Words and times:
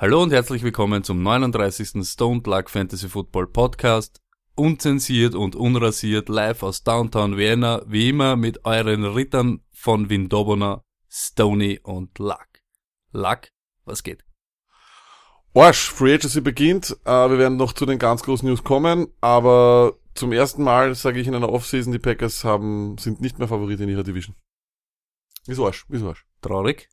Hallo 0.00 0.22
und 0.22 0.32
herzlich 0.32 0.62
willkommen 0.62 1.04
zum 1.04 1.22
39. 1.22 2.02
Stoned 2.06 2.46
Luck 2.46 2.70
Fantasy 2.70 3.06
Football 3.06 3.48
Podcast. 3.48 4.22
Unzensiert 4.54 5.34
und 5.34 5.54
unrasiert 5.54 6.30
live 6.30 6.62
aus 6.62 6.82
Downtown 6.84 7.36
Vienna, 7.36 7.82
wie 7.86 8.08
immer 8.08 8.36
mit 8.36 8.64
euren 8.64 9.04
Rittern 9.04 9.60
von 9.72 10.08
Windobona, 10.08 10.82
Stony 11.10 11.80
und 11.82 12.18
Luck. 12.18 12.48
Luck, 13.12 13.48
was 13.84 14.02
geht? 14.02 14.24
Arsch, 15.52 15.90
Free 15.90 16.14
Agency 16.14 16.40
beginnt. 16.40 16.96
Äh, 17.04 17.28
wir 17.28 17.36
werden 17.36 17.58
noch 17.58 17.74
zu 17.74 17.84
den 17.84 17.98
ganz 17.98 18.22
großen 18.22 18.48
News 18.48 18.64
kommen, 18.64 19.08
aber 19.20 19.98
zum 20.14 20.32
ersten 20.32 20.62
Mal 20.62 20.94
sage 20.94 21.20
ich 21.20 21.28
in 21.28 21.34
einer 21.34 21.52
Offseason, 21.52 21.92
die 21.92 21.98
Packers 21.98 22.42
haben, 22.42 22.96
sind 22.96 23.20
nicht 23.20 23.38
mehr 23.38 23.48
Favorit 23.48 23.80
in 23.80 23.90
ihrer 23.90 24.02
Division. 24.02 24.34
Wieso 25.44 25.66
Arsch? 25.66 25.84
Wieso 25.88 26.08
Arsch? 26.08 26.24
Traurig? 26.40 26.88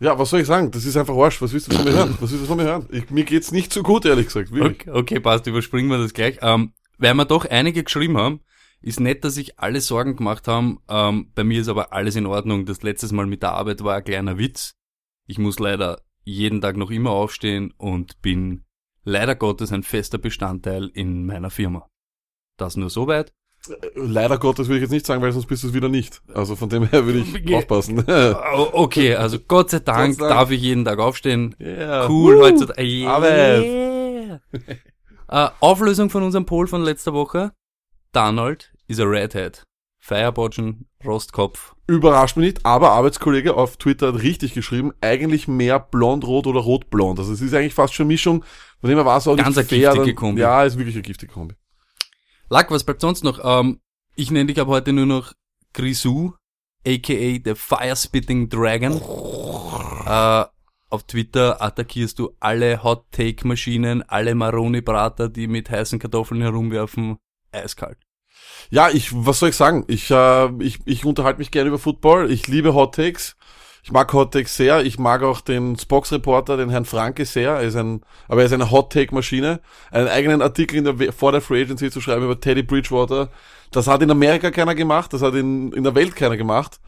Ja, 0.00 0.18
was 0.18 0.30
soll 0.30 0.40
ich 0.40 0.46
sagen? 0.46 0.70
Das 0.70 0.84
ist 0.84 0.96
einfach 0.96 1.16
Arsch. 1.16 1.42
Was 1.42 1.52
willst 1.52 1.70
du 1.70 1.76
von 1.76 1.84
mir 1.84 1.92
hören? 1.92 2.16
Was 2.20 2.30
willst 2.30 2.44
du 2.44 2.46
von 2.46 2.56
mir 2.56 2.64
hören? 2.64 2.88
Ich, 2.90 3.10
mir 3.10 3.24
geht's 3.24 3.50
nicht 3.50 3.72
so 3.72 3.82
gut, 3.82 4.04
ehrlich 4.04 4.26
gesagt. 4.26 4.52
Okay, 4.52 4.90
okay, 4.90 5.20
passt, 5.20 5.46
überspringen 5.46 5.90
wir 5.90 5.98
das 5.98 6.14
gleich. 6.14 6.38
Ähm, 6.40 6.72
weil 6.98 7.14
wir 7.14 7.24
doch 7.24 7.44
einige 7.44 7.82
geschrieben 7.82 8.16
haben, 8.16 8.40
ist 8.80 9.00
nett, 9.00 9.24
dass 9.24 9.34
sich 9.34 9.58
alle 9.58 9.80
Sorgen 9.80 10.16
gemacht 10.16 10.46
haben. 10.46 10.78
Ähm, 10.88 11.32
bei 11.34 11.42
mir 11.42 11.60
ist 11.60 11.68
aber 11.68 11.92
alles 11.92 12.14
in 12.14 12.26
Ordnung. 12.26 12.64
Das 12.64 12.82
letztes 12.82 13.10
Mal 13.10 13.26
mit 13.26 13.42
der 13.42 13.52
Arbeit 13.52 13.82
war 13.82 13.96
ein 13.96 14.04
kleiner 14.04 14.38
Witz. 14.38 14.76
Ich 15.26 15.38
muss 15.38 15.58
leider 15.58 16.00
jeden 16.22 16.60
Tag 16.60 16.76
noch 16.76 16.90
immer 16.90 17.10
aufstehen 17.10 17.72
und 17.76 18.20
bin 18.22 18.64
leider 19.02 19.34
Gottes 19.34 19.72
ein 19.72 19.82
fester 19.82 20.18
Bestandteil 20.18 20.90
in 20.94 21.26
meiner 21.26 21.50
Firma. 21.50 21.88
Das 22.56 22.76
nur 22.76 22.90
soweit. 22.90 23.32
Leider 23.94 24.38
Gottes 24.38 24.68
würde 24.68 24.76
ich 24.76 24.82
jetzt 24.82 24.90
nicht 24.92 25.04
sagen, 25.06 25.20
weil 25.20 25.32
sonst 25.32 25.46
bist 25.46 25.62
du 25.62 25.68
es 25.68 25.74
wieder 25.74 25.88
nicht. 25.88 26.22
Also 26.32 26.56
von 26.56 26.68
dem 26.68 26.88
her 26.88 27.04
würde 27.04 27.18
ich 27.18 27.54
aufpassen. 27.54 28.02
Okay, 28.72 29.14
also 29.14 29.38
Gott 29.40 29.70
sei 29.70 29.80
Dank, 29.80 30.16
Gott 30.18 30.20
sei 30.20 30.28
Dank. 30.28 30.38
darf 30.38 30.50
ich 30.50 30.62
jeden 30.62 30.84
Tag 30.84 30.98
aufstehen. 30.98 31.54
Ja. 31.58 32.08
Cool 32.08 32.36
Woo. 32.36 32.40
heutzutage. 32.42 32.82
Yeah. 32.82 33.10
Arbeit. 33.10 34.40
äh, 35.28 35.48
Auflösung 35.60 36.10
von 36.10 36.22
unserem 36.22 36.46
Poll 36.46 36.66
von 36.66 36.82
letzter 36.82 37.12
Woche. 37.12 37.52
Donald 38.12 38.72
ist 38.86 39.00
a 39.00 39.04
Redhead. 39.04 39.62
Feierbotschen, 40.00 40.86
Rostkopf. 41.04 41.74
Überrascht 41.86 42.36
mich 42.38 42.46
nicht, 42.46 42.64
aber 42.66 42.92
Arbeitskollege 42.92 43.54
auf 43.54 43.76
Twitter 43.76 44.08
hat 44.14 44.22
richtig 44.22 44.54
geschrieben, 44.54 44.92
eigentlich 45.02 45.48
mehr 45.48 45.78
blond-rot 45.80 46.46
oder 46.46 46.60
rot-blond. 46.60 47.18
Also 47.18 47.32
es 47.32 47.40
ist 47.42 47.52
eigentlich 47.52 47.74
fast 47.74 47.92
schon 47.94 48.06
Mischung, 48.06 48.44
von 48.80 48.88
dem 48.88 48.98
er 48.98 49.04
war 49.04 49.18
es 49.18 49.28
auch 49.28 49.36
Ganz 49.36 49.56
nicht 49.56 49.58
eine 49.58 49.66
fair. 49.68 49.90
giftige 49.92 50.06
dann- 50.06 50.14
Kombi. 50.14 50.40
Ja, 50.40 50.64
ist 50.64 50.78
wirklich 50.78 50.94
eine 50.94 51.02
giftige 51.02 51.30
Kombi. 51.32 51.54
Lack, 52.50 52.70
was 52.70 52.84
bleibt 52.84 53.02
sonst 53.02 53.24
noch? 53.24 53.40
Ähm, 53.42 53.80
ich 54.14 54.30
nenne 54.30 54.46
dich 54.46 54.60
ab 54.60 54.68
heute 54.68 54.92
nur 54.92 55.06
noch 55.06 55.32
Grisou, 55.74 56.32
aka 56.86 57.38
the 57.44 57.54
Fire 57.54 57.94
Spitting 57.94 58.48
Dragon. 58.48 59.00
Äh, 60.06 60.44
auf 60.90 61.02
Twitter 61.06 61.60
attackierst 61.60 62.18
du 62.18 62.30
alle 62.40 62.82
Hot 62.82 63.04
Take 63.12 63.46
Maschinen, 63.46 64.02
alle 64.02 64.34
Maroni 64.34 64.80
Brater, 64.80 65.28
die 65.28 65.46
mit 65.46 65.68
heißen 65.68 65.98
Kartoffeln 65.98 66.40
herumwerfen, 66.40 67.18
eiskalt. 67.52 67.98
Ja, 68.70 68.88
ich, 68.88 69.10
was 69.12 69.40
soll 69.40 69.50
ich 69.50 69.56
sagen? 69.56 69.84
Ich, 69.88 70.10
äh, 70.10 70.62
ich, 70.62 70.78
ich 70.86 71.04
unterhalte 71.04 71.40
mich 71.40 71.50
gerne 71.50 71.68
über 71.68 71.78
Football. 71.78 72.30
Ich 72.30 72.48
liebe 72.48 72.72
Hot 72.72 72.94
Takes. 72.94 73.36
Ich 73.88 73.92
mag 73.92 74.12
Hot 74.12 74.34
Takes 74.34 74.54
sehr. 74.54 74.84
Ich 74.84 74.98
mag 74.98 75.22
auch 75.22 75.40
den 75.40 75.78
Spox 75.78 76.12
Reporter, 76.12 76.58
den 76.58 76.68
Herrn 76.68 76.84
Franke 76.84 77.24
sehr. 77.24 77.52
Er 77.52 77.62
ist 77.62 77.74
ein, 77.74 78.02
aber 78.28 78.42
er 78.42 78.46
ist 78.46 78.52
eine 78.52 78.70
Hot 78.70 78.92
Take 78.92 79.14
Maschine. 79.14 79.60
Einen 79.90 80.08
eigenen 80.08 80.42
Artikel 80.42 80.76
in 80.76 80.84
der, 80.84 81.10
vor 81.10 81.32
der 81.32 81.40
Free 81.40 81.62
Agency 81.62 81.90
zu 81.90 82.02
schreiben 82.02 82.22
über 82.22 82.38
Teddy 82.38 82.62
Bridgewater. 82.62 83.30
Das 83.70 83.86
hat 83.86 84.02
in 84.02 84.10
Amerika 84.10 84.50
keiner 84.50 84.74
gemacht. 84.74 85.14
Das 85.14 85.22
hat 85.22 85.32
in, 85.32 85.72
in 85.72 85.84
der 85.84 85.94
Welt 85.94 86.16
keiner 86.16 86.36
gemacht. 86.36 86.80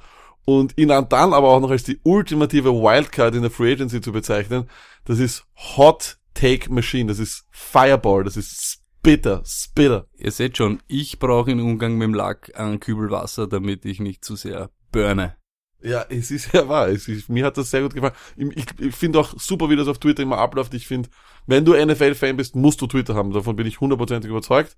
Und 0.44 0.76
ihn 0.76 0.88
dann 0.88 1.06
aber 1.10 1.48
auch 1.48 1.60
noch 1.60 1.70
als 1.70 1.84
die 1.84 1.98
ultimative 2.02 2.74
Wildcard 2.74 3.34
in 3.34 3.40
der 3.40 3.50
Free 3.50 3.72
Agency 3.72 4.02
zu 4.02 4.12
bezeichnen, 4.12 4.68
das 5.06 5.20
ist 5.20 5.46
Hot 5.78 6.18
Take 6.34 6.70
Machine. 6.70 7.08
Das 7.08 7.18
ist 7.18 7.46
Fireball. 7.50 8.24
Das 8.24 8.36
ist 8.36 8.82
Spitter. 8.98 9.42
Spitter. 9.46 10.06
Ihr 10.18 10.32
seht 10.32 10.58
schon, 10.58 10.82
ich 10.86 11.18
brauche 11.18 11.50
im 11.50 11.64
Umgang 11.64 11.96
mit 11.96 12.08
dem 12.08 12.14
Lack 12.14 12.52
einen 12.60 12.78
Kübel 12.78 13.10
Wasser, 13.10 13.46
damit 13.46 13.86
ich 13.86 14.00
nicht 14.00 14.22
zu 14.22 14.36
sehr 14.36 14.68
burne. 14.92 15.39
Ja, 15.82 16.04
es 16.08 16.30
ist 16.30 16.52
ja 16.52 16.68
wahr. 16.68 16.88
Es 16.88 17.08
ist, 17.08 17.28
mir 17.28 17.44
hat 17.46 17.56
das 17.56 17.70
sehr 17.70 17.82
gut 17.82 17.94
gefallen. 17.94 18.12
Ich, 18.36 18.66
ich, 18.78 18.94
finde 18.94 19.18
auch 19.20 19.34
super, 19.38 19.70
wie 19.70 19.76
das 19.76 19.88
auf 19.88 19.98
Twitter 19.98 20.22
immer 20.22 20.38
abläuft. 20.38 20.74
Ich 20.74 20.86
finde, 20.86 21.08
wenn 21.46 21.64
du 21.64 21.74
NFL-Fan 21.74 22.36
bist, 22.36 22.54
musst 22.54 22.80
du 22.82 22.86
Twitter 22.86 23.14
haben. 23.14 23.32
Davon 23.32 23.56
bin 23.56 23.66
ich 23.66 23.80
hundertprozentig 23.80 24.30
überzeugt. 24.30 24.76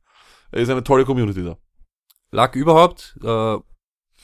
Es 0.53 0.63
ist 0.63 0.71
eine 0.71 0.85
tolle 0.85 1.05
Community 1.05 1.43
da. 1.43 1.57
Lack 2.31 2.55
überhaupt, 2.55 3.19
äh, 3.23 3.57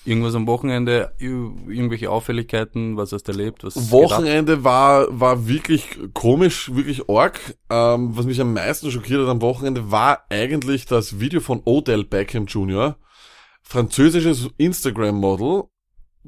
irgendwas 0.05 0.35
am 0.35 0.47
Wochenende, 0.47 1.15
ir- 1.19 1.53
irgendwelche 1.69 2.11
Auffälligkeiten, 2.11 2.97
was 2.97 3.13
hast 3.13 3.25
du 3.25 3.33
erlebt, 3.33 3.65
was 3.65 3.75
gedacht? 3.75 3.91
Wochenende 3.91 4.63
war, 4.65 5.07
war 5.11 5.49
wirklich 5.49 5.99
komisch, 6.15 6.75
wirklich 6.75 7.09
arg. 7.11 7.39
Ähm, 7.71 8.17
was 8.17 8.25
mich 8.25 8.41
am 8.41 8.53
meisten 8.55 8.91
schockiert 8.91 9.21
hat 9.23 9.29
am 9.29 9.43
Wochenende 9.43 9.91
war 9.91 10.25
eigentlich 10.31 10.87
das 10.87 11.19
Video 11.21 11.41
von 11.41 11.61
Odell 11.65 12.05
Beckham 12.05 12.47
Jr., 12.47 12.97
französisches 13.63 14.49
Instagram-Model, 14.57 15.65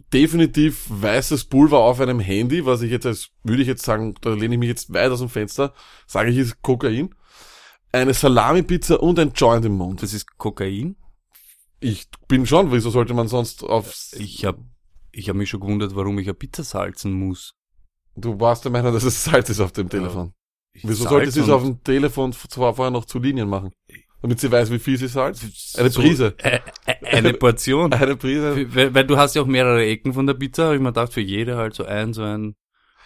definitiv 0.09 0.87
weißes 0.89 1.45
Pulver 1.45 1.79
auf 1.79 2.01
einem 2.01 2.21
Handy, 2.21 2.67
was 2.67 2.83
ich 2.83 2.91
jetzt 2.91 3.07
als, 3.07 3.31
würde 3.43 3.63
ich 3.63 3.69
jetzt 3.69 3.85
sagen, 3.85 4.15
da 4.21 4.31
lehne 4.35 4.55
ich 4.55 4.59
mich 4.59 4.69
jetzt 4.69 4.93
weit 4.93 5.11
aus 5.11 5.21
dem 5.21 5.29
Fenster, 5.29 5.75
sage 6.07 6.31
ich 6.31 6.39
ist 6.39 6.63
Kokain, 6.63 7.15
eine 7.93 8.15
Salami-Pizza 8.15 9.03
und 9.03 9.19
ein 9.19 9.33
Joint 9.35 9.65
im 9.65 9.73
Mund. 9.73 10.03
Das 10.03 10.15
ist 10.15 10.39
Kokain. 10.39 10.97
Ich 11.81 12.09
bin 12.29 12.47
schon, 12.47 12.73
wieso 12.73 12.91
sollte 12.91 13.15
man 13.15 13.29
sonst 13.29 13.65
auf, 13.65 13.93
Ich 14.13 14.45
hab, 14.45 14.59
ich 15.13 15.29
hab 15.29 15.37
mich 15.37 15.49
schon 15.49 15.61
gewundert, 15.61 15.97
warum 15.97 16.19
ich 16.19 16.27
eine 16.27 16.35
Pizza 16.35 16.63
salzen 16.63 17.13
muss. 17.13 17.55
du 18.17 18.39
warst 18.39 18.65
der 18.65 18.73
Meinung, 18.73 18.93
dass 18.93 19.05
es 19.05 19.25
Salz 19.25 19.49
ist 19.49 19.61
auf 19.61 19.73
dem 19.73 19.89
Telefon. 19.89 20.35
Ich 20.73 20.87
Wieso 20.87 21.09
sollte 21.09 21.29
es 21.29 21.49
auf 21.49 21.63
dem 21.63 21.83
Telefon 21.83 22.33
zwar 22.33 22.75
vorher 22.75 22.91
noch 22.91 23.05
zu 23.05 23.19
Linien 23.19 23.49
machen? 23.49 23.73
Damit 24.23 24.39
sie 24.41 24.51
weiß, 24.53 24.71
wie 24.71 24.79
viel 24.79 24.99
sie 24.99 25.09
Salz? 25.09 25.75
Eine 25.79 25.89
so- 25.91 26.01
Prise. 26.03 26.35
Ä- 26.43 26.61
ä- 26.87 27.05
eine 27.07 27.33
Portion. 27.33 27.93
Eine 27.93 28.17
Prise. 28.17 28.75
weil, 28.75 28.95
weil 28.95 29.05
du 29.05 29.17
hast 29.17 29.35
ja 29.35 29.43
auch 29.43 29.47
mehrere 29.47 29.85
Ecken 29.85 30.13
von 30.13 30.27
der 30.27 30.35
Pizza, 30.35 30.67
hab 30.69 30.75
ich 30.75 30.81
mir 30.81 30.89
gedacht, 30.89 31.13
für 31.13 31.21
jede 31.23 31.57
halt 31.57 31.75
so 31.75 31.85
ein, 31.85 32.13
so 32.13 32.23
ein 32.23 32.55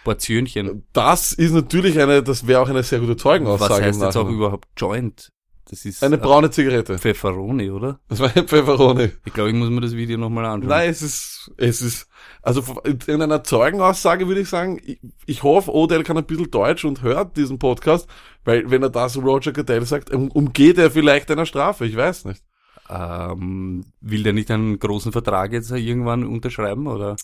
Portionchen. 0.03 0.85
Das 0.93 1.31
ist 1.31 1.51
natürlich 1.53 1.99
eine, 1.99 2.21
das 2.21 2.47
wäre 2.47 2.59
auch 2.61 2.69
eine 2.69 2.83
sehr 2.83 2.99
gute 2.99 3.15
Zeugenaussage. 3.15 3.73
Was 3.73 3.81
heißt 3.81 4.01
jetzt 4.01 4.17
auch 4.17 4.29
überhaupt 4.29 4.67
Joint? 4.77 5.31
Das 5.67 5.83
ist 5.83 6.03
Eine 6.03 6.15
äh, 6.15 6.19
braune 6.19 6.51
Zigarette. 6.51 6.99
Pfefferoni, 6.99 7.71
oder? 7.71 7.99
Das 8.07 8.19
war 8.19 8.35
ein 8.35 8.47
Pfefferoni. 8.47 9.11
Ich 9.25 9.33
glaube, 9.33 9.49
ich 9.49 9.55
muss 9.55 9.69
mir 9.69 9.81
das 9.81 9.95
Video 9.95 10.17
nochmal 10.17 10.45
anschauen. 10.45 10.69
Nein, 10.69 10.89
es 10.89 11.01
ist, 11.01 11.51
es 11.57 11.81
ist, 11.81 12.07
also 12.43 12.61
in 12.83 13.21
einer 13.21 13.43
Zeugenaussage 13.43 14.27
würde 14.27 14.41
ich 14.41 14.49
sagen, 14.49 14.79
ich, 14.85 14.99
ich 15.25 15.43
hoffe, 15.43 15.73
Odell 15.73 16.03
kann 16.03 16.17
ein 16.17 16.25
bisschen 16.25 16.51
Deutsch 16.51 16.85
und 16.85 17.01
hört 17.01 17.35
diesen 17.35 17.57
Podcast, 17.57 18.07
weil 18.43 18.69
wenn 18.69 18.83
er 18.83 18.91
das 18.91 19.17
Roger 19.17 19.53
Goodell 19.53 19.85
sagt, 19.85 20.11
um, 20.11 20.29
umgeht 20.29 20.77
er 20.77 20.91
vielleicht 20.91 21.31
einer 21.31 21.47
Strafe, 21.47 21.85
ich 21.85 21.95
weiß 21.95 22.25
nicht. 22.25 22.43
Ähm, 22.87 23.85
will 24.01 24.21
der 24.21 24.33
nicht 24.33 24.51
einen 24.51 24.77
großen 24.77 25.11
Vertrag 25.11 25.51
jetzt 25.51 25.71
irgendwann 25.71 26.23
unterschreiben, 26.25 26.85
oder? 26.85 27.15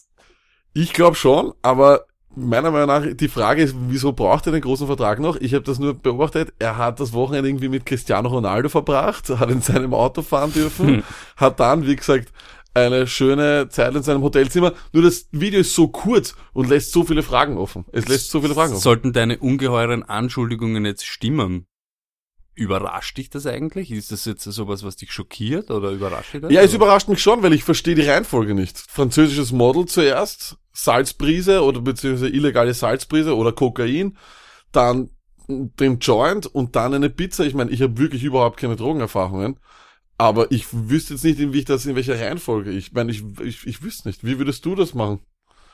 Ich 0.73 0.93
glaube 0.93 1.15
schon, 1.15 1.53
aber 1.61 2.05
meiner 2.35 2.71
Meinung 2.71 2.87
nach, 2.87 3.05
die 3.13 3.27
Frage 3.27 3.61
ist, 3.61 3.75
wieso 3.87 4.13
braucht 4.13 4.45
er 4.45 4.51
den 4.53 4.61
großen 4.61 4.87
Vertrag 4.87 5.19
noch? 5.19 5.35
Ich 5.37 5.53
habe 5.53 5.63
das 5.63 5.79
nur 5.79 5.93
beobachtet, 5.93 6.53
er 6.59 6.77
hat 6.77 6.99
das 6.99 7.13
Wochenende 7.13 7.49
irgendwie 7.49 7.69
mit 7.69 7.85
Cristiano 7.85 8.29
Ronaldo 8.29 8.69
verbracht, 8.69 9.29
hat 9.29 9.49
in 9.51 9.61
seinem 9.61 9.93
Auto 9.93 10.21
fahren 10.21 10.53
dürfen, 10.53 10.87
Hm. 10.87 11.03
hat 11.35 11.59
dann, 11.59 11.85
wie 11.85 11.95
gesagt, 11.95 12.31
eine 12.73 13.05
schöne 13.05 13.67
Zeit 13.69 13.93
in 13.95 14.03
seinem 14.03 14.21
Hotelzimmer. 14.21 14.73
Nur 14.93 15.03
das 15.03 15.27
Video 15.31 15.59
ist 15.59 15.75
so 15.75 15.89
kurz 15.89 16.35
und 16.53 16.69
lässt 16.69 16.93
so 16.93 17.03
viele 17.03 17.21
Fragen 17.21 17.57
offen. 17.57 17.83
Es 17.91 18.07
lässt 18.07 18.31
so 18.31 18.39
viele 18.41 18.53
Fragen 18.53 18.71
offen. 18.71 18.81
Sollten 18.81 19.11
deine 19.11 19.39
ungeheuren 19.39 20.03
Anschuldigungen 20.03 20.85
jetzt 20.85 21.05
stimmen, 21.05 21.65
überrascht 22.53 23.17
dich 23.17 23.29
das 23.29 23.45
eigentlich? 23.45 23.91
Ist 23.91 24.11
das 24.11 24.25
jetzt 24.25 24.43
sowas, 24.43 24.83
was 24.83 24.95
dich 24.95 25.11
schockiert 25.11 25.71
oder 25.71 25.91
überrascht 25.91 26.33
dich 26.33 26.41
das? 26.41 26.51
Ja, 26.51 26.61
es 26.61 26.73
überrascht 26.73 27.07
mich 27.09 27.21
schon, 27.21 27.43
weil 27.43 27.53
ich 27.53 27.63
verstehe 27.63 27.95
die 27.95 28.07
Reihenfolge 28.07 28.53
nicht. 28.53 28.77
Französisches 28.77 29.51
Model 29.51 29.85
zuerst, 29.85 30.57
Salzbrise 30.73 31.63
oder 31.63 31.81
beziehungsweise 31.81 32.29
illegale 32.29 32.73
Salzbrise 32.73 33.35
oder 33.35 33.51
Kokain, 33.51 34.17
dann 34.71 35.09
den 35.47 35.99
Joint 35.99 36.45
und 36.47 36.75
dann 36.75 36.93
eine 36.93 37.09
Pizza. 37.09 37.45
Ich 37.45 37.53
meine, 37.53 37.71
ich 37.71 37.81
habe 37.81 37.97
wirklich 37.97 38.23
überhaupt 38.23 38.57
keine 38.57 38.75
Drogenerfahrungen, 38.77 39.57
aber 40.17 40.51
ich 40.51 40.67
wüsste 40.71 41.13
jetzt 41.15 41.23
nicht, 41.23 41.39
in 41.39 41.51
wie 41.53 41.59
ich 41.59 41.65
das 41.65 41.85
in 41.85 41.95
welcher 41.95 42.19
Reihenfolge. 42.19 42.71
Ich 42.71 42.93
meine, 42.93 43.11
ich, 43.11 43.23
ich, 43.43 43.65
ich 43.67 43.83
wüsste 43.83 44.07
nicht. 44.07 44.23
Wie 44.23 44.37
würdest 44.37 44.65
du 44.65 44.75
das 44.75 44.93
machen? 44.93 45.19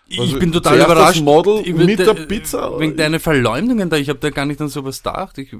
Ich 0.09 0.19
Also, 0.19 0.39
bin 0.39 0.53
total 0.53 0.79
überrascht. 0.79 1.17
Das 1.17 1.23
Model 1.23 1.61
Ich- 1.65 1.75
mit 1.75 1.99
de- 1.99 2.05
der 2.05 2.13
Pizza? 2.13 2.79
Wegen 2.79 2.95
deiner 2.95 3.19
Verleumdungen 3.19 3.89
da, 3.89 3.97
ich 3.97 4.07
habe 4.09 4.19
da 4.19 4.29
gar 4.29 4.45
nicht 4.45 4.61
an 4.61 4.69
sowas 4.69 4.99
gedacht. 5.03 5.37
Ich, 5.37 5.51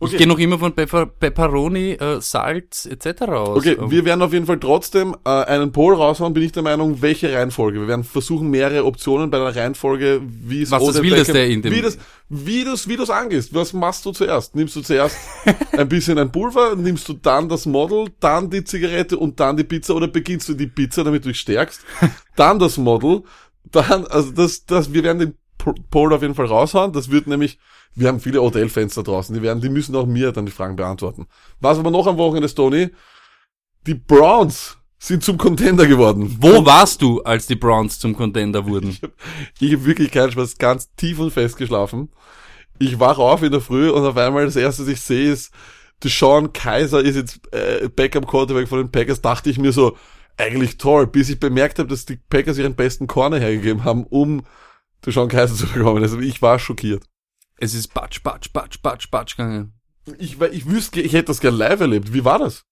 Okay. 0.00 0.12
Ich 0.12 0.18
gehe 0.18 0.26
noch 0.28 0.38
immer 0.38 0.58
von 0.58 0.72
Pepper, 0.74 1.06
Pepperoni, 1.06 1.92
äh, 1.92 2.20
Salz 2.20 2.86
etc. 2.86 3.22
aus. 3.32 3.58
Okay, 3.58 3.76
Ähm, 3.80 3.90
wir 3.90 4.04
werden 4.04 4.22
auf 4.22 4.32
jeden 4.32 4.46
Fall 4.46 4.60
trotzdem 4.60 5.16
äh, 5.24 5.28
einen 5.30 5.72
Poll 5.72 5.94
raushauen, 5.94 6.32
bin 6.34 6.42
ich 6.44 6.52
der 6.52 6.62
Meinung, 6.62 7.02
welche 7.02 7.32
Reihenfolge. 7.32 7.80
Wir 7.80 7.88
werden 7.88 8.04
versuchen, 8.04 8.48
mehrere 8.48 8.84
Optionen 8.84 9.30
bei 9.30 9.38
der 9.38 9.56
Reihenfolge, 9.56 10.20
wie 10.24 10.62
es 10.62 10.70
Was 10.70 10.84
das 10.84 11.02
Wildeste 11.02 11.38
in 11.40 11.62
dem- 11.62 11.72
wie 11.72 11.82
das, 11.82 11.98
wie 12.28 12.64
das, 12.64 12.86
wie 12.88 12.96
das 12.96 13.10
angehst. 13.10 13.54
Was 13.54 13.72
machst 13.72 14.04
du 14.06 14.12
zuerst? 14.12 14.54
Nimmst 14.54 14.76
du 14.76 14.82
zuerst 14.82 15.16
ein 15.76 15.88
bisschen 15.88 16.16
ein 16.18 16.30
Pulver, 16.30 16.76
nimmst 16.76 17.08
du 17.08 17.14
dann 17.14 17.48
das 17.48 17.66
Model, 17.66 18.06
dann 18.20 18.50
die 18.50 18.62
Zigarette 18.62 19.16
und 19.18 19.40
dann 19.40 19.56
die 19.56 19.64
Pizza 19.64 19.94
oder 19.96 20.06
beginnst 20.06 20.48
du 20.48 20.54
die 20.54 20.66
Pizza, 20.68 21.02
damit 21.02 21.24
du 21.24 21.28
dich 21.30 21.40
stärkst, 21.40 21.80
dann 22.36 22.58
das 22.60 22.76
Model, 22.76 23.22
dann, 23.70 24.06
also 24.06 24.30
das, 24.30 24.64
das, 24.64 24.92
wir 24.92 25.02
werden 25.02 25.18
den 25.18 25.34
Poll 25.90 26.12
auf 26.12 26.22
jeden 26.22 26.34
Fall 26.34 26.46
raushauen. 26.46 26.92
Das 26.92 27.10
wird 27.10 27.26
nämlich, 27.26 27.58
wir 27.94 28.08
haben 28.08 28.20
viele 28.20 28.42
Odell-Fans 28.42 28.94
da 28.94 29.02
draußen, 29.02 29.34
die 29.34 29.42
werden, 29.42 29.60
die 29.60 29.68
müssen 29.68 29.96
auch 29.96 30.06
mir 30.06 30.32
dann 30.32 30.46
die 30.46 30.52
Fragen 30.52 30.76
beantworten. 30.76 31.26
Was 31.60 31.78
aber 31.78 31.90
noch 31.90 32.06
am 32.06 32.18
Wochenende, 32.18 32.52
Tony? 32.54 32.90
Die 33.86 33.94
Browns 33.94 34.76
sind 34.98 35.22
zum 35.22 35.38
Contender 35.38 35.86
geworden. 35.86 36.36
Wo 36.40 36.64
warst 36.66 37.02
du, 37.02 37.22
als 37.22 37.46
die 37.46 37.54
Browns 37.54 37.98
zum 37.98 38.16
Contender 38.16 38.66
wurden? 38.66 38.96
Ich 39.60 39.72
habe 39.72 39.84
wirklich 39.84 40.10
keinen 40.10 40.32
Spaß, 40.32 40.58
ganz 40.58 40.92
tief 40.96 41.18
und 41.18 41.30
fest 41.30 41.56
geschlafen. 41.56 42.10
Ich 42.78 43.00
wach 43.00 43.18
auf 43.18 43.42
in 43.42 43.52
der 43.52 43.60
Früh 43.60 43.90
und 43.90 44.04
auf 44.04 44.16
einmal 44.16 44.44
das 44.44 44.56
erste, 44.56 44.82
was 44.82 44.88
ich 44.88 45.00
sehe, 45.00 45.32
ist, 45.32 45.52
Sean 46.04 46.52
Kaiser 46.52 47.00
ist 47.02 47.16
jetzt 47.16 47.40
äh, 47.52 47.88
Backup 47.88 48.28
Quarterback 48.28 48.68
von 48.68 48.78
den 48.78 48.92
Packers. 48.92 49.20
Dachte 49.20 49.50
ich 49.50 49.58
mir 49.58 49.72
so, 49.72 49.96
eigentlich 50.36 50.78
toll, 50.78 51.06
bis 51.06 51.28
ich 51.28 51.40
bemerkt 51.40 51.78
habe, 51.78 51.88
dass 51.88 52.06
die 52.06 52.16
Packers 52.16 52.58
ihren 52.58 52.76
besten 52.76 53.08
Corner 53.08 53.38
hergegeben 53.38 53.84
haben, 53.84 54.04
um 54.04 54.42
Sean 55.06 55.28
Kaiser 55.28 55.54
zu 55.54 55.66
bekommen. 55.66 56.02
Also 56.02 56.18
ich 56.20 56.42
war 56.42 56.58
schockiert. 56.58 57.04
Es 57.56 57.74
ist 57.74 57.94
Batsch, 57.94 58.22
Batsch, 58.22 58.52
Batsch, 58.52 58.80
Batsch, 58.80 59.10
Batsch 59.10 59.36
gegangen. 59.36 59.72
Ich, 60.18 60.40
ich 60.40 60.66
wüsste, 60.66 61.00
ich 61.00 61.12
hätte 61.12 61.26
das 61.26 61.40
gern 61.40 61.54
live 61.54 61.80
erlebt. 61.80 62.12
Wie 62.12 62.24
war 62.24 62.38
das? 62.38 62.64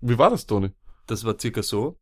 Wie 0.00 0.18
war 0.18 0.30
das, 0.30 0.46
Toni? 0.46 0.70
Das 1.06 1.24
war 1.24 1.38
circa 1.38 1.62
so. 1.62 1.98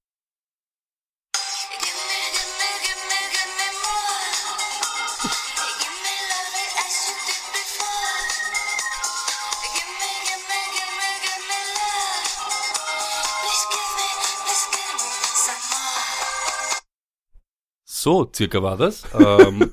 So, 18.08 18.26
circa 18.34 18.62
war 18.62 18.78
das. 18.78 19.02
Ähm, 19.14 19.70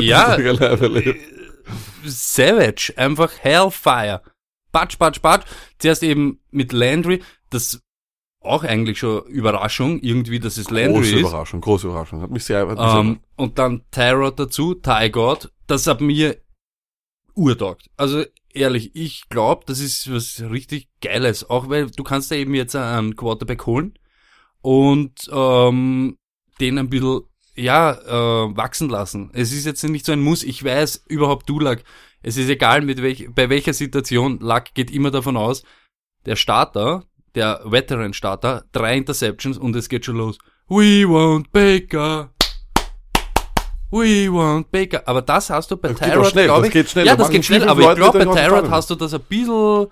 Ja. 0.00 0.36
erlebt. 0.36 1.18
Savage, 2.04 2.92
einfach 2.96 3.32
Hellfire. 3.40 4.22
Batsch, 4.70 4.96
batsch, 4.96 5.20
batsch. 5.20 5.44
Zuerst 5.80 6.04
eben 6.04 6.38
mit 6.52 6.72
Landry, 6.72 7.20
das 7.50 7.80
auch 8.40 8.62
eigentlich 8.62 9.00
schon 9.00 9.24
Überraschung, 9.26 9.98
irgendwie, 10.00 10.38
dass 10.38 10.56
es 10.56 10.70
Landry 10.70 11.00
Große 11.00 11.14
ist. 11.16 11.20
Überraschung, 11.20 11.60
große 11.62 11.86
Überraschung. 11.88 12.20
Hat 12.20 12.30
mich 12.30 12.44
sehr, 12.44 12.60
hat 12.68 12.78
mich 12.78 12.78
Ähm, 12.78 13.20
und 13.34 13.58
dann 13.58 13.82
Tyrod 13.90 14.38
dazu, 14.38 14.74
Ty 14.74 15.10
God, 15.10 15.50
das 15.66 15.88
hat 15.88 16.00
mir 16.00 16.36
urtaugt. 17.34 17.90
Also 17.96 18.22
ehrlich, 18.52 18.94
ich 18.94 19.28
glaube, 19.30 19.64
das 19.66 19.80
ist 19.80 20.12
was 20.12 20.40
richtig 20.48 20.88
Geiles, 21.00 21.50
auch 21.50 21.68
weil 21.70 21.90
du 21.90 22.04
kannst 22.04 22.30
ja 22.30 22.36
eben 22.36 22.54
jetzt 22.54 22.76
einen 22.76 23.16
Quarterback 23.16 23.66
holen 23.66 23.98
und 24.60 25.28
ähm, 25.32 26.18
den 26.60 26.78
ein 26.78 26.88
bisschen 26.88 27.22
ja 27.56 27.92
äh, 27.92 28.56
wachsen 28.56 28.88
lassen. 28.88 29.30
Es 29.32 29.52
ist 29.52 29.64
jetzt 29.66 29.82
nicht 29.84 30.04
so 30.06 30.12
ein 30.12 30.20
Muss. 30.20 30.42
Ich 30.42 30.64
weiß 30.64 31.04
überhaupt 31.08 31.48
du 31.48 31.60
Luck. 31.60 31.78
Es 32.22 32.36
ist 32.36 32.48
egal 32.48 32.82
mit 32.82 33.02
welch, 33.02 33.28
bei 33.34 33.48
welcher 33.50 33.74
Situation. 33.74 34.38
Luck 34.40 34.64
geht 34.74 34.90
immer 34.90 35.10
davon 35.10 35.36
aus, 35.36 35.62
der 36.26 36.36
Starter, 36.36 37.04
der 37.34 37.60
Veteran 37.64 38.14
Starter, 38.14 38.64
drei 38.72 38.96
Interceptions 38.96 39.58
und 39.58 39.76
es 39.76 39.88
geht 39.88 40.04
schon 40.04 40.16
los. 40.16 40.38
We 40.68 41.04
want 41.06 41.52
Baker. 41.52 42.30
We 43.90 44.32
want 44.32 44.70
Baker. 44.72 45.02
Aber 45.06 45.22
das 45.22 45.50
hast 45.50 45.70
du 45.70 45.76
bei 45.76 45.92
Das 45.92 46.00
Tyrod, 46.00 46.32
glaube 46.32 46.46
das 46.60 46.66
ich. 46.68 46.72
geht 46.72 46.90
schnell. 46.90 47.06
Ja, 47.06 47.12
Da 47.14 47.22
das 47.22 47.30
geht 47.30 47.44
schnell, 47.44 47.68
aber 47.68 47.90
ich 47.90 47.96
glaube, 47.96 48.24
bei 48.24 48.42
Tyrod 48.42 48.70
hast 48.70 48.90
du 48.90 48.94
das 48.94 49.14
ein 49.14 49.20
bisschen 49.28 49.86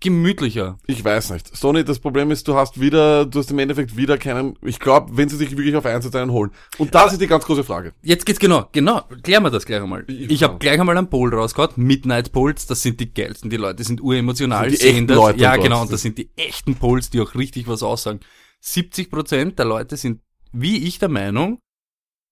gemütlicher. 0.00 0.78
Ich 0.86 1.02
weiß 1.04 1.30
nicht. 1.30 1.56
Sony, 1.56 1.84
das 1.84 1.98
Problem 2.00 2.30
ist, 2.30 2.46
du 2.48 2.54
hast 2.54 2.80
wieder, 2.80 3.24
du 3.24 3.38
hast 3.38 3.50
im 3.50 3.58
Endeffekt 3.58 3.96
wieder 3.96 4.18
keinen, 4.18 4.56
ich 4.62 4.78
glaube, 4.78 5.16
wenn 5.16 5.28
sie 5.28 5.36
sich 5.36 5.50
wirklich 5.56 5.74
auf 5.76 5.86
Einsatz 5.86 6.14
einen 6.14 6.32
holen. 6.32 6.50
Und 6.78 6.94
das 6.94 7.12
ist 7.12 7.20
die 7.22 7.26
ganz 7.26 7.44
große 7.44 7.64
Frage. 7.64 7.94
Jetzt 8.02 8.26
geht's 8.26 8.38
genau, 8.38 8.68
genau, 8.72 9.02
klären 9.22 9.42
wir 9.42 9.50
das 9.50 9.64
gleich 9.64 9.82
einmal. 9.82 10.04
Ich- 10.08 10.30
Ich 10.30 10.42
habe 10.42 10.58
gleich 10.58 10.78
einmal 10.78 10.96
einen 10.98 11.08
Poll 11.08 11.34
rausgehauen, 11.34 11.70
Midnight 11.76 12.32
Polls, 12.32 12.66
das 12.66 12.82
sind 12.82 13.00
die 13.00 13.12
geilsten, 13.12 13.48
die 13.50 13.56
Leute 13.56 13.82
sind 13.84 14.02
uremotional, 14.02 14.68
sind 14.68 14.72
die 14.72 14.76
sehen 14.84 14.94
echten 14.96 15.06
das. 15.06 15.16
Leute 15.16 15.38
ja, 15.40 15.56
genau, 15.56 15.82
und 15.82 15.92
das 15.92 16.02
sind 16.02 16.18
die 16.18 16.30
echten 16.36 16.74
Polls, 16.76 17.08
die 17.10 17.20
auch 17.20 17.34
richtig 17.34 17.66
was 17.66 17.82
aussagen. 17.82 18.20
70% 18.62 19.56
der 19.56 19.64
Leute 19.64 19.96
sind, 19.96 20.20
wie 20.52 20.86
ich, 20.86 20.98
der 20.98 21.08
Meinung, 21.08 21.58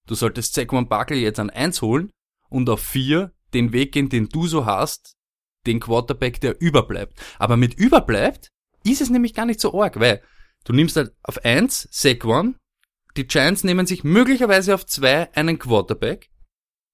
du 0.07 0.15
solltest 0.15 0.55
Saquon 0.55 0.89
Barkley 0.89 1.21
jetzt 1.23 1.41
an 1.41 1.51
1 1.51 1.81
holen 1.83 2.11
und 2.51 2.69
auf 2.69 2.81
4 2.81 3.33
den 3.55 3.73
Weg 3.73 3.93
gehen, 3.93 4.11
den 4.11 4.29
du 4.29 4.47
so 4.47 4.67
hast, 4.67 5.15
den 5.69 5.81
Quarterback, 5.81 6.41
der 6.41 6.61
überbleibt. 6.61 7.15
Aber 7.39 7.57
mit 7.57 7.75
überbleibt 7.75 8.49
ist 8.85 9.01
es 9.01 9.11
nämlich 9.11 9.35
gar 9.35 9.47
nicht 9.47 9.61
so 9.61 9.81
arg, 9.81 10.01
weil 10.01 10.23
du 10.65 10.73
nimmst 10.73 10.97
halt 10.97 11.13
auf 11.23 11.45
1 11.45 11.89
Saquon, 11.91 12.57
die 13.17 13.27
Giants 13.27 13.65
nehmen 13.65 13.87
sich 13.87 14.05
möglicherweise 14.05 14.75
auf 14.75 14.87
2 14.87 15.35
einen 15.35 15.59
Quarterback, 15.59 16.31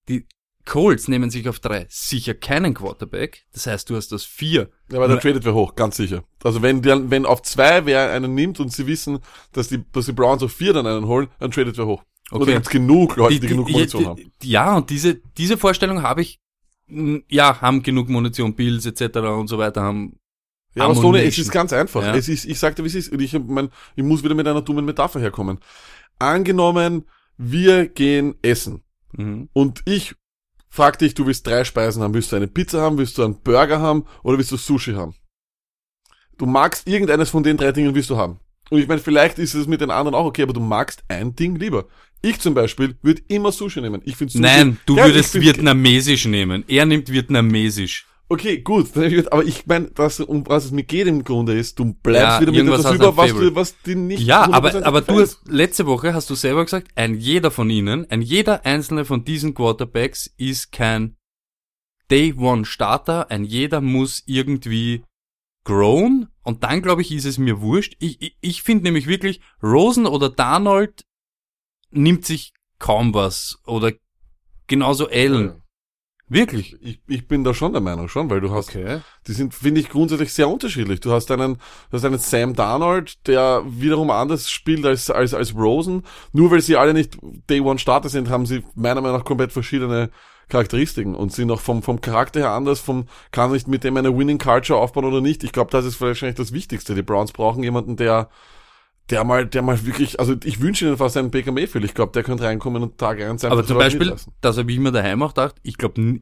die 0.09 0.26
Colts 0.65 1.09
nehmen 1.09 1.31
sich 1.31 1.49
auf 1.49 1.61
3 1.61 1.87
sicher 1.91 2.35
keinen 2.35 2.73
Quarterback, 2.75 3.44
das 3.53 3.67
heißt, 3.67 3.91
du 3.91 3.97
hast 3.97 4.12
das 4.12 4.25
4. 4.25 4.71
Ja, 4.91 4.99
aber 4.99 5.09
der 5.09 5.20
tradet 5.20 5.44
wer 5.44 5.55
hoch, 5.55 5.75
ganz 5.75 5.97
sicher. 5.97 6.25
Also 6.43 6.62
wenn 6.62 6.82
der, 6.82 7.11
wenn 7.11 7.27
auf 7.27 7.43
zwei 7.43 7.85
wer 7.87 8.11
einen 8.12 8.35
nimmt 8.35 8.61
und 8.61 8.73
sie 8.73 8.87
wissen, 8.87 9.19
dass 9.53 9.69
die, 9.69 9.85
dass 9.93 10.06
die 10.06 10.12
Browns 10.12 10.43
auf 10.43 10.53
vier 10.53 10.73
dann 10.73 10.87
einen 10.87 11.06
holen, 11.06 11.29
dann 11.38 11.50
tradet 11.50 11.77
wer 11.79 11.87
hoch. 11.87 12.03
Oder 12.31 12.43
Okay. 12.43 12.55
gibt's 12.55 12.70
genug 12.70 13.17
Leute, 13.17 13.38
die, 13.38 13.47
genug 13.47 13.69
Munition 13.69 14.03
die, 14.03 14.09
haben. 14.09 14.32
die, 14.43 14.50
Ja, 14.50 14.77
und 14.77 14.88
diese, 14.88 15.17
diese 15.37 15.59
Vorstellung 15.59 16.03
habe 16.03 16.23
ich, 16.23 16.41
ja, 16.87 17.61
haben 17.61 17.83
genug 17.83 18.09
Munition, 18.09 18.55
Bills 18.55 18.87
etc. 18.87 19.19
und 19.19 19.49
so 19.49 19.59
weiter, 19.59 19.83
haben 19.83 20.19
Ja, 20.75 20.85
aber 20.85 20.95
Sony, 20.95 21.21
es 21.21 21.39
ist 21.39 21.51
ganz 21.51 21.73
einfach. 21.73 22.03
Ja. 22.03 22.15
Es 22.15 22.29
ist, 22.29 22.45
ich 22.45 22.59
sagte, 22.59 22.83
wie 22.85 22.89
es 22.89 22.95
ist. 22.95 23.13
Und 23.13 23.21
ich, 23.21 23.33
mein, 23.33 23.71
ich 23.97 24.05
muss 24.05 24.23
wieder 24.23 24.35
mit 24.35 24.47
einer 24.47 24.63
dummen 24.63 24.85
Metapher 24.85 25.21
herkommen. 25.21 25.59
Angenommen, 26.19 27.05
wir 27.37 27.89
gehen 27.89 28.35
essen. 28.43 28.83
Mhm. 29.13 29.49
Und 29.53 29.83
ich 29.87 30.15
frag 30.69 30.99
dich, 30.99 31.15
du 31.15 31.27
willst 31.27 31.47
drei 31.47 31.65
Speisen 31.65 32.03
haben. 32.03 32.15
Willst 32.15 32.33
du 32.33 32.37
eine 32.37 32.49
Pizza 32.49 32.81
haben? 32.81 32.99
Willst 32.99 33.17
du 33.19 33.25
einen 33.25 33.41
Burger 33.41 33.81
haben? 33.81 34.05
Oder 34.23 34.39
willst 34.39 34.53
du 34.53 34.57
Sushi 34.57 34.93
haben? 34.95 35.15
Du 36.37 36.47
magst 36.47 36.89
irgendeines 36.89 37.31
von 37.31 37.43
den 37.43 37.57
drei 37.57 37.73
Dingen 37.73 37.95
willst 37.95 38.11
du 38.11 38.17
haben. 38.17 38.41
Und 38.71 38.79
ich 38.79 38.89
meine, 38.89 39.01
vielleicht 39.01 39.39
ist 39.39 39.55
es 39.55 39.67
mit 39.67 39.81
den 39.81 39.91
anderen 39.91 40.15
auch 40.15 40.25
okay, 40.25 40.43
aber 40.43 40.53
du 40.53 40.61
magst 40.61 41.05
ein 41.08 41.37
Ding 41.37 41.56
lieber. 41.56 41.87
Ich 42.25 42.41
zum 42.41 42.55
Beispiel 42.55 42.97
würde 43.03 43.23
immer 43.29 43.53
Sushi 43.53 43.81
nehmen. 43.83 44.01
Ich 44.05 44.17
finde 44.17 44.33
Sushi. 44.33 44.43
Nein, 44.43 44.79
du 44.87 44.97
Ja, 44.97 45.05
würdest 45.05 45.39
Vietnamesisch 45.39 46.25
nehmen. 46.25 46.65
Er 46.69 46.87
nimmt 46.87 47.13
Vietnamesisch. 47.13 48.07
Okay, 48.31 48.59
gut. 48.63 48.89
Aber 49.31 49.45
ich 49.45 49.67
meine, 49.67 49.91
das, 49.91 50.21
um 50.21 50.47
was 50.47 50.65
es 50.65 50.71
mir 50.71 50.85
geht 50.85 51.07
im 51.07 51.23
Grunde 51.23 51.53
ist, 51.53 51.79
du 51.79 51.93
bleibst 51.93 52.23
Ja, 52.23 52.41
wieder 52.41 52.53
mit 52.53 52.63
etwas 52.63 52.95
über, 52.95 53.17
was, 53.17 53.31
du, 53.31 53.55
was 53.55 53.83
dir 53.83 53.97
nicht 53.97 54.23
Ja, 54.23 54.47
100% 54.47 54.53
aber, 54.53 54.87
aber 54.87 55.01
du 55.03 55.21
hast, 55.21 55.41
letzte 55.47 55.85
Woche 55.85 56.15
hast 56.15 56.31
du 56.31 56.35
selber 56.35 56.65
gesagt, 56.65 56.89
ein 56.95 57.15
jeder 57.15 57.51
von 57.51 57.69
ihnen, 57.69 58.11
ein 58.11 58.23
jeder 58.23 58.65
einzelne 58.65 59.05
von 59.05 59.25
diesen 59.25 59.53
Quarterbacks 59.53 60.33
ist 60.39 60.73
kein 60.73 61.17
Day 62.11 62.33
One 62.35 62.65
Starter, 62.65 63.31
ein 63.31 63.45
jeder 63.45 63.83
muss 63.83 64.23
irgendwie 64.25 65.03
grown 65.65 66.29
und 66.43 66.65
dann 66.65 66.81
glaube 66.81 67.03
ich 67.03 67.13
ist 67.13 67.27
es 67.27 67.37
mir 67.37 67.61
wurscht. 67.61 67.97
Ich, 67.99 68.23
ich, 68.23 68.37
ich 68.41 68.63
finde 68.63 68.85
nämlich 68.85 69.07
wirklich, 69.07 69.41
Rosen 69.63 70.07
oder 70.07 70.31
Darnold 70.31 71.05
nimmt 71.94 72.24
sich 72.24 72.53
kaum 72.79 73.15
was 73.15 73.58
oder 73.67 73.93
genauso 74.67 75.08
Allen. 75.08 75.60
Wirklich. 76.27 76.74
Ich, 76.81 77.01
ich 77.06 77.29
bin 77.29 77.44
da 77.44 77.53
schon 77.53 77.72
der 77.72 77.82
Meinung, 77.82 78.08
schon, 78.08 78.31
weil 78.31 78.41
du 78.41 78.51
hast, 78.51 78.70
Okay. 78.70 79.01
die 79.27 79.32
sind, 79.32 79.53
finde 79.53 79.81
ich, 79.81 79.91
grundsätzlich 79.91 80.32
sehr 80.32 80.48
unterschiedlich. 80.48 81.01
Du 81.01 81.13
hast 81.13 81.31
einen, 81.31 81.56
du 81.91 81.96
hast 81.96 82.05
einen 82.05 82.19
Sam 82.19 82.55
Darnold, 82.55 83.27
der 83.27 83.63
wiederum 83.67 84.10
anders 84.10 84.51
spielt 84.51 84.86
als, 84.86 85.10
als, 85.10 85.34
als 85.34 85.55
Rosen. 85.55 86.03
Nur 86.32 86.51
weil 86.51 86.63
sie 86.63 86.77
alle 86.77 86.94
nicht 86.94 87.19
Day 87.51 87.60
One 87.60 87.79
Starter 87.79 88.08
sind, 88.08 88.31
haben 88.31 88.46
sie 88.46 88.65
meiner 88.74 89.03
Meinung 89.03 89.19
nach 89.19 89.24
komplett 89.24 89.53
verschiedene 89.53 90.10
Charakteristiken 90.48 91.15
und 91.15 91.32
sind 91.32 91.51
auch 91.51 91.60
vom, 91.60 91.82
vom 91.82 92.01
Charakter 92.01 92.41
her 92.41 92.51
anders, 92.51 92.81
vom, 92.81 93.06
kann 93.31 93.53
nicht 93.53 93.69
mit 93.69 93.84
dem 93.84 93.96
eine 93.96 94.17
Winning 94.17 94.39
Culture 94.39 94.79
aufbauen 94.79 95.05
oder 95.05 95.20
nicht. 95.20 95.44
Ich 95.44 95.53
glaube, 95.53 95.70
das 95.70 95.84
ist 95.84 96.01
wahrscheinlich 96.01 96.36
das 96.36 96.53
Wichtigste. 96.53 96.94
Die 96.94 97.03
Browns 97.03 97.32
brauchen 97.32 97.63
jemanden, 97.63 97.96
der, 97.96 98.31
der 99.11 99.25
mal, 99.25 99.46
der 99.46 99.63
mal 99.63 99.84
wirklich, 99.84 100.19
also 100.19 100.34
ich 100.44 100.61
wünsche 100.61 100.87
ihnen 100.87 100.96
fast 100.96 101.17
einen 101.17 101.31
Baker 101.31 101.53
Mayfield. 101.53 101.84
Ich 101.84 101.94
glaube, 101.94 102.13
der 102.13 102.23
könnte 102.23 102.44
reinkommen 102.44 102.82
und 102.82 102.99
Tag 102.99 103.20
eins 103.20 103.43
sein. 103.43 103.53
Aber 103.53 103.67
zum 103.67 103.79
Beispiel, 103.79 104.15
das 104.41 104.58
habe 104.58 104.73
ich 104.73 104.79
mir 104.79 104.93
daheim 104.93 105.23
auch 105.23 105.34
gedacht, 105.34 105.56
ich 105.63 105.77
glaube, 105.77 106.20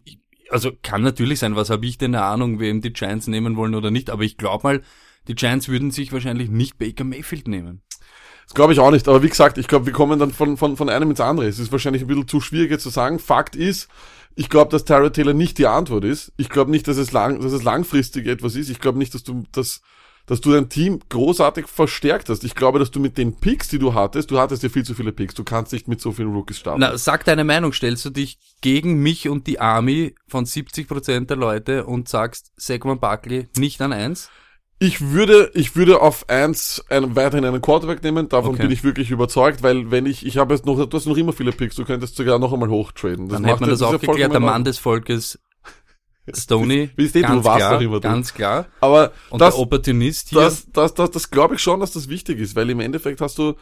also 0.50 0.70
kann 0.82 1.02
natürlich 1.02 1.38
sein, 1.38 1.56
was 1.56 1.70
habe 1.70 1.86
ich 1.86 1.98
denn 1.98 2.14
eine 2.14 2.24
Ahnung, 2.24 2.58
wem 2.58 2.80
die 2.80 2.92
Giants 2.92 3.26
nehmen 3.26 3.56
wollen 3.56 3.74
oder 3.74 3.90
nicht, 3.90 4.10
aber 4.10 4.22
ich 4.22 4.36
glaube 4.36 4.66
mal, 4.66 4.82
die 5.28 5.34
Giants 5.34 5.68
würden 5.68 5.92
sich 5.92 6.12
wahrscheinlich 6.12 6.50
nicht 6.50 6.78
Baker 6.78 7.04
Mayfield 7.04 7.46
nehmen. 7.46 7.82
Das 8.46 8.54
glaube 8.54 8.72
ich 8.72 8.80
auch 8.80 8.90
nicht. 8.90 9.06
Aber 9.08 9.22
wie 9.22 9.28
gesagt, 9.28 9.56
ich 9.56 9.68
glaube, 9.68 9.86
wir 9.86 9.92
kommen 9.92 10.18
dann 10.18 10.32
von, 10.32 10.56
von, 10.56 10.76
von 10.76 10.88
einem 10.88 11.10
ins 11.10 11.20
andere. 11.20 11.46
Es 11.46 11.60
ist 11.60 11.70
wahrscheinlich 11.70 12.02
ein 12.02 12.08
bisschen 12.08 12.28
zu 12.28 12.40
schwierig 12.40 12.72
jetzt 12.72 12.82
zu 12.82 12.90
sagen. 12.90 13.20
Fakt 13.20 13.54
ist, 13.54 13.88
ich 14.34 14.48
glaube, 14.48 14.70
dass 14.70 14.84
Tyrod 14.84 15.14
Taylor 15.14 15.32
nicht 15.32 15.58
die 15.58 15.66
Antwort 15.66 16.04
ist. 16.04 16.32
Ich 16.36 16.48
glaube 16.48 16.70
nicht, 16.70 16.88
dass 16.88 16.96
es 16.96 17.12
lang, 17.12 17.40
dass 17.40 17.52
es 17.52 17.62
langfristig 17.62 18.26
etwas 18.26 18.56
ist. 18.56 18.68
Ich 18.68 18.80
glaube 18.80 18.98
nicht, 18.98 19.14
dass 19.14 19.22
du, 19.22 19.44
dass, 19.52 19.80
dass 20.26 20.40
du 20.40 20.52
dein 20.52 20.68
Team 20.68 21.00
großartig 21.08 21.66
verstärkt 21.66 22.28
hast. 22.28 22.44
Ich 22.44 22.54
glaube, 22.54 22.78
dass 22.78 22.90
du 22.90 23.00
mit 23.00 23.18
den 23.18 23.34
Picks, 23.36 23.68
die 23.68 23.78
du 23.78 23.94
hattest, 23.94 24.30
du 24.30 24.38
hattest 24.38 24.62
ja 24.62 24.68
viel 24.68 24.84
zu 24.84 24.94
viele 24.94 25.12
Picks. 25.12 25.34
Du 25.34 25.44
kannst 25.44 25.72
nicht 25.72 25.88
mit 25.88 26.00
so 26.00 26.12
vielen 26.12 26.32
Rookies 26.32 26.58
starten. 26.58 26.80
Na, 26.80 26.96
sag 26.96 27.24
deine 27.24 27.44
Meinung. 27.44 27.72
Stellst 27.72 28.04
du 28.04 28.10
dich 28.10 28.38
gegen 28.60 29.02
mich 29.02 29.28
und 29.28 29.46
die 29.46 29.60
Army 29.60 30.14
von 30.28 30.44
70% 30.46 31.26
der 31.26 31.36
Leute 31.36 31.86
und 31.86 32.08
sagst 32.08 32.52
Saquon 32.56 33.00
Barkley 33.00 33.48
nicht 33.56 33.80
an 33.80 33.92
eins? 33.92 34.30
Ich 34.78 35.00
würde, 35.00 35.50
ich 35.54 35.76
würde 35.76 36.00
auf 36.00 36.28
eins 36.28 36.84
einen, 36.88 37.14
weiterhin 37.14 37.44
einen 37.44 37.62
Quarterback 37.62 38.02
nehmen. 38.02 38.28
Davon 38.28 38.54
Okay. 38.54 38.62
bin 38.62 38.72
ich 38.72 38.82
wirklich 38.82 39.12
überzeugt, 39.12 39.62
weil 39.62 39.92
wenn 39.92 40.06
ich, 40.06 40.26
ich 40.26 40.38
habe 40.38 40.54
jetzt 40.54 40.66
noch, 40.66 40.84
du 40.86 40.96
hast 40.96 41.06
noch 41.06 41.16
immer 41.16 41.32
viele 41.32 41.52
Picks. 41.52 41.76
Du 41.76 41.84
könntest 41.84 42.16
sogar 42.16 42.40
noch 42.40 42.52
einmal 42.52 42.68
hochtraden. 42.68 43.28
Dann 43.28 43.44
hätte 43.44 43.60
man 43.60 43.70
das 43.70 43.80
auch 43.82 43.92
geklärt. 44.00 44.32
Der 44.32 44.40
Mann 44.40 44.64
des 44.64 44.78
Volkes 44.78 45.38
Stoney. 46.32 46.90
Wie 46.96 47.04
ist 47.04 47.14
die? 47.14 47.22
Du 47.22 47.28
ganz 47.28 47.44
warst 47.44 47.66
klar, 47.66 47.78
du. 47.78 48.00
Ganz 48.00 48.34
klar. 48.34 48.66
Aber 48.80 49.12
Und 49.30 49.40
das, 49.40 49.54
der 49.54 49.62
Opportunist 49.62 50.30
hier. 50.30 50.40
das, 50.40 50.66
das, 50.72 50.94
das, 50.94 51.10
das 51.10 51.30
glaube 51.30 51.56
ich 51.56 51.60
schon, 51.60 51.80
dass 51.80 51.92
das 51.92 52.08
wichtig 52.08 52.38
ist, 52.38 52.54
weil 52.54 52.70
im 52.70 52.80
Endeffekt 52.80 53.20
hast 53.20 53.38
du, 53.38 53.54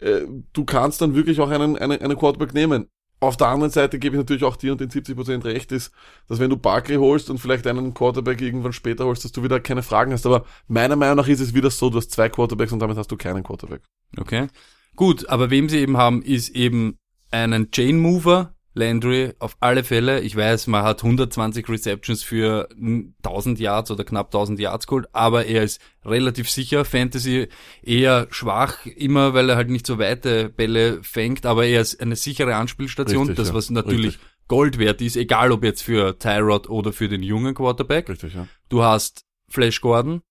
äh, 0.00 0.22
du 0.52 0.64
kannst 0.64 1.00
dann 1.00 1.14
wirklich 1.14 1.40
auch 1.40 1.50
einen, 1.50 1.76
einen, 1.76 2.00
einen 2.00 2.16
Quarterback 2.16 2.54
nehmen. 2.54 2.88
Auf 3.20 3.36
der 3.36 3.48
anderen 3.48 3.72
Seite 3.72 3.98
gebe 3.98 4.14
ich 4.14 4.20
natürlich 4.20 4.44
auch 4.44 4.54
dir 4.54 4.70
und 4.70 4.80
den 4.80 4.90
70% 4.90 5.44
recht 5.44 5.72
ist, 5.72 5.92
dass 6.28 6.38
wenn 6.38 6.50
du 6.50 6.56
Barkley 6.56 6.96
holst 6.96 7.30
und 7.30 7.38
vielleicht 7.38 7.66
einen 7.66 7.92
Quarterback 7.92 8.40
irgendwann 8.40 8.72
später 8.72 9.06
holst, 9.06 9.24
dass 9.24 9.32
du 9.32 9.42
wieder 9.42 9.58
keine 9.58 9.82
Fragen 9.82 10.12
hast. 10.12 10.24
Aber 10.24 10.44
meiner 10.68 10.94
Meinung 10.94 11.16
nach 11.16 11.26
ist 11.26 11.40
es 11.40 11.52
wieder 11.52 11.70
so, 11.70 11.90
du 11.90 11.98
hast 11.98 12.12
zwei 12.12 12.28
Quarterbacks 12.28 12.72
und 12.72 12.78
damit 12.78 12.96
hast 12.96 13.10
du 13.10 13.16
keinen 13.16 13.42
Quarterback. 13.42 13.82
Okay. 14.16 14.46
Gut, 14.94 15.28
aber 15.28 15.50
wem 15.50 15.68
sie 15.68 15.78
eben 15.78 15.96
haben, 15.96 16.22
ist 16.22 16.50
eben 16.50 16.96
einen 17.32 17.70
Chain 17.72 17.98
Mover, 17.98 18.54
Landry, 18.78 19.34
auf 19.38 19.56
alle 19.60 19.84
Fälle. 19.84 20.20
Ich 20.20 20.34
weiß, 20.36 20.68
man 20.68 20.84
hat 20.84 21.02
120 21.02 21.68
Receptions 21.68 22.22
für 22.22 22.68
1000 22.70 23.58
Yards 23.58 23.90
oder 23.90 24.04
knapp 24.04 24.28
1000 24.28 24.58
Yards 24.58 24.86
geholt, 24.86 25.06
aber 25.12 25.46
er 25.46 25.64
ist 25.64 25.80
relativ 26.04 26.48
sicher. 26.48 26.84
Fantasy 26.84 27.48
eher 27.82 28.28
schwach, 28.30 28.86
immer 28.86 29.34
weil 29.34 29.50
er 29.50 29.56
halt 29.56 29.68
nicht 29.68 29.86
so 29.86 29.98
weite 29.98 30.48
Bälle 30.48 31.02
fängt, 31.02 31.44
aber 31.44 31.66
er 31.66 31.80
ist 31.80 32.00
eine 32.00 32.16
sichere 32.16 32.54
Anspielstation. 32.56 33.28
Richtig, 33.28 33.36
das, 33.36 33.48
ja. 33.48 33.54
was 33.54 33.70
natürlich 33.70 34.14
Richtig. 34.14 34.28
Gold 34.48 34.78
wert 34.78 35.02
ist, 35.02 35.16
egal 35.16 35.52
ob 35.52 35.62
jetzt 35.62 35.82
für 35.82 36.18
Tyrod 36.18 36.70
oder 36.70 36.92
für 36.92 37.08
den 37.08 37.22
jungen 37.22 37.54
Quarterback. 37.54 38.08
Richtig, 38.08 38.34
ja. 38.34 38.48
Du 38.70 38.82
hast 38.82 39.26
Flash 39.50 39.80
Gordon, 39.80 40.22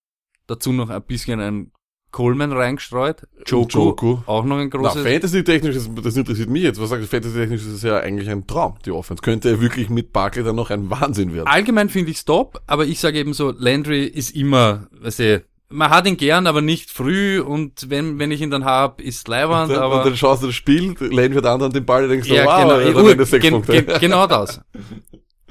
dazu 0.48 0.72
noch 0.74 0.90
ein 0.90 1.04
bisschen 1.04 1.40
ein 1.40 1.72
Coleman 2.12 2.52
reingestreut. 2.52 3.28
Joku, 3.46 3.80
Joku. 3.80 4.18
auch 4.26 4.44
noch 4.44 4.58
ein 4.58 4.70
Na, 4.72 4.80
großes. 4.80 5.04
Fantasy-technisch, 5.04 5.76
das, 5.76 5.90
das 6.04 6.18
interessiert 6.18 6.50
mich 6.50 6.64
jetzt. 6.64 6.82
Was 6.82 6.90
sagst 6.90 7.04
du, 7.04 7.08
Fantasy-technisch 7.08 7.62
ist 7.62 7.74
es 7.74 7.84
ja 7.84 7.98
eigentlich 8.00 8.30
ein 8.30 8.48
Traum, 8.48 8.76
die 8.86 8.92
Offense. 8.92 9.22
Könnte 9.22 9.50
ja 9.50 9.62
wirklich 9.62 9.90
mit 9.90 10.14
Barkley 10.14 10.44
dann 10.44 10.56
noch 10.56 10.70
ein 10.70 10.90
Wahnsinn 10.90 11.34
werden. 11.34 11.48
Allgemein 11.48 11.90
finde 11.90 12.12
ich's 12.12 12.26
top, 12.26 12.62
aber 12.66 12.86
ich 12.86 13.00
sage 13.00 13.20
eben 13.20 13.34
so, 13.34 13.54
Landry 13.56 14.06
ist 14.06 14.36
immer, 14.36 14.88
weißt 15.02 15.20
du, 15.20 15.44
man 15.70 15.90
hat 15.90 16.08
ihn 16.08 16.16
gern, 16.18 16.48
aber 16.48 16.62
nicht 16.62 16.90
früh 16.90 17.42
und 17.42 17.90
wenn, 17.90 18.20
wenn 18.20 18.32
ich 18.32 18.42
ihn 18.42 18.50
dann 18.50 18.64
hab, 18.64 19.02
ist 19.02 19.28
leiwand, 19.28 19.72
und, 19.72 19.78
aber 19.78 20.04
dann 20.04 20.16
schaust 20.16 20.42
du 20.42 20.48
das 20.48 20.56
Spiel, 20.56 20.96
Lane 21.00 21.36
wird 21.36 21.46
anderen 21.46 21.74
den 21.74 21.86
Ball, 21.86 22.08
denkst 22.08 22.28
du, 22.30 22.36
ja, 22.36 22.46
wow, 22.46 22.82
genau, 22.82 23.00
hat 23.04 23.12
eine 23.12 23.26
sechs 23.26 23.44
gen, 23.44 23.62
gen, 23.64 23.86
genau 24.00 24.28
das. 24.28 24.62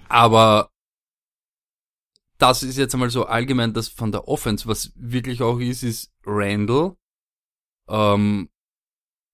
Aber 0.09 0.71
das 2.39 2.63
ist 2.63 2.77
jetzt 2.77 2.95
einmal 2.95 3.11
so 3.11 3.27
allgemein 3.27 3.73
das 3.73 3.89
von 3.89 4.13
der 4.13 4.29
Offense, 4.29 4.67
was 4.67 4.93
wirklich 4.97 5.43
auch 5.43 5.59
ist, 5.59 5.83
ist 5.83 6.13
Randall. 6.25 6.97
Ähm, 7.89 8.51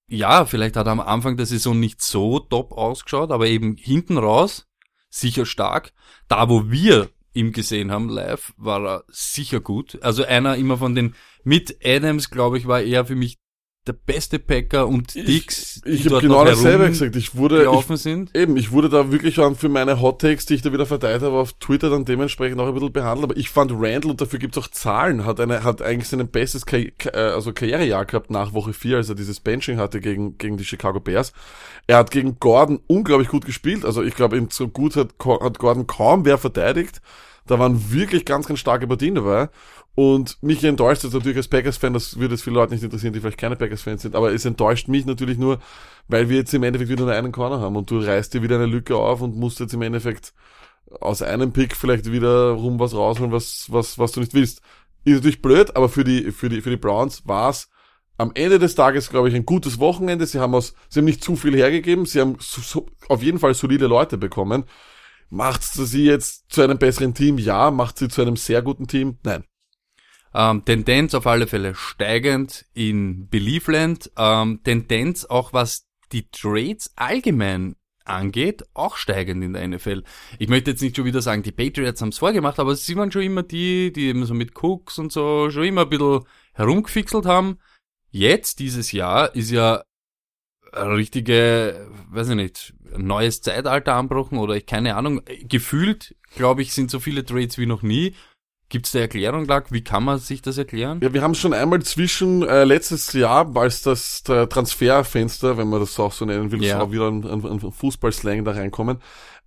ja, 0.07 0.45
vielleicht 0.45 0.75
hat 0.75 0.87
er 0.87 0.91
am 0.91 0.99
Anfang 0.99 1.37
der 1.37 1.45
Saison 1.45 1.79
nicht 1.79 2.01
so 2.01 2.39
top 2.39 2.71
ausgeschaut, 2.71 3.31
aber 3.31 3.47
eben 3.47 3.75
hinten 3.77 4.17
raus 4.17 4.67
sicher 5.09 5.45
stark. 5.45 5.93
Da, 6.27 6.49
wo 6.49 6.69
wir 6.71 7.09
ihn 7.33 7.51
gesehen 7.51 7.91
haben 7.91 8.09
live, 8.09 8.53
war 8.57 8.85
er 8.85 9.03
sicher 9.07 9.59
gut. 9.59 10.01
Also 10.01 10.23
einer 10.23 10.55
immer 10.55 10.77
von 10.77 10.95
den 10.95 11.15
mit 11.43 11.77
Adams, 11.83 12.29
glaube 12.29 12.57
ich, 12.57 12.67
war 12.67 12.81
er 12.81 13.05
für 13.05 13.15
mich 13.15 13.37
der 13.85 13.93
beste 13.93 14.39
Packer 14.39 14.87
und 14.87 15.13
Dix, 15.13 15.81
Ich 15.85 16.05
habe 16.05 16.21
genau 16.21 16.45
dasselbe 16.45 16.87
gesagt. 16.87 17.15
Ich 17.17 17.35
wurde, 17.35 17.67
ich, 17.69 17.97
sind. 17.97 18.33
Eben, 18.35 18.55
ich 18.55 18.71
wurde 18.71 18.87
da 18.87 19.11
wirklich 19.11 19.37
auch 19.39 19.55
für 19.57 19.67
meine 19.67 19.99
Hot 19.99 20.21
Takes, 20.21 20.45
die 20.45 20.53
ich 20.53 20.61
da 20.61 20.71
wieder 20.71 20.85
verteilt 20.85 21.21
habe, 21.21 21.35
auf 21.35 21.51
Twitter 21.53 21.89
dann 21.89 22.05
dementsprechend 22.05 22.59
auch 22.61 22.67
ein 22.67 22.73
bisschen 22.73 22.93
behandelt. 22.93 23.31
Aber 23.31 23.37
ich 23.37 23.49
fand 23.49 23.71
Randall, 23.73 24.11
und 24.11 24.21
dafür 24.21 24.39
gibt's 24.39 24.57
auch 24.57 24.69
Zahlen, 24.69 25.25
hat 25.25 25.39
eine, 25.41 25.63
hat 25.63 25.81
eigentlich 25.81 26.07
sein 26.07 26.25
bestes 26.29 26.65
Karri 26.65 26.93
Ka- 26.97 27.09
äh, 27.09 27.33
also 27.33 27.51
Karrierejahr 27.51 28.05
gehabt 28.05 28.31
nach 28.31 28.53
Woche 28.53 28.71
4, 28.71 28.97
als 28.97 29.09
er 29.09 29.15
dieses 29.15 29.41
Benching 29.41 29.77
hatte 29.77 29.99
gegen, 29.99 30.37
gegen 30.37 30.55
die 30.55 30.65
Chicago 30.65 31.01
Bears. 31.01 31.33
Er 31.85 31.97
hat 31.97 32.11
gegen 32.11 32.39
Gordon 32.39 32.79
unglaublich 32.87 33.27
gut 33.27 33.45
gespielt. 33.45 33.83
Also 33.83 34.01
ich 34.01 34.15
glaube, 34.15 34.47
so 34.51 34.69
gut 34.69 34.95
hat, 34.95 35.09
hat 35.41 35.59
Gordon 35.59 35.87
kaum 35.87 36.23
wer 36.23 36.37
verteidigt. 36.37 37.01
Da 37.45 37.59
waren 37.59 37.91
wirklich 37.91 38.25
ganz, 38.25 38.47
ganz 38.47 38.59
starke 38.59 38.87
Partien 38.87 39.15
dabei. 39.15 39.49
Und 39.95 40.41
mich 40.41 40.63
enttäuscht 40.63 41.03
es 41.03 41.13
natürlich 41.13 41.37
als 41.37 41.47
Packers-Fan, 41.47 41.93
das 41.93 42.17
würde 42.17 42.33
es 42.33 42.41
viele 42.41 42.55
Leute 42.55 42.73
nicht 42.73 42.83
interessieren, 42.83 43.13
die 43.13 43.19
vielleicht 43.19 43.37
keine 43.37 43.55
Packers-Fans 43.55 44.01
sind, 44.01 44.15
aber 44.15 44.33
es 44.33 44.43
enttäuscht 44.43 44.87
mich 44.87 45.05
natürlich 45.05 45.37
nur, 45.37 45.59
weil 46.07 46.29
wir 46.29 46.37
jetzt 46.37 46.53
im 46.53 46.63
Endeffekt 46.63 46.89
wieder 46.89 47.05
nur 47.05 47.13
einen 47.13 47.31
Corner 47.31 47.59
haben 47.59 47.75
und 47.75 47.91
du 47.91 47.99
reißt 47.99 48.33
dir 48.33 48.41
wieder 48.41 48.55
eine 48.55 48.65
Lücke 48.65 48.95
auf 48.95 49.21
und 49.21 49.35
musst 49.35 49.59
jetzt 49.59 49.73
im 49.75 49.83
Endeffekt 49.83 50.33
aus 50.99 51.21
einem 51.21 51.53
Pick 51.53 51.75
vielleicht 51.75 52.11
wieder 52.11 52.51
rum 52.51 52.79
was 52.79 52.95
rausholen, 52.95 53.31
was, 53.31 53.67
was, 53.69 53.99
was 53.99 54.11
du 54.13 54.19
nicht 54.19 54.33
willst. 54.33 54.61
Ist 55.05 55.15
natürlich 55.15 55.41
blöd, 55.41 55.75
aber 55.75 55.89
für 55.89 56.03
die, 56.03 56.31
für 56.31 56.49
die, 56.49 56.61
für 56.61 56.69
die 56.71 56.77
Browns 56.77 57.27
war 57.27 57.49
es 57.49 57.69
am 58.17 58.31
Ende 58.35 58.57
des 58.59 58.75
Tages, 58.75 59.09
glaube 59.09 59.29
ich, 59.29 59.35
ein 59.35 59.45
gutes 59.45 59.79
Wochenende. 59.79 60.25
Sie 60.25 60.39
haben 60.39 60.55
aus, 60.55 60.73
sie 60.89 60.99
haben 60.99 61.05
nicht 61.05 61.23
zu 61.23 61.35
viel 61.35 61.55
hergegeben, 61.55 62.05
sie 62.05 62.21
haben 62.21 62.37
so, 62.39 62.87
auf 63.09 63.21
jeden 63.21 63.39
Fall 63.39 63.53
solide 63.53 63.87
Leute 63.87 64.17
bekommen. 64.17 64.65
Macht 65.29 65.63
sie 65.63 66.05
jetzt 66.05 66.45
zu 66.51 66.61
einem 66.61 66.77
besseren 66.77 67.13
Team? 67.13 67.37
Ja. 67.37 67.71
Macht 67.71 67.97
sie 67.97 68.07
zu 68.07 68.21
einem 68.21 68.35
sehr 68.35 68.61
guten 68.61 68.87
Team? 68.87 69.17
Nein. 69.23 69.43
Ähm, 70.33 70.65
Tendenz 70.65 71.13
auf 71.13 71.27
alle 71.27 71.47
Fälle 71.47 71.75
steigend 71.75 72.65
in 72.73 73.29
Believeland. 73.29 74.11
Ähm, 74.17 74.61
Tendenz 74.63 75.25
auch 75.25 75.53
was 75.53 75.87
die 76.11 76.29
Trades 76.29 76.91
allgemein 76.95 77.75
angeht, 78.05 78.63
auch 78.73 78.97
steigend 78.97 79.43
in 79.43 79.53
der 79.53 79.67
NFL. 79.67 80.03
Ich 80.39 80.49
möchte 80.49 80.71
jetzt 80.71 80.81
nicht 80.81 80.95
schon 80.95 81.05
wieder 81.05 81.21
sagen, 81.21 81.43
die 81.43 81.51
Patriots 81.51 82.01
haben 82.01 82.09
es 82.09 82.17
vorgemacht, 82.17 82.59
aber 82.59 82.75
sie 82.75 82.95
waren 82.95 83.11
schon 83.11 83.21
immer 83.21 83.43
die, 83.43 83.93
die 83.93 84.07
eben 84.07 84.25
so 84.25 84.33
mit 84.33 84.61
Cooks 84.61 84.99
und 84.99 85.11
so 85.11 85.49
schon 85.49 85.63
immer 85.63 85.81
ein 85.83 85.89
bisschen 85.89 86.25
herumgefixelt 86.53 87.25
haben. 87.25 87.59
Jetzt, 88.11 88.59
dieses 88.59 88.91
Jahr, 88.91 89.33
ist 89.35 89.51
ja 89.51 89.83
richtige, 90.75 91.87
weiß 92.11 92.29
ich 92.29 92.35
nicht, 92.35 92.73
neues 92.97 93.41
Zeitalter 93.41 93.95
anbrochen 93.95 94.37
oder 94.37 94.55
ich 94.55 94.65
keine 94.65 94.95
Ahnung. 94.95 95.21
Gefühlt, 95.47 96.15
glaube 96.35 96.61
ich, 96.61 96.73
sind 96.73 96.91
so 96.91 96.99
viele 96.99 97.25
Trades 97.25 97.57
wie 97.57 97.65
noch 97.65 97.81
nie. 97.81 98.13
Gibt 98.69 98.87
es 98.87 98.91
da 98.93 98.99
Erklärung, 98.99 99.45
Lack? 99.45 99.71
Wie 99.71 99.83
kann 99.83 100.03
man 100.03 100.17
sich 100.17 100.41
das 100.41 100.57
erklären? 100.57 100.99
Ja, 101.03 101.13
wir 101.13 101.21
haben 101.21 101.35
schon 101.35 101.53
einmal 101.53 101.83
zwischen 101.83 102.41
äh, 102.41 102.63
letztes 102.63 103.13
Jahr, 103.13 103.55
als 103.55 103.83
das 103.83 104.23
der 104.23 104.49
Transferfenster, 104.49 105.57
wenn 105.57 105.69
man 105.69 105.79
das 105.79 105.99
auch 105.99 106.11
so 106.11 106.25
nennen 106.25 106.51
will, 106.51 106.63
Ja. 106.63 106.79
so 106.79 106.91
wieder 106.91 107.07
ein, 107.07 107.23
ein, 107.23 107.45
ein 107.45 107.71
Fußballslang 107.71 108.43
da 108.45 108.51
reinkommen, 108.51 108.97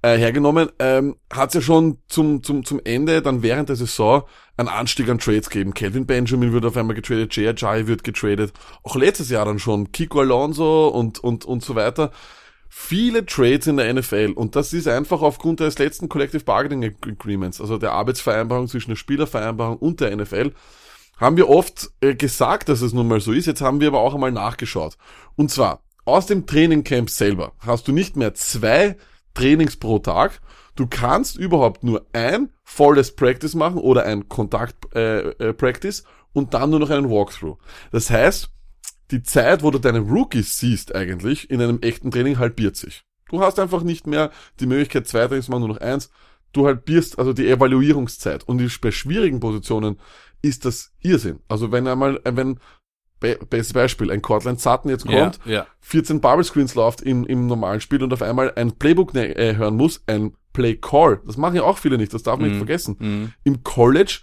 äh, 0.02 0.16
hergenommen, 0.16 0.70
ähm, 0.78 1.16
hat 1.32 1.48
es 1.50 1.54
ja 1.54 1.60
schon 1.60 1.98
zum, 2.08 2.42
zum, 2.42 2.64
zum 2.64 2.80
Ende, 2.84 3.22
dann 3.22 3.42
während 3.42 3.68
der 3.68 3.76
Saison, 3.76 4.24
einen 4.56 4.68
Anstieg 4.68 5.08
an 5.08 5.18
Trades 5.18 5.50
gegeben. 5.50 5.74
Calvin 5.74 6.06
Benjamin 6.06 6.52
wird 6.52 6.64
auf 6.64 6.76
einmal 6.76 6.96
getradet, 6.96 7.34
J.R. 7.36 7.54
Jai 7.56 7.86
wird 7.86 8.04
getradet. 8.04 8.52
Auch 8.82 8.96
letztes 8.96 9.30
Jahr 9.30 9.44
dann 9.44 9.58
schon, 9.58 9.92
Kiko 9.92 10.20
Alonso 10.20 10.88
und, 10.88 11.18
und, 11.18 11.44
und 11.44 11.62
so 11.62 11.74
weiter. 11.74 12.10
Viele 12.68 13.24
Trades 13.24 13.66
in 13.66 13.78
der 13.78 13.92
NFL 13.92 14.32
und 14.34 14.56
das 14.56 14.72
ist 14.72 14.88
einfach 14.88 15.22
aufgrund 15.22 15.60
des 15.60 15.78
letzten 15.78 16.08
Collective 16.08 16.44
Bargaining 16.44 16.94
Agreements, 17.06 17.60
also 17.60 17.78
der 17.78 17.92
Arbeitsvereinbarung 17.92 18.68
zwischen 18.68 18.90
der 18.90 18.96
Spielervereinbarung 18.96 19.78
und 19.78 20.00
der 20.00 20.14
NFL, 20.14 20.52
haben 21.16 21.36
wir 21.36 21.48
oft 21.48 21.90
äh, 22.00 22.14
gesagt, 22.14 22.68
dass 22.68 22.82
es 22.82 22.92
nun 22.92 23.08
mal 23.08 23.20
so 23.20 23.32
ist. 23.32 23.46
Jetzt 23.46 23.62
haben 23.62 23.80
wir 23.80 23.88
aber 23.88 24.00
auch 24.00 24.14
einmal 24.14 24.32
nachgeschaut. 24.32 24.98
Und 25.36 25.50
zwar 25.50 25.82
aus 26.04 26.26
dem 26.26 26.46
Trainingcamp 26.46 27.08
selber 27.08 27.52
hast 27.60 27.88
du 27.88 27.92
nicht 27.92 28.16
mehr 28.16 28.34
zwei 28.34 28.96
Trainings 29.36 29.76
pro 29.76 29.98
Tag. 29.98 30.40
Du 30.74 30.86
kannst 30.86 31.36
überhaupt 31.36 31.84
nur 31.84 32.06
ein 32.12 32.50
volles 32.64 33.14
Practice 33.14 33.54
machen 33.54 33.78
oder 33.78 34.04
ein 34.04 34.28
Kontakt 34.28 34.94
äh, 34.94 35.30
äh, 35.30 35.52
Practice 35.52 36.04
und 36.32 36.54
dann 36.54 36.70
nur 36.70 36.80
noch 36.80 36.90
einen 36.90 37.10
Walkthrough. 37.10 37.58
Das 37.92 38.10
heißt, 38.10 38.50
die 39.10 39.22
Zeit, 39.22 39.62
wo 39.62 39.70
du 39.70 39.78
deine 39.78 40.00
Rookies 40.00 40.58
siehst 40.58 40.94
eigentlich 40.94 41.50
in 41.50 41.62
einem 41.62 41.80
echten 41.80 42.10
Training 42.10 42.38
halbiert 42.38 42.76
sich. 42.76 43.04
Du 43.28 43.40
hast 43.40 43.58
einfach 43.58 43.82
nicht 43.82 44.06
mehr 44.06 44.30
die 44.60 44.66
Möglichkeit, 44.66 45.06
zwei 45.06 45.26
Trainings 45.26 45.48
machen, 45.48 45.60
nur 45.60 45.68
noch 45.70 45.80
eins. 45.80 46.10
Du 46.52 46.66
halbierst 46.66 47.18
also 47.18 47.32
die 47.32 47.48
Evaluierungszeit. 47.48 48.44
Und 48.44 48.80
bei 48.80 48.90
schwierigen 48.90 49.40
Positionen 49.40 49.98
ist 50.42 50.64
das 50.64 50.92
Irrsinn. 51.00 51.40
Also 51.48 51.72
wenn 51.72 51.86
einmal, 51.86 52.20
äh, 52.24 52.36
wenn, 52.36 52.58
be 53.20 53.38
bestes 53.48 53.72
Beispiel, 53.72 54.10
ein 54.10 54.22
Cortland 54.22 54.60
Sutton 54.60 54.90
jetzt 54.90 55.06
kommt, 55.06 55.40
Ja, 55.44 55.52
ja. 55.52 55.66
14 55.80 56.20
Bubble 56.20 56.44
Screens 56.44 56.74
läuft 56.74 57.02
im, 57.02 57.24
im 57.24 57.46
normalen 57.46 57.80
Spiel 57.80 58.02
und 58.02 58.12
auf 58.12 58.22
einmal 58.22 58.52
ein 58.56 58.72
Playbook 58.72 59.14
ne, 59.14 59.36
äh, 59.36 59.56
hören 59.56 59.76
muss, 59.76 60.02
ein 60.06 60.34
Play 60.52 60.76
Call. 60.76 61.20
Das 61.26 61.36
machen 61.36 61.56
ja 61.56 61.62
auch 61.62 61.78
viele 61.78 61.98
nicht, 61.98 62.14
das 62.14 62.22
darf 62.22 62.38
man 62.38 62.48
nicht 62.48 62.58
vergessen. 62.58 62.96
Mhm. 62.98 63.32
Im 63.44 63.62
College 63.62 64.20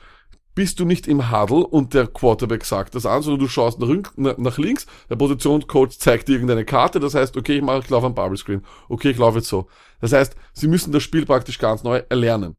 bist 0.56 0.80
du 0.80 0.86
nicht 0.86 1.08
im 1.08 1.32
Huddle 1.32 1.66
und 1.66 1.94
der 1.94 2.08
Quarterback 2.08 2.66
sagt 2.66 2.96
das 2.96 3.06
an, 3.06 3.22
sondern 3.22 3.40
du 3.40 3.48
schaust 3.48 3.80
nach, 3.80 4.38
nach 4.38 4.58
links, 4.58 4.86
der 5.10 5.16
Positionscoach 5.16 5.98
zeigt 5.98 6.28
dir 6.28 6.34
irgendeine 6.34 6.66
Karte, 6.66 7.00
das 7.00 7.16
heißt, 7.16 7.36
okay, 7.38 7.58
ich 7.58 7.64
mache, 7.64 7.80
ich 7.80 7.90
laufe 7.90 8.06
am 8.06 8.14
Bubble 8.14 8.38
Screen, 8.38 8.64
okay, 8.90 9.10
ich 9.10 9.18
laufe 9.18 9.40
jetzt 9.40 9.50
so. 9.50 9.68
Das 10.00 10.14
heißt, 10.14 10.36
sie 10.54 10.68
müssen 10.68 10.92
das 10.92 11.04
Spiel 11.04 11.26
praktisch 11.26 11.58
ganz 11.58 11.84
neu 11.84 12.04
erlernen. 12.10 12.56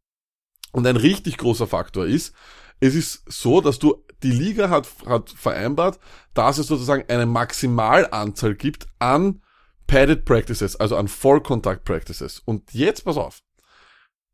Und 0.72 0.86
ein 0.86 0.96
richtig 0.96 1.36
großer 1.36 1.68
Faktor 1.68 2.06
ist, 2.06 2.34
es 2.84 2.94
ist 2.94 3.22
so, 3.26 3.60
dass 3.60 3.78
du, 3.78 4.04
die 4.22 4.30
Liga 4.30 4.68
hat, 4.70 4.88
hat 5.06 5.30
vereinbart, 5.30 5.98
dass 6.34 6.58
es 6.58 6.66
sozusagen 6.66 7.04
eine 7.08 7.26
Maximalanzahl 7.26 8.54
gibt 8.54 8.86
an 8.98 9.42
Padded 9.86 10.24
Practices, 10.24 10.76
also 10.76 10.96
an 10.96 11.08
Vollkontakt 11.08 11.84
Practices. 11.84 12.40
Und 12.44 12.72
jetzt 12.72 13.04
pass 13.04 13.16
auf. 13.16 13.40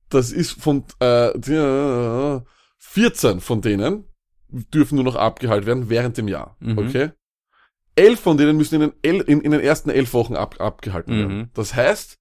Das 0.09 0.33
ist 0.33 0.61
von 0.61 0.85
äh, 1.01 1.33
die- 1.39 2.41
14 2.79 3.41
von 3.41 3.61
denen 3.61 4.05
dürfen 4.49 4.97
nur 4.97 5.05
noch 5.05 5.17
abgehalten 5.17 5.67
werden 5.67 5.91
während 5.91 6.17
dem 6.17 6.27
Jahr. 6.29 6.57
Mhm. 6.61 6.79
Okay? 6.79 7.11
Elf 7.95 8.21
von 8.21 8.37
denen 8.37 8.57
müssen 8.57 8.77
in 8.77 8.81
den, 8.81 8.93
el, 9.03 9.21
in, 9.23 9.41
in 9.43 9.51
den 9.53 9.61
ersten 9.61 9.91
elf 9.91 10.13
Wochen 10.15 10.35
ab, 10.35 10.61
abgehalten 10.61 11.17
werden. 11.17 11.39
Mhm. 11.39 11.51
Das 11.55 11.75
heißt, 11.75 12.17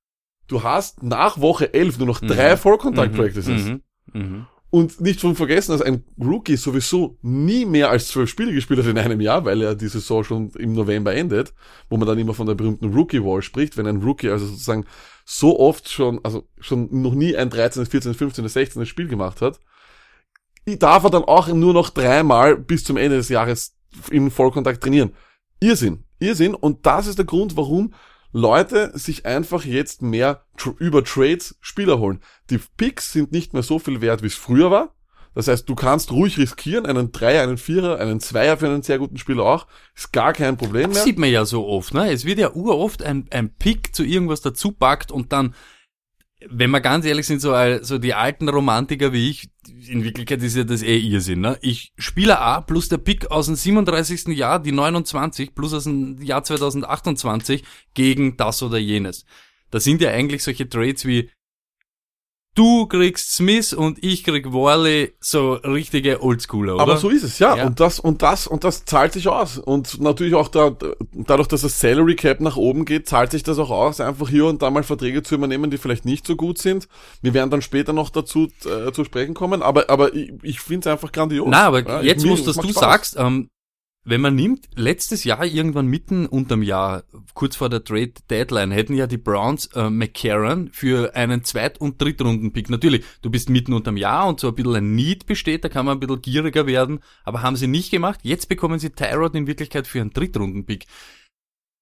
du 0.48 0.62
hast 0.64 1.02
nach 1.02 1.40
Woche 1.40 1.74
elf 1.74 1.98
nur 1.98 2.08
noch 2.08 2.20
drei 2.20 2.58
Vollkontakt 2.58 3.16
Practices. 3.16 3.66
Mhm. 4.14 4.48
Und 4.72 5.02
nicht 5.02 5.20
von 5.20 5.36
vergessen, 5.36 5.72
dass 5.72 5.82
ein 5.82 6.04
Rookie 6.20 6.56
sowieso 6.56 7.18
nie 7.24 7.66
mehr 7.66 7.90
als 7.90 8.10
zwölf 8.10 8.30
Spiele 8.30 8.54
gespielt 8.54 8.80
hat 8.80 8.86
in 8.86 9.00
einem 9.00 9.20
Jahr, 9.20 9.44
weil 9.44 9.62
er 9.64 9.74
die 9.74 9.88
Saison 9.88 10.24
schon 10.24 10.52
im 10.52 10.74
November 10.74 11.16
endet, 11.16 11.54
wo 11.90 11.98
man 11.98 12.08
dann 12.08 12.20
immer 12.20 12.36
von 12.36 12.46
der 12.46 12.54
berühmten 12.54 12.94
Rookie 12.94 13.24
Wall 13.24 13.42
spricht, 13.42 13.78
wenn 13.78 13.88
ein 13.88 14.04
Rookie 14.04 14.30
also 14.30 14.46
sozusagen 14.46 14.86
so 15.26 15.60
oft 15.60 15.90
schon, 15.90 16.24
also 16.24 16.48
schon 16.60 17.02
noch 17.02 17.16
nie 17.16 17.36
ein 17.36 17.50
13., 17.50 17.88
14., 17.88 18.14
15., 18.14 18.48
16. 18.48 18.86
Spiel 18.86 19.08
gemacht 19.08 19.42
hat, 19.42 19.60
darf 20.66 21.04
er 21.04 21.10
dann 21.10 21.24
auch 21.24 21.48
nur 21.48 21.74
noch 21.74 21.90
dreimal 21.90 22.56
bis 22.56 22.84
zum 22.84 22.98
Ende 22.98 23.18
des 23.18 23.30
Jahres 23.30 23.76
im 24.12 24.30
Vollkontakt 24.30 24.84
trainieren. 24.84 25.14
Irrsinn, 25.60 26.04
Irrsinn. 26.20 26.54
Und 26.54 26.86
das 26.86 27.08
ist 27.08 27.18
der 27.18 27.26
Grund, 27.26 27.58
warum 27.58 27.94
Leute 28.32 28.92
sich 28.98 29.26
einfach 29.26 29.66
jetzt 29.66 30.02
mehr 30.02 30.44
über 30.78 31.04
Trades 31.04 31.58
Spieler 31.62 32.00
holen. 32.00 32.22
Die 32.50 32.60
Picks 32.78 33.12
sind 33.12 33.32
nicht 33.32 33.54
mehr 33.54 33.64
so 33.64 33.80
viel 33.80 34.02
wert, 34.02 34.22
wie 34.22 34.28
es 34.28 34.36
früher 34.36 34.70
war. 34.72 34.94
Das 35.36 35.48
heißt, 35.48 35.70
du 35.70 35.76
kannst 35.76 36.12
ruhig 36.12 36.38
riskieren, 36.38 36.86
einen 36.86 37.12
Dreier, 37.12 37.44
einen 37.44 37.58
Vierer, 37.58 38.00
einen 38.00 38.20
Zweier 38.20 38.58
für 38.58 38.66
einen 38.68 38.82
sehr 38.82 38.98
guten 38.98 39.18
Spieler 39.18 39.44
auch. 39.44 39.68
Ist 39.96 40.12
gar 40.12 40.34
kein 40.34 40.58
Problem 40.58 40.90
Das 40.90 40.96
mehr. 40.96 41.04
sieht 41.04 41.20
man 41.20 41.30
ja 41.30 41.46
so 41.46 41.68
oft, 41.68 41.94
ne? 41.94 42.12
Es 42.12 42.26
wird 42.26 42.40
ja 42.40 42.52
uroft 42.54 43.04
ein, 43.04 43.28
ein 43.32 43.54
Pick 43.54 43.96
zu 43.96 44.04
irgendwas 44.04 44.42
dazu 44.42 44.72
packt 44.72 45.12
und 45.12 45.32
dann, 45.32 45.54
wenn 46.48 46.72
wir 46.72 46.80
ganz 46.80 47.06
ehrlich 47.06 47.28
sind, 47.28 47.42
so, 47.42 47.54
so 47.82 47.98
die 47.98 48.14
alten 48.14 48.48
Romantiker 48.48 49.12
wie 49.12 49.30
ich, 49.30 49.50
in 49.88 50.04
Wirklichkeit 50.04 50.42
ist 50.42 50.56
ja 50.56 50.64
das 50.64 50.82
eh 50.82 50.98
Irrsinn, 50.98 51.42
ne? 51.42 51.58
Ich, 51.62 51.92
Spieler 51.98 52.42
A 52.42 52.62
plus 52.62 52.88
der 52.88 52.98
Pick 52.98 53.30
aus 53.30 53.48
dem 53.48 53.56
37. 53.56 54.28
Jahr, 54.28 54.60
die 54.60 54.72
29, 54.72 55.54
plus 55.54 55.74
aus 55.74 55.84
dem 55.84 56.22
Jahr 56.22 56.44
2028 56.44 57.64
gegen 57.94 58.38
das 58.38 58.64
oder 58.64 58.78
jenes. 58.78 59.26
Das 59.70 59.84
sind 59.84 60.02
ja 60.02 60.12
eigentlich 60.12 60.44
solche 60.44 60.68
Trades 60.68 61.06
wie 61.06 61.30
du 62.60 62.86
kriegst 62.88 63.34
Smith 63.34 63.74
und 63.74 64.04
ich 64.04 64.24
krieg 64.24 64.52
Worley, 64.52 65.14
so 65.20 65.54
richtige 65.54 66.22
Oldschooler, 66.22 66.74
oder? 66.76 66.84
Aber 66.84 66.98
so 66.98 67.10
ist 67.10 67.24
es, 67.24 67.40
ja. 67.40 67.56
Ja. 67.56 67.66
Und 67.68 67.80
das, 67.80 68.00
und 68.00 68.22
das, 68.22 68.48
und 68.48 68.64
das 68.64 68.84
zahlt 68.86 69.14
sich 69.14 69.28
aus. 69.28 69.58
Und 69.58 70.02
natürlich 70.02 70.36
auch 70.36 70.50
da, 70.50 70.76
dadurch, 71.14 71.48
dass 71.48 71.62
das 71.62 71.80
Salary 71.80 72.16
Cap 72.16 72.42
nach 72.42 72.58
oben 72.58 72.84
geht, 72.86 73.08
zahlt 73.08 73.32
sich 73.32 73.44
das 73.44 73.58
auch 73.60 73.70
aus, 73.70 74.02
einfach 74.02 74.28
hier 74.30 74.46
und 74.46 74.62
da 74.62 74.70
mal 74.70 74.84
Verträge 74.84 75.24
zu 75.24 75.36
übernehmen, 75.36 75.72
die 75.72 75.78
vielleicht 75.78 76.06
nicht 76.06 76.28
so 76.28 76.36
gut 76.36 76.58
sind. 76.58 76.88
Wir 77.22 77.34
werden 77.34 77.50
dann 77.50 77.62
später 77.62 77.94
noch 77.94 78.10
dazu 78.10 78.50
äh, 78.66 78.92
zu 78.92 79.04
sprechen 79.06 79.34
kommen, 79.34 79.62
aber, 79.62 79.90
aber 79.90 80.14
ich, 80.14 80.34
ich 80.44 80.60
finde 80.60 80.90
es 80.90 80.92
einfach 80.94 81.12
grandios. 81.12 81.48
Na, 81.50 81.68
aber 81.68 81.88
Ja, 81.88 82.02
jetzt, 82.02 82.24
mir- 82.26 82.32
wo 82.32 82.36
das 82.44 82.56
macht 82.58 82.66
du 82.68 82.72
Spaß. 82.72 82.82
sagst, 82.82 83.16
ähm, 83.18 83.50
wenn 84.06 84.22
man 84.22 84.36
nimmt, 84.36 84.68
letztes 84.76 85.24
Jahr 85.24 85.46
irgendwann 85.46 85.88
mitten 85.88 86.26
unterm 86.26 86.64
Jahr, 86.64 87.04
kurz 87.34 87.58
vor 87.58 87.70
der 87.70 87.84
Trade 87.84 88.14
Deadline, 88.30 88.72
hätten 88.72 88.96
ja 88.96 89.08
die 89.08 89.18
Browns 89.18 89.68
äh, 89.76 89.90
McCarron 89.90 90.70
für 90.72 91.16
einen 91.16 91.44
Zweit- 91.44 91.80
und 91.82 92.02
Drittrunden-Pick. 92.02 92.70
Natürlich, 92.70 93.04
du 93.22 93.30
bist 93.30 93.50
mitten 93.50 93.74
unterm 93.74 93.98
Jahr 93.98 94.28
und 94.28 94.40
so 94.40 94.48
ein 94.48 94.56
bisschen 94.56 94.76
ein 94.76 94.96
Need 94.96 95.26
besteht, 95.26 95.64
da 95.64 95.70
kann 95.70 95.86
man 95.86 95.98
ein 95.98 96.00
bisschen 96.00 96.22
gieriger 96.22 96.66
werden, 96.66 97.02
aber 97.24 97.42
haben 97.42 97.56
sie 97.56 97.68
nicht 97.68 97.92
gemacht. 97.92 98.22
Jetzt 98.24 98.48
bekommen 98.50 98.80
sie 98.80 98.90
Tyrod 98.92 99.36
in 99.36 99.48
Wirklichkeit 99.48 99.86
für 99.86 100.02
einen 100.02 100.12
Drittrunden-Pick. 100.14 100.86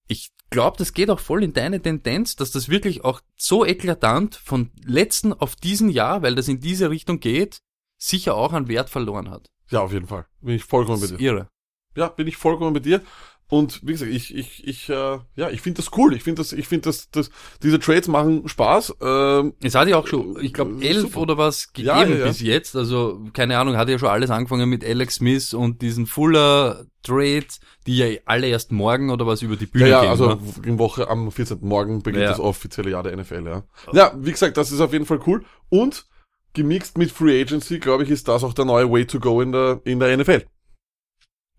Ich 0.07 0.31
glaube, 0.49 0.77
das 0.77 0.93
geht 0.93 1.09
auch 1.09 1.19
voll 1.19 1.43
in 1.43 1.53
deine 1.53 1.81
Tendenz, 1.81 2.35
dass 2.35 2.51
das 2.51 2.69
wirklich 2.69 3.03
auch 3.03 3.21
so 3.35 3.65
eklatant 3.65 4.35
von 4.35 4.71
letzten 4.85 5.33
auf 5.33 5.55
diesen 5.55 5.89
Jahr, 5.89 6.21
weil 6.23 6.35
das 6.35 6.47
in 6.47 6.59
diese 6.59 6.89
Richtung 6.89 7.19
geht, 7.19 7.59
sicher 7.97 8.35
auch 8.35 8.53
an 8.53 8.67
Wert 8.67 8.89
verloren 8.89 9.29
hat. 9.29 9.49
Ja, 9.69 9.81
auf 9.81 9.91
jeden 9.91 10.07
Fall. 10.07 10.25
Bin 10.41 10.55
ich 10.55 10.63
vollkommen 10.63 11.01
Das 11.01 11.15
dir. 11.15 11.19
irre. 11.19 11.49
Ja, 11.97 12.07
bin 12.07 12.27
ich 12.27 12.37
vollkommen 12.37 12.73
bei 12.73 12.79
dir. 12.79 13.01
Und 13.49 13.79
wie 13.81 13.93
gesagt, 13.93 14.11
ich, 14.11 14.35
ich, 14.35 14.67
ich, 14.67 14.89
äh, 14.89 15.19
ja, 15.37 15.49
ich 15.49 15.61
finde 15.61 15.81
das 15.81 15.97
cool. 15.97 16.13
Ich 16.13 16.23
finde 16.23 16.41
das, 16.41 16.51
ich 16.51 16.67
finde 16.67 16.89
das, 16.89 17.09
das, 17.11 17.29
diese 17.63 17.79
Trades 17.79 18.09
machen 18.09 18.45
Spaß. 18.45 18.95
Ähm, 19.01 19.53
Es 19.63 19.73
hat 19.73 19.87
ja 19.87 19.97
auch 19.97 20.05
schon, 20.05 20.37
ich 20.43 20.53
glaube, 20.53 20.83
Äh, 20.83 20.89
elf 20.89 21.01
super. 21.03 21.21
oder 21.21 21.37
was 21.37 21.69
Ja, 21.77 21.99
gegeben 21.99 22.19
ja, 22.19 22.25
ja. 22.25 22.27
bis 22.31 22.41
jetzt. 22.41 22.75
Also, 22.75 23.21
keine 23.31 23.57
Ahnung, 23.57 23.77
hat 23.77 23.87
ja 23.87 23.97
schon 23.97 24.09
alles 24.09 24.31
angefangen 24.31 24.69
mit 24.69 24.83
Alex 24.83 25.15
Smith 25.15 25.53
und 25.53 25.81
diesen 25.81 26.07
Fuller 26.07 26.87
Trade, 27.03 27.45
die 27.85 27.97
ja 27.97 28.19
alle 28.25 28.47
erst 28.47 28.73
morgen 28.73 29.11
oder 29.11 29.25
was 29.25 29.41
über 29.41 29.55
die 29.55 29.63
ja, 29.63 29.71
Bühne 29.71 29.89
ja, 29.89 30.01
gehen. 30.01 30.09
also 30.09 30.27
ne? 30.27 30.39
in 30.65 30.77
Woche 30.77 31.07
am 31.09 31.31
14. 31.31 31.59
Morgen 31.61 32.03
beginnt 32.03 32.23
Ja. 32.23 32.31
das 32.31 32.41
offizielle 32.41 32.89
Jahr 32.91 33.03
der 33.03 33.15
NFL, 33.15 33.45
ja. 33.47 33.63
Ja, 33.93 34.11
wie 34.17 34.31
gesagt, 34.31 34.57
das 34.57 34.73
ist 34.73 34.81
auf 34.81 34.91
jeden 34.91 35.05
Fall 35.05 35.21
cool. 35.25 35.45
Und 35.69 36.05
gemixt 36.53 36.97
mit 36.97 37.11
Free 37.11 37.39
Agency, 37.41 37.79
glaube 37.79 38.03
ich, 38.03 38.09
ist 38.09 38.27
das 38.27 38.43
auch 38.43 38.53
der 38.53 38.65
neue 38.65 38.91
Way 38.91 39.05
to 39.05 39.19
go 39.21 39.39
in 39.39 39.53
der, 39.53 39.79
in 39.85 40.01
der 40.01 40.17
NFL. 40.17 40.41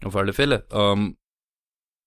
Auf 0.05 0.17
alle 0.17 0.33
Fälle. 0.33 0.67
Ähm, 0.71 1.17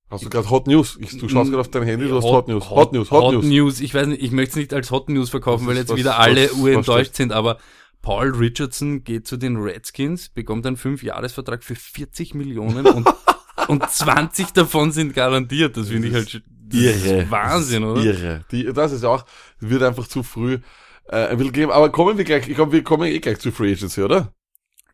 Hast 0.10 0.26
du 0.26 0.30
gerade 0.30 0.50
Hot 0.50 0.68
News? 0.68 0.98
Ich, 1.00 1.18
du 1.18 1.30
schaust 1.30 1.50
gerade 1.52 1.62
auf 1.62 1.70
dein 1.72 1.84
Handy, 1.84 2.08
du 2.08 2.16
hast 2.18 2.26
Hot, 2.26 2.48
News. 2.50 2.70
Hot, 2.70 2.92
News, 2.92 3.12
Hot, 3.12 3.34
Hot, 3.34 3.44
News. 3.46 3.80
Ich 3.80 3.94
weiß 3.94 4.08
nicht, 4.08 4.22
ich 4.22 4.32
möchte 4.32 4.52
es 4.52 4.56
nicht 4.58 4.74
als 4.74 4.92
Hot 4.92 5.08
News 5.08 5.30
verkaufen, 5.30 5.68
weil 5.68 5.78
jetzt 5.78 5.90
was- 5.90 5.98
wieder 5.98 6.20
alle 6.20 6.50
was 6.52 7.16
sind, 7.16 7.32
aber 7.32 7.58
Paul 8.02 8.32
Richardson 8.32 9.04
geht 9.06 9.26
zu 9.26 9.38
den 9.38 9.56
Redskins, 9.58 10.28
bekommt 10.30 10.66
einen 10.66 10.76
Fünfjahresvertrag 10.76 11.64
für 11.64 11.76
40 11.76 12.34
Millionen 12.34 12.86
und, 12.88 13.08
und 13.70 13.90
20 13.90 14.52
davon 14.52 14.92
sind 14.92 15.14
garantiert. 15.14 15.78
Das 15.78 15.88
finde 15.90 16.10
ich 16.10 16.14
halt 16.14 16.44
ist 16.74 17.32
Wahnsinn, 17.32 17.84
oder? 17.84 18.02
Irre. 18.04 18.46
Die, 18.52 18.66
das 18.74 18.92
ist 18.92 19.06
auch, 19.06 19.26
wird 19.60 19.84
einfach 19.84 20.08
zu 20.08 20.24
früh, 20.24 20.60
äh, 21.08 21.36
bisschen 21.36 21.54
geben. 21.54 21.72
Aber 21.72 21.90
kommen 21.90 22.18
wir 22.18 22.26
gleich, 22.26 22.50
ich 22.50 22.56
glaube, 22.56 22.72
wir 22.74 22.84
kommen 22.84 23.04
eh 23.08 23.20
gleich 23.20 23.40
zu 23.40 23.52
Free 23.52 23.72
Agency, 23.74 24.02
oder? 24.02 24.34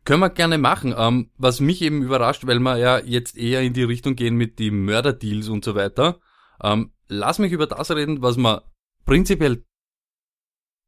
Können 0.08 0.20
wir 0.20 0.30
gerne 0.30 0.56
machen. 0.56 0.94
Ähm, 0.96 1.30
was 1.36 1.60
mich 1.60 1.82
eben 1.82 2.00
überrascht, 2.00 2.46
weil 2.46 2.60
wir 2.60 2.78
ja 2.78 2.98
jetzt 2.98 3.36
eher 3.36 3.60
in 3.60 3.74
die 3.74 3.82
Richtung 3.82 4.16
gehen 4.16 4.36
mit 4.36 4.58
die 4.58 4.70
Mörderdeals 4.70 5.48
und 5.50 5.62
so 5.62 5.74
weiter. 5.74 6.18
Ähm, 6.62 6.94
lass 7.08 7.38
mich 7.38 7.52
über 7.52 7.66
das 7.66 7.90
reden, 7.90 8.22
was 8.22 8.38
man 8.38 8.62
prinzipiell 9.04 9.66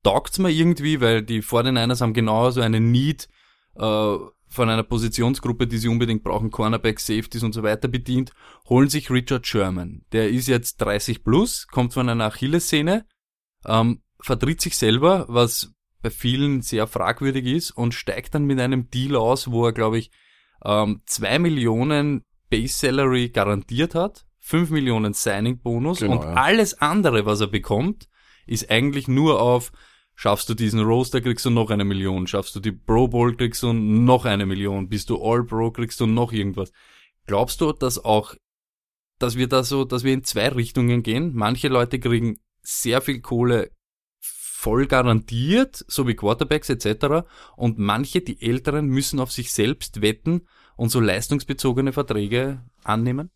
taugt's 0.03 0.39
mir 0.39 0.49
irgendwie, 0.49 1.03
weil 1.03 1.21
die 1.23 1.43
49ers 1.43 2.01
haben 2.01 2.15
genau 2.15 2.51
so 2.51 2.63
eine 2.63 2.81
Need 2.81 3.29
äh, 3.75 4.17
von 4.49 4.71
einer 4.71 4.85
Positionsgruppe, 4.85 5.67
die 5.67 5.77
sie 5.77 5.89
unbedingt 5.89 6.25
brauchen, 6.25 6.51
Cornerback, 6.51 6.99
Safeties 6.99 7.43
und 7.43 7.53
so 7.53 7.63
weiter 7.63 7.89
bedient, 7.89 8.33
holen 8.71 8.89
sich 8.89 9.11
Richard 9.11 9.47
Sherman. 9.47 10.07
Der 10.13 10.31
ist 10.31 10.49
jetzt 10.49 10.79
30 10.79 11.25
plus, 11.25 11.67
kommt 11.67 11.93
von 11.93 12.09
einer 12.09 12.25
Achillessehne, 12.25 13.05
ähm, 13.67 14.01
vertritt 14.19 14.63
sich 14.63 14.79
selber, 14.79 15.27
was 15.29 15.75
bei 16.03 16.11
vielen 16.11 16.63
sehr 16.63 16.87
fragwürdig 16.87 17.47
ist 17.47 17.71
und 17.71 17.95
steigt 17.95 18.35
dann 18.35 18.45
mit 18.45 18.61
einem 18.61 18.91
Deal 18.91 19.17
aus, 19.17 19.51
wo 19.51 19.67
er, 19.67 19.73
glaube 19.73 19.99
ich, 19.99 20.11
ähm, 20.65 21.03
zwei 21.07 21.39
Millionen 21.39 22.25
Base 22.49 22.75
Salary 22.75 23.29
garantiert 23.29 23.95
hat, 23.95 24.27
fünf 24.39 24.71
Millionen 24.71 25.13
Signing 25.13 25.61
Bonus 25.61 26.01
Genau, 26.01 26.17
und 26.17 26.23
ja. 26.23 26.35
alles 26.35 26.75
andere, 26.75 27.27
was 27.27 27.41
er 27.41 27.47
bekommt, 27.47 28.09
ist 28.47 28.71
eigentlich 28.71 29.09
nur 29.09 29.41
auf 29.41 29.73
Schaffst 30.21 30.51
du 30.51 30.55
diesen 30.55 30.81
Roster, 30.81 31.23
kriegst 31.23 31.47
du 31.47 31.51
noch 31.51 31.71
eine 31.71 31.83
Million. 31.83 32.27
Schaffst 32.27 32.55
du 32.55 32.61
die 32.61 32.73
Pro 32.73 33.09
Bowl, 33.09 33.35
kriegst 33.35 33.63
du 33.63 33.73
noch 33.73 34.27
eine 34.27 34.45
Million. 34.45 34.87
Bist 34.87 35.09
du 35.09 35.17
All 35.19 35.45
Pro, 35.45 35.71
kriegst 35.71 35.99
du 35.99 36.05
noch 36.05 36.31
irgendwas. 36.31 36.73
Glaubst 37.27 37.63
du, 37.63 37.73
dass 37.73 38.05
auch, 38.05 38.35
dass 39.19 39.39
wir 39.39 39.49
da 39.49 39.65
so, 39.65 39.87
dass 39.87 40.05
wir 40.05 40.13
in 40.13 40.23
zwei 40.23 40.49
Richtungen 40.49 41.03
gehen? 41.03 41.33
Manche 41.33 41.69
Leute 41.69 41.99
kriegen 41.99 42.37
sehr 42.61 43.01
viel 43.01 43.23
Kohle 43.23 43.71
voll 44.61 44.87
garantiert, 44.87 45.85
so 45.89 46.07
wie 46.07 46.15
Quarterbacks 46.15 46.69
etc. 46.69 47.27
Und 47.57 47.79
manche, 47.79 48.21
die 48.21 48.43
Älteren, 48.43 48.87
müssen 48.87 49.19
auf 49.19 49.33
sich 49.33 49.53
selbst 49.53 50.03
wetten 50.03 50.43
und 50.77 50.91
so 50.91 51.01
leistungsbezogene 51.01 51.93
Verträge 51.93 52.61
annehmen? 52.85 53.31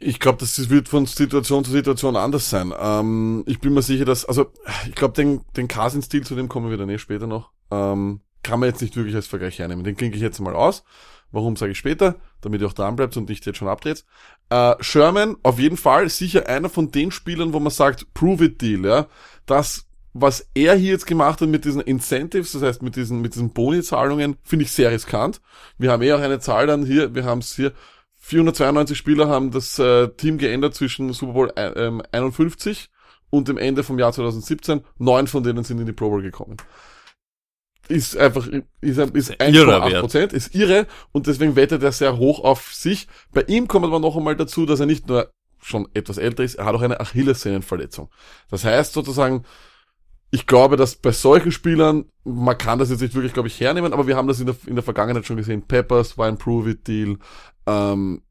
Ich 0.00 0.20
glaube, 0.20 0.38
das 0.38 0.70
wird 0.70 0.88
von 0.88 1.06
Situation 1.06 1.64
zu 1.64 1.70
Situation 1.70 2.16
anders 2.16 2.50
sein. 2.50 2.72
Ähm, 2.78 3.42
ich 3.46 3.60
bin 3.60 3.72
mir 3.72 3.82
sicher, 3.82 4.04
dass, 4.04 4.24
also 4.24 4.52
ich 4.86 4.94
glaube, 4.94 5.14
den, 5.14 5.40
den 5.56 5.68
Carson-Stil, 5.68 6.24
zu 6.24 6.34
dem 6.34 6.48
kommen 6.48 6.70
wir 6.70 6.76
dann 6.76 6.88
eh 6.90 6.98
später 6.98 7.26
noch, 7.26 7.50
ähm, 7.70 8.20
kann 8.42 8.60
man 8.60 8.68
jetzt 8.68 8.82
nicht 8.82 8.96
wirklich 8.96 9.14
als 9.14 9.26
Vergleich 9.26 9.58
hernehmen. 9.58 9.84
Den 9.84 9.96
klinke 9.96 10.16
ich 10.16 10.22
jetzt 10.22 10.40
mal 10.40 10.54
aus. 10.54 10.84
Warum 11.32 11.56
sage 11.56 11.72
ich 11.72 11.78
später? 11.78 12.16
Damit 12.40 12.60
ihr 12.60 12.66
auch 12.66 12.72
dran 12.72 12.96
bleibt 12.96 13.16
und 13.16 13.28
nicht 13.28 13.46
jetzt 13.46 13.58
schon 13.58 13.68
abdreht. 13.68 14.04
Äh, 14.48 14.74
Sherman, 14.80 15.36
auf 15.42 15.58
jeden 15.58 15.76
Fall 15.76 16.08
sicher 16.08 16.48
einer 16.48 16.68
von 16.68 16.90
den 16.90 17.10
Spielern, 17.10 17.52
wo 17.52 17.60
man 17.60 17.70
sagt, 17.70 18.12
prove 18.14 18.44
it 18.44 18.60
deal, 18.60 18.84
ja. 18.84 19.06
Das 19.46 19.86
was 20.12 20.48
er 20.54 20.74
hier 20.74 20.92
jetzt 20.92 21.06
gemacht 21.06 21.40
hat 21.40 21.48
mit 21.48 21.64
diesen 21.64 21.80
Incentives, 21.80 22.52
das 22.52 22.62
heißt 22.62 22.82
mit 22.82 22.96
diesen, 22.96 23.20
mit 23.20 23.34
diesen 23.34 23.50
Boni-Zahlungen, 23.50 24.36
finde 24.42 24.64
ich 24.64 24.72
sehr 24.72 24.90
riskant. 24.90 25.40
Wir 25.78 25.92
haben 25.92 26.02
eh 26.02 26.12
auch 26.12 26.20
eine 26.20 26.40
Zahl 26.40 26.66
dann 26.66 26.84
hier, 26.84 27.14
wir 27.14 27.24
haben 27.24 27.38
es 27.38 27.54
hier, 27.54 27.72
492 28.18 28.96
Spieler 28.96 29.28
haben 29.28 29.50
das 29.50 29.78
äh, 29.78 30.08
Team 30.08 30.38
geändert 30.38 30.74
zwischen 30.74 31.12
Super 31.12 31.32
Bowl 31.32 31.52
äh, 31.56 31.86
ähm, 31.86 32.02
51 32.12 32.90
und 33.30 33.48
dem 33.48 33.56
Ende 33.56 33.82
vom 33.82 33.98
Jahr 33.98 34.12
2017. 34.12 34.82
Neun 34.98 35.26
von 35.26 35.42
denen 35.42 35.64
sind 35.64 35.80
in 35.80 35.86
die 35.86 35.92
Pro 35.92 36.10
Bowl 36.10 36.22
gekommen. 36.22 36.56
Ist 37.88 38.16
einfach, 38.16 38.46
ist, 38.46 38.98
ist 38.98 39.40
1,8 39.40 40.00
Prozent, 40.00 40.32
ist 40.32 40.54
irre 40.54 40.86
und 41.12 41.26
deswegen 41.26 41.56
wettet 41.56 41.82
er 41.82 41.92
sehr 41.92 42.18
hoch 42.18 42.44
auf 42.44 42.72
sich. 42.72 43.08
Bei 43.32 43.42
ihm 43.42 43.66
kommt 43.66 43.86
aber 43.86 43.98
noch 43.98 44.16
einmal 44.16 44.36
dazu, 44.36 44.66
dass 44.66 44.80
er 44.80 44.86
nicht 44.86 45.08
nur 45.08 45.32
schon 45.58 45.88
etwas 45.94 46.18
älter 46.18 46.42
ist, 46.42 46.54
er 46.54 46.66
hat 46.66 46.74
auch 46.74 46.82
eine 46.82 47.00
Achillessehnenverletzung. 47.00 48.10
Das 48.48 48.64
heißt 48.64 48.92
sozusagen, 48.92 49.44
ich 50.30 50.46
glaube, 50.46 50.76
dass 50.76 50.94
bei 50.94 51.10
solchen 51.10 51.50
Spielern, 51.50 52.04
man 52.24 52.56
kann 52.56 52.78
das 52.78 52.90
jetzt 52.90 53.00
nicht 53.00 53.14
wirklich, 53.14 53.32
glaube 53.32 53.48
ich, 53.48 53.58
hernehmen, 53.58 53.92
aber 53.92 54.06
wir 54.06 54.16
haben 54.16 54.28
das 54.28 54.38
in 54.38 54.46
der, 54.46 54.56
in 54.66 54.76
der 54.76 54.84
Vergangenheit 54.84 55.26
schon 55.26 55.36
gesehen. 55.36 55.62
Peppers 55.62 56.16
war 56.18 56.28
ein 56.28 56.38
Prove-It-Deal, 56.38 57.18
ähm, 57.66 58.22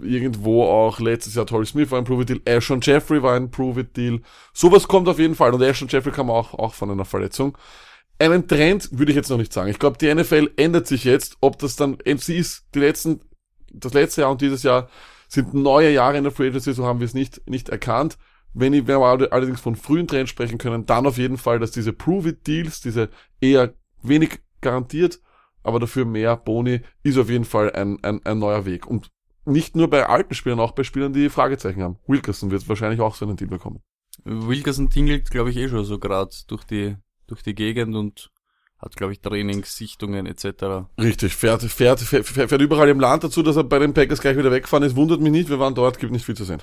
irgendwo 0.00 0.64
auch 0.64 1.00
letztes 1.00 1.34
Jahr 1.34 1.46
Torrey 1.46 1.66
Smith 1.66 1.90
war 1.90 1.98
ein 1.98 2.04
Prove-It-Deal, 2.04 2.40
Ashon 2.44 2.80
Jeffrey 2.82 3.22
war 3.22 3.34
ein 3.34 3.50
Prove-It-Deal. 3.50 4.20
Sowas 4.52 4.86
kommt 4.86 5.08
auf 5.08 5.18
jeden 5.18 5.34
Fall 5.34 5.54
und 5.54 5.62
Ashon 5.62 5.88
Jeffrey 5.88 6.12
kam 6.12 6.30
auch, 6.30 6.54
auch 6.54 6.74
von 6.74 6.90
einer 6.90 7.06
Verletzung. 7.06 7.56
Einen 8.18 8.46
Trend 8.46 8.90
würde 8.98 9.12
ich 9.12 9.16
jetzt 9.16 9.30
noch 9.30 9.38
nicht 9.38 9.52
sagen. 9.52 9.70
Ich 9.70 9.78
glaube, 9.78 9.96
die 9.96 10.14
NFL 10.14 10.50
ändert 10.56 10.86
sich 10.86 11.04
jetzt, 11.04 11.38
ob 11.40 11.58
das 11.58 11.76
dann 11.76 11.92
MC 12.04 12.28
ist, 12.30 12.66
die 12.74 12.80
letzten, 12.80 13.20
das 13.72 13.94
letzte 13.94 14.22
Jahr 14.22 14.30
und 14.30 14.42
dieses 14.42 14.62
Jahr 14.62 14.90
sind 15.26 15.54
neue 15.54 15.90
Jahre 15.90 16.18
in 16.18 16.24
der 16.24 16.32
Free 16.32 16.48
Agency, 16.48 16.74
so 16.74 16.84
haben 16.84 17.00
wir 17.00 17.06
es 17.06 17.14
nicht, 17.14 17.48
nicht 17.48 17.70
erkannt. 17.70 18.18
Wenn 18.52 18.72
wir 18.72 18.98
allerdings 18.98 19.60
von 19.60 19.76
frühen 19.76 20.08
Trends 20.08 20.30
sprechen 20.30 20.58
können, 20.58 20.86
dann 20.86 21.06
auf 21.06 21.18
jeden 21.18 21.38
Fall, 21.38 21.58
dass 21.58 21.70
diese 21.70 21.92
Prove-It-Deals, 21.92 22.80
diese 22.80 23.10
eher 23.40 23.74
wenig 24.02 24.40
garantiert, 24.60 25.20
aber 25.62 25.78
dafür 25.78 26.04
mehr 26.04 26.36
Boni, 26.36 26.80
ist 27.02 27.18
auf 27.18 27.30
jeden 27.30 27.44
Fall 27.44 27.72
ein, 27.72 28.02
ein, 28.02 28.24
ein 28.24 28.38
neuer 28.38 28.64
Weg. 28.64 28.86
Und 28.86 29.10
nicht 29.44 29.76
nur 29.76 29.88
bei 29.88 30.06
alten 30.06 30.34
Spielern, 30.34 30.60
auch 30.60 30.72
bei 30.72 30.84
Spielern, 30.84 31.12
die 31.12 31.28
Fragezeichen 31.28 31.82
haben. 31.82 31.98
Wilkerson 32.06 32.50
wird 32.50 32.68
wahrscheinlich 32.68 33.00
auch 33.00 33.14
so 33.14 33.26
einen 33.26 33.36
Deal 33.36 33.50
bekommen. 33.50 33.80
Wilkerson 34.24 34.90
tingelt, 34.90 35.30
glaube 35.30 35.50
ich, 35.50 35.56
eh 35.56 35.68
schon 35.68 35.84
so 35.84 35.98
gerade 35.98 36.34
durch 36.48 36.64
die, 36.64 36.96
durch 37.26 37.42
die 37.42 37.54
Gegend 37.54 37.94
und 37.94 38.30
hat, 38.78 38.96
glaube 38.96 39.12
ich, 39.12 39.20
Trainingssichtungen 39.20 40.26
etc. 40.26 40.88
Richtig, 40.98 41.36
fährt, 41.36 41.62
fährt, 41.62 42.00
fährt, 42.00 42.26
fährt 42.26 42.60
überall 42.60 42.88
im 42.88 43.00
Land 43.00 43.24
dazu, 43.24 43.42
dass 43.42 43.56
er 43.56 43.64
bei 43.64 43.78
den 43.78 43.92
Packers 43.92 44.20
gleich 44.20 44.36
wieder 44.36 44.50
wegfahren 44.50 44.84
ist. 44.84 44.96
Wundert 44.96 45.20
mich 45.20 45.32
nicht, 45.32 45.50
wir 45.50 45.58
waren 45.58 45.74
dort, 45.74 45.98
gibt 45.98 46.12
nicht 46.12 46.24
viel 46.24 46.36
zu 46.36 46.44
sehen. 46.44 46.62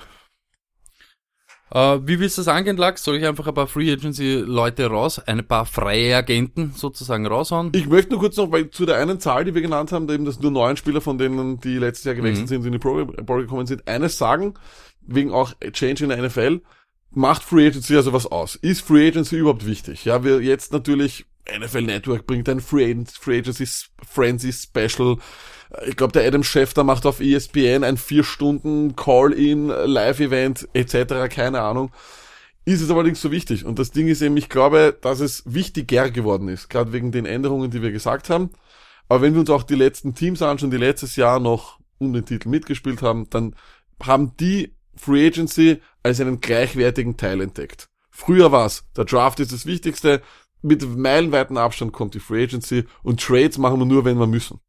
Uh, 1.74 2.00
wie 2.02 2.18
willst 2.18 2.38
du 2.38 2.40
das 2.40 2.48
angehen, 2.48 2.78
Lachs? 2.78 3.04
Soll 3.04 3.16
ich 3.16 3.26
einfach 3.26 3.46
ein 3.46 3.52
paar 3.52 3.66
Free 3.66 3.92
Agency 3.92 4.36
Leute 4.36 4.86
raus, 4.86 5.18
ein 5.18 5.46
paar 5.46 5.66
freie 5.66 6.16
Agenten 6.16 6.72
sozusagen 6.74 7.26
raushauen? 7.26 7.72
Ich 7.74 7.86
möchte 7.86 8.12
nur 8.12 8.20
kurz 8.20 8.38
noch, 8.38 8.50
weil 8.50 8.70
zu 8.70 8.86
der 8.86 8.96
einen 8.96 9.20
Zahl, 9.20 9.44
die 9.44 9.54
wir 9.54 9.60
genannt 9.60 9.92
haben, 9.92 10.08
eben, 10.08 10.24
dass 10.24 10.40
nur 10.40 10.50
neun 10.50 10.78
Spieler 10.78 11.02
von 11.02 11.18
denen, 11.18 11.60
die 11.60 11.76
letztes 11.76 12.04
Jahr 12.04 12.14
gewechselt 12.14 12.46
mhm. 12.46 12.48
sind, 12.48 12.66
in 12.66 12.72
die 12.72 12.78
Pro 12.78 13.04
Bowl 13.04 13.42
gekommen 13.42 13.66
sind, 13.66 13.86
eines 13.86 14.16
sagen, 14.16 14.54
wegen 15.02 15.30
auch 15.30 15.52
Change 15.72 16.04
in 16.04 16.10
der 16.10 16.22
NFL, 16.22 16.62
macht 17.10 17.42
Free 17.42 17.66
Agency 17.66 17.96
also 17.96 18.14
was 18.14 18.26
aus? 18.26 18.54
Ist 18.54 18.80
Free 18.80 19.08
Agency 19.08 19.36
überhaupt 19.36 19.66
wichtig? 19.66 20.06
Ja, 20.06 20.24
wir 20.24 20.40
jetzt 20.40 20.72
natürlich, 20.72 21.26
NFL 21.56 21.82
Network 21.82 22.26
bringt 22.26 22.48
ein 22.48 22.60
Free, 22.60 22.94
Free 23.18 23.38
Agency 23.38 23.66
Frenzy 24.06 24.52
Special, 24.52 25.18
ich 25.86 25.96
glaube, 25.96 26.12
der 26.12 26.26
Adam 26.26 26.42
Schefter 26.42 26.82
macht 26.84 27.04
auf 27.04 27.20
ESPN 27.20 27.84
ein 27.84 27.96
vier 27.96 28.24
Stunden 28.24 28.96
Call-in, 28.96 29.68
Live-Event 29.68 30.68
etc., 30.72 31.28
keine 31.28 31.60
Ahnung. 31.60 31.92
Ist 32.64 32.80
es 32.80 32.90
allerdings 32.90 33.20
so 33.20 33.30
wichtig. 33.30 33.64
Und 33.64 33.78
das 33.78 33.90
Ding 33.90 34.08
ist 34.08 34.22
eben, 34.22 34.36
ich 34.36 34.48
glaube, 34.48 34.96
dass 35.00 35.20
es 35.20 35.42
wichtiger 35.46 36.10
geworden 36.10 36.48
ist, 36.48 36.68
gerade 36.68 36.92
wegen 36.92 37.12
den 37.12 37.26
Änderungen, 37.26 37.70
die 37.70 37.82
wir 37.82 37.92
gesagt 37.92 38.30
haben. 38.30 38.50
Aber 39.08 39.22
wenn 39.22 39.34
wir 39.34 39.40
uns 39.40 39.50
auch 39.50 39.62
die 39.62 39.74
letzten 39.74 40.14
Teams 40.14 40.42
anschauen, 40.42 40.70
die 40.70 40.76
letztes 40.76 41.16
Jahr 41.16 41.40
noch 41.40 41.78
um 41.98 42.12
den 42.12 42.24
Titel 42.24 42.48
mitgespielt 42.48 43.02
haben, 43.02 43.28
dann 43.30 43.54
haben 44.02 44.36
die 44.38 44.74
Free 44.96 45.26
Agency 45.26 45.80
als 46.02 46.20
einen 46.20 46.40
gleichwertigen 46.40 47.16
Teil 47.16 47.40
entdeckt. 47.40 47.88
Früher 48.10 48.52
war's, 48.52 48.84
der 48.96 49.04
Draft 49.04 49.40
ist 49.40 49.52
das 49.52 49.64
Wichtigste, 49.64 50.22
mit 50.62 50.84
meilenweiten 50.96 51.56
Abstand 51.56 51.92
kommt 51.92 52.14
die 52.14 52.20
Free 52.20 52.44
Agency 52.44 52.84
und 53.02 53.20
Trades 53.20 53.58
machen 53.58 53.78
wir 53.78 53.86
nur, 53.86 54.04
wenn 54.04 54.18
wir 54.18 54.26
müssen. 54.26 54.60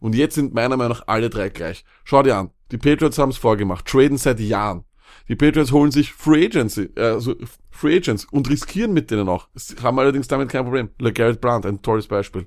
Und 0.00 0.14
jetzt 0.14 0.34
sind 0.34 0.54
meiner 0.54 0.76
Meinung 0.76 0.96
nach 0.96 1.08
alle 1.08 1.30
drei 1.30 1.48
gleich. 1.48 1.84
Schau 2.04 2.22
dir 2.22 2.36
an. 2.36 2.50
Die 2.70 2.78
Patriots 2.78 3.18
haben 3.18 3.30
es 3.30 3.36
vorgemacht. 3.36 3.86
Traden 3.86 4.18
seit 4.18 4.40
Jahren. 4.40 4.84
Die 5.28 5.36
Patriots 5.36 5.72
holen 5.72 5.90
sich 5.90 6.12
Free 6.12 6.46
Agency, 6.46 6.90
äh, 6.96 7.02
also 7.02 7.34
Free 7.70 7.96
Agents 7.96 8.26
und 8.30 8.48
riskieren 8.48 8.92
mit 8.92 9.10
denen 9.10 9.28
auch. 9.28 9.48
Sie 9.54 9.76
haben 9.82 9.98
allerdings 9.98 10.28
damit 10.28 10.48
kein 10.48 10.64
Problem. 10.64 10.90
LeGarrette 10.98 11.38
Blunt, 11.38 11.66
ein 11.66 11.82
tolles 11.82 12.08
Beispiel. 12.08 12.46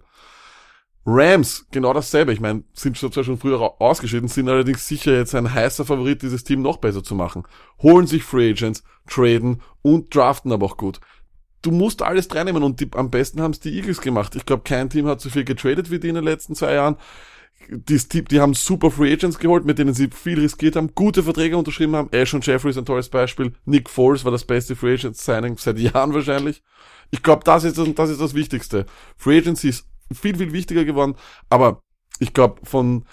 Rams, 1.05 1.65
genau 1.71 1.93
dasselbe. 1.93 2.31
Ich 2.31 2.39
meine, 2.39 2.63
sind 2.73 2.97
zwar 2.97 3.23
schon 3.23 3.39
früher 3.39 3.81
ausgeschieden, 3.81 4.27
sind 4.27 4.49
allerdings 4.49 4.87
sicher 4.87 5.13
jetzt 5.13 5.33
ein 5.33 5.51
heißer 5.51 5.83
Favorit, 5.83 6.21
dieses 6.21 6.43
Team 6.43 6.61
noch 6.61 6.77
besser 6.77 7.03
zu 7.03 7.15
machen. 7.15 7.43
Holen 7.81 8.05
sich 8.05 8.23
Free 8.23 8.51
Agents, 8.51 8.83
traden 9.07 9.61
und 9.81 10.13
draften 10.13 10.51
aber 10.51 10.67
auch 10.67 10.77
gut. 10.77 10.99
Du 11.61 11.71
musst 11.71 12.01
alles 12.01 12.33
reinnehmen 12.33 12.63
und 12.63 12.79
die, 12.79 12.89
am 12.95 13.11
besten 13.11 13.41
haben 13.41 13.51
es 13.51 13.59
die 13.59 13.75
Eagles 13.75 14.01
gemacht. 14.01 14.35
Ich 14.35 14.45
glaube, 14.45 14.63
kein 14.63 14.89
Team 14.89 15.07
hat 15.07 15.21
so 15.21 15.29
viel 15.29 15.43
getradet 15.43 15.91
wie 15.91 15.99
die 15.99 16.09
in 16.09 16.15
den 16.15 16.23
letzten 16.23 16.55
zwei 16.55 16.73
Jahren 16.73 16.97
die, 17.69 18.23
die 18.25 18.39
haben 18.39 18.53
super 18.53 18.91
Free 18.91 19.13
Agents 19.13 19.39
geholt, 19.39 19.65
mit 19.65 19.79
denen 19.79 19.93
sie 19.93 20.09
viel 20.09 20.39
riskiert 20.39 20.75
haben, 20.75 20.93
gute 20.95 21.23
Verträge 21.23 21.57
unterschrieben 21.57 21.95
haben. 21.95 22.09
Ash 22.11 22.33
und 22.33 22.45
Jeffrey 22.45 22.71
ist 22.71 22.77
ein 22.77 22.85
tolles 22.85 23.09
Beispiel. 23.09 23.53
Nick 23.65 23.89
Foles 23.89 24.25
war 24.25 24.31
das 24.31 24.45
beste 24.45 24.75
Free 24.75 24.93
Agent 24.93 25.17
Signing 25.17 25.57
seit 25.57 25.77
Jahren 25.79 26.13
wahrscheinlich. 26.13 26.63
Ich 27.11 27.23
glaube, 27.23 27.43
das 27.43 27.63
ist 27.63 27.77
das, 27.77 27.93
das 27.93 28.09
ist 28.09 28.21
das 28.21 28.33
Wichtigste. 28.33 28.85
Free 29.17 29.37
Agency 29.37 29.69
ist 29.69 29.85
viel, 30.13 30.37
viel 30.37 30.53
wichtiger 30.53 30.85
geworden, 30.85 31.15
aber 31.49 31.81
ich 32.19 32.33
glaube, 32.33 32.61
von 32.63 33.05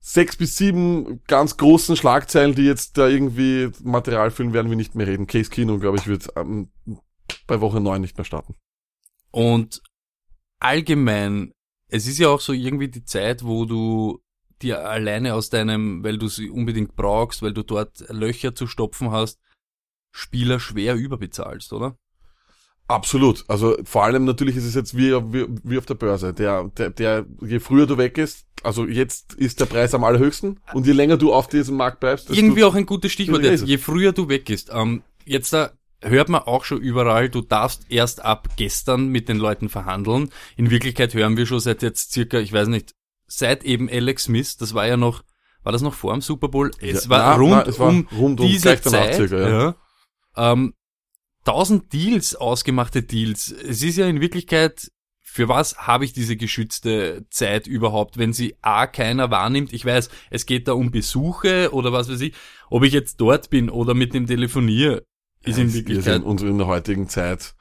sechs 0.00 0.36
bis 0.36 0.56
sieben 0.56 1.20
ganz 1.26 1.56
großen 1.56 1.96
Schlagzeilen, 1.96 2.54
die 2.54 2.64
jetzt 2.64 2.98
da 2.98 3.06
irgendwie 3.06 3.70
Material 3.82 4.30
füllen, 4.30 4.52
werden 4.52 4.70
wir 4.70 4.76
nicht 4.76 4.94
mehr 4.94 5.06
reden. 5.06 5.26
Case 5.26 5.50
Kino, 5.50 5.78
glaube 5.78 5.98
ich, 5.98 6.06
wird 6.06 6.28
ähm, 6.36 6.70
bei 7.46 7.60
Woche 7.60 7.80
neun 7.80 8.00
nicht 8.00 8.16
mehr 8.16 8.24
starten. 8.24 8.54
Und 9.30 9.82
allgemein 10.60 11.52
es 11.92 12.06
ist 12.06 12.18
ja 12.18 12.28
auch 12.30 12.40
so 12.40 12.54
irgendwie 12.54 12.88
die 12.88 13.04
Zeit, 13.04 13.44
wo 13.44 13.66
du 13.66 14.22
dir 14.62 14.88
alleine 14.88 15.34
aus 15.34 15.50
deinem, 15.50 16.02
weil 16.02 16.16
du 16.16 16.26
sie 16.28 16.48
unbedingt 16.48 16.96
brauchst, 16.96 17.42
weil 17.42 17.52
du 17.52 17.62
dort 17.62 18.04
Löcher 18.08 18.54
zu 18.54 18.66
stopfen 18.66 19.10
hast, 19.10 19.38
Spieler 20.10 20.58
schwer 20.58 20.94
überbezahlst, 20.94 21.72
oder? 21.74 21.96
Absolut. 22.88 23.44
Also 23.48 23.76
vor 23.84 24.04
allem 24.04 24.24
natürlich 24.24 24.56
ist 24.56 24.64
es 24.64 24.74
jetzt 24.74 24.96
wie, 24.96 25.12
wie, 25.32 25.46
wie 25.64 25.78
auf 25.78 25.84
der 25.84 25.94
Börse. 25.94 26.32
Der, 26.32 26.64
der, 26.76 26.90
der, 26.90 27.26
je 27.42 27.60
früher 27.60 27.86
du 27.86 27.98
weg 27.98 28.16
ist, 28.16 28.46
also 28.62 28.86
jetzt 28.86 29.34
ist 29.34 29.60
der 29.60 29.66
Preis 29.66 29.94
am 29.94 30.04
allerhöchsten 30.04 30.60
und 30.72 30.86
je 30.86 30.92
länger 30.92 31.18
du 31.18 31.32
auf 31.32 31.48
diesem 31.48 31.76
Markt 31.76 32.00
bleibst. 32.00 32.30
Irgendwie 32.30 32.64
auch 32.64 32.74
ein 32.74 32.86
gutes 32.86 33.12
Stichwort 33.12 33.42
jetzt. 33.42 33.66
Je 33.66 33.76
früher 33.76 34.12
du 34.12 34.28
weg 34.28 34.48
ist. 34.48 34.70
Ähm, 34.72 35.02
jetzt 35.26 35.52
da 35.52 35.72
hört 36.02 36.28
man 36.28 36.42
auch 36.42 36.64
schon 36.64 36.80
überall, 36.80 37.28
du 37.28 37.40
darfst 37.40 37.90
erst 37.90 38.24
ab 38.24 38.50
gestern 38.56 39.08
mit 39.08 39.28
den 39.28 39.38
Leuten 39.38 39.68
verhandeln. 39.68 40.30
In 40.56 40.70
Wirklichkeit 40.70 41.14
hören 41.14 41.36
wir 41.36 41.46
schon 41.46 41.60
seit 41.60 41.82
jetzt 41.82 42.12
circa, 42.12 42.38
ich 42.38 42.52
weiß 42.52 42.68
nicht, 42.68 42.94
seit 43.26 43.64
eben 43.64 43.88
Alex 43.88 44.24
Smith, 44.24 44.56
das 44.56 44.74
war 44.74 44.86
ja 44.86 44.96
noch, 44.96 45.22
war 45.62 45.72
das 45.72 45.82
noch 45.82 45.94
vor 45.94 46.12
dem 46.12 46.20
Super 46.20 46.48
Bowl? 46.48 46.70
Es 46.80 47.04
ja, 47.04 47.10
war 47.10 47.18
na, 47.18 47.34
rund 47.34 47.50
na, 47.52 47.62
es 47.62 47.78
war 47.78 47.88
um 47.88 48.08
rund 48.12 48.40
um 48.40 48.46
diese 48.46 48.80
Zeit. 48.80 49.14
Circa, 49.14 49.38
ja. 49.38 49.62
ja. 50.36 50.52
Ähm, 50.52 50.74
tausend 51.44 51.92
Deals, 51.92 52.34
ausgemachte 52.34 53.02
Deals. 53.02 53.50
Es 53.50 53.82
ist 53.82 53.96
ja 53.96 54.06
in 54.06 54.20
Wirklichkeit, 54.20 54.90
für 55.20 55.48
was 55.48 55.78
habe 55.78 56.04
ich 56.04 56.12
diese 56.12 56.36
geschützte 56.36 57.24
Zeit 57.30 57.66
überhaupt, 57.66 58.18
wenn 58.18 58.34
sie 58.34 58.56
A 58.60 58.86
keiner 58.86 59.30
wahrnimmt? 59.30 59.72
Ich 59.72 59.84
weiß, 59.84 60.10
es 60.30 60.44
geht 60.44 60.68
da 60.68 60.72
um 60.72 60.90
Besuche 60.90 61.72
oder 61.72 61.90
was 61.90 62.10
weiß 62.10 62.20
ich. 62.20 62.34
Ob 62.68 62.82
ich 62.82 62.92
jetzt 62.92 63.18
dort 63.18 63.48
bin 63.48 63.70
oder 63.70 63.94
mit 63.94 64.12
dem 64.12 64.26
telefoniere, 64.26 65.06
ist 65.44 65.58
in 65.58 65.72
Wirklichkeit. 65.72 66.22
Und 66.22 66.42
in 66.42 66.58
der 66.58 66.66
heutigen 66.66 67.08
Zeit 67.08 67.54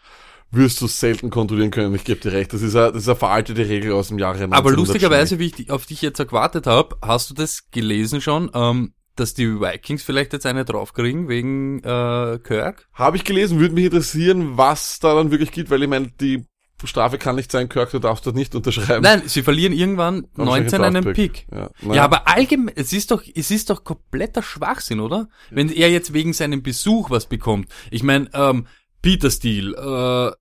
wirst 0.52 0.82
du 0.82 0.88
selten 0.88 1.30
kontrollieren 1.30 1.72
können. 1.72 1.96
Ich 1.96 2.04
gebe 2.04 2.20
dir 2.20 2.34
recht. 2.34 2.54
Das 2.54 2.62
ist 2.62 2.76
eine, 2.76 2.92
das 2.92 3.04
ist 3.04 3.10
eine 3.10 3.16
veraltete 3.16 3.68
Regel 3.68 3.94
aus 3.94 4.10
dem 4.10 4.20
Jahre 4.20 4.48
Aber 4.52 4.72
lustigerweise, 4.72 5.40
wie 5.40 5.48
ich 5.58 5.72
auf 5.72 5.86
dich 5.86 6.02
jetzt 6.02 6.18
gewartet 6.18 6.68
habe, 6.68 6.98
hast 7.02 7.30
du 7.30 7.34
das 7.34 7.70
gelesen 7.72 8.22
schon, 8.22 8.52
ähm, 8.54 8.94
dass 9.16 9.34
die 9.34 9.60
Vikings 9.60 10.04
vielleicht 10.04 10.34
jetzt 10.34 10.46
eine 10.46 10.66
draufkriegen 10.66 11.30
wegen 11.30 11.80
äh, 11.80 12.40
Kirk? 12.44 12.88
Habe 12.94 13.18
ich 13.18 13.24
gelesen, 13.24 13.60
würde 13.60 13.74
mich 13.74 13.86
interessieren, 13.86 14.58
was 14.58 15.00
da 15.00 15.16
dann 15.16 15.32
wirklich 15.32 15.52
geht, 15.52 15.70
weil 15.70 15.84
ich 15.84 15.90
meine, 15.90 16.12
die 16.20 16.46
Strafe 16.88 17.18
kann 17.18 17.36
nicht 17.36 17.52
sein, 17.52 17.70
Kirk, 17.70 17.92
du 17.92 18.00
darfst 18.00 18.26
das 18.26 18.34
nicht 18.34 18.56
unterschreiben. 18.56 19.04
Nein, 19.04 19.24
sie 19.26 19.44
verlieren 19.44 19.74
irgendwann 19.74 20.28
19 20.36 20.82
einen 20.82 21.14
Pick. 21.14 21.48
Ja, 21.52 21.70
ja, 21.94 22.04
aber 22.04 22.28
allgemein, 22.28 22.74
es 22.76 22.94
ist 22.94 23.12
doch, 23.12 23.24
es 23.36 23.52
ist 23.52 23.70
doch 23.70 23.84
kompletter 23.84 24.42
Schwachsinn, 24.42 25.00
oder? 25.00 25.30
Wenn 25.50 25.70
er 25.70 25.90
jetzt 25.90 26.14
wegen 26.14 26.34
seinem 26.34 26.64
Besuch 26.64 27.10
was 27.10 27.28
bekommt. 27.28 27.70
Ich 27.90 28.04
meine, 28.04 28.30
ähm, 28.34 28.68
Peter 29.02 29.32
Steele, 29.32 29.76
äh, 29.76 30.36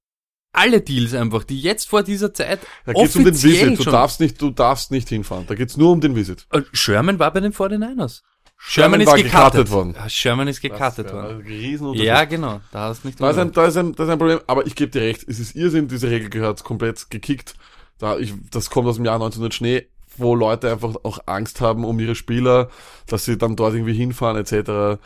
alle 0.52 0.80
Deals 0.80 1.14
einfach, 1.14 1.44
die 1.44 1.60
jetzt 1.60 1.88
vor 1.88 2.02
dieser 2.02 2.34
Zeit. 2.34 2.60
Da 2.84 2.92
geht's 2.92 3.16
um 3.16 3.24
den 3.24 3.34
Visit. 3.34 3.78
Du 3.78 3.84
darfst 3.84 4.20
nicht, 4.20 4.40
du 4.42 4.50
darfst 4.50 4.90
nicht 4.90 5.08
hinfahren. 5.08 5.46
Da 5.46 5.54
geht's 5.54 5.76
nur 5.76 5.92
um 5.92 6.00
den 6.00 6.16
Visit. 6.16 6.46
Äh, 6.50 6.62
Sherman 6.72 7.18
war 7.18 7.32
bei 7.32 7.40
den 7.40 7.52
49ers. 7.52 8.22
Sherman 8.62 9.00
ist 9.00 9.06
war 9.08 9.16
gecuttet. 9.16 9.70
worden. 9.70 9.94
Sherman 10.08 10.46
ist 10.46 10.60
wär 10.60 11.80
worden. 11.80 11.98
Ja, 11.98 12.24
genau. 12.24 12.60
Da 12.72 12.88
hast 12.88 13.02
du 13.02 13.08
nicht 13.08 13.20
Da 13.20 13.30
ist, 13.30 13.38
ein, 13.38 13.52
da, 13.52 13.64
ist 13.66 13.76
ein, 13.76 13.94
da 13.94 14.04
ist 14.04 14.10
ein 14.10 14.18
Problem, 14.18 14.40
aber 14.46 14.66
ich 14.66 14.74
gebe 14.74 14.90
dir 14.90 15.02
recht, 15.02 15.26
es 15.26 15.40
ist 15.40 15.56
Irrsinn, 15.56 15.88
diese 15.88 16.10
Regel 16.10 16.28
gehört 16.28 16.62
komplett 16.62 17.10
gekickt. 17.10 17.54
Da 17.98 18.18
ich, 18.18 18.34
das 18.50 18.70
kommt 18.70 18.86
aus 18.86 18.96
dem 18.96 19.04
Jahr 19.04 19.14
1900 19.14 19.54
Schnee, 19.54 19.86
wo 20.16 20.34
Leute 20.34 20.70
einfach 20.70 20.94
auch 21.02 21.18
Angst 21.26 21.60
haben 21.60 21.84
um 21.84 21.98
ihre 21.98 22.14
Spieler, 22.14 22.68
dass 23.06 23.24
sie 23.24 23.38
dann 23.38 23.56
dort 23.56 23.74
irgendwie 23.74 23.94
hinfahren 23.94 24.36
etc. 24.36 25.00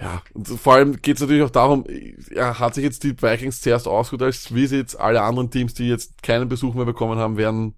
Ja, 0.00 0.22
und 0.32 0.48
vor 0.48 0.74
allem 0.74 1.00
geht 1.02 1.16
es 1.16 1.20
natürlich 1.20 1.42
auch 1.42 1.50
darum, 1.50 1.84
er 2.30 2.58
hat 2.58 2.74
sich 2.74 2.84
jetzt 2.84 3.04
die 3.04 3.20
Vikings 3.20 3.60
zuerst 3.60 3.86
ausgesucht 3.86 4.22
als 4.22 4.54
Visits, 4.54 4.96
alle 4.96 5.22
anderen 5.22 5.50
Teams, 5.50 5.74
die 5.74 5.88
jetzt 5.88 6.22
keinen 6.22 6.48
Besuch 6.48 6.74
mehr 6.74 6.84
bekommen 6.84 7.18
haben, 7.18 7.36
werden 7.36 7.74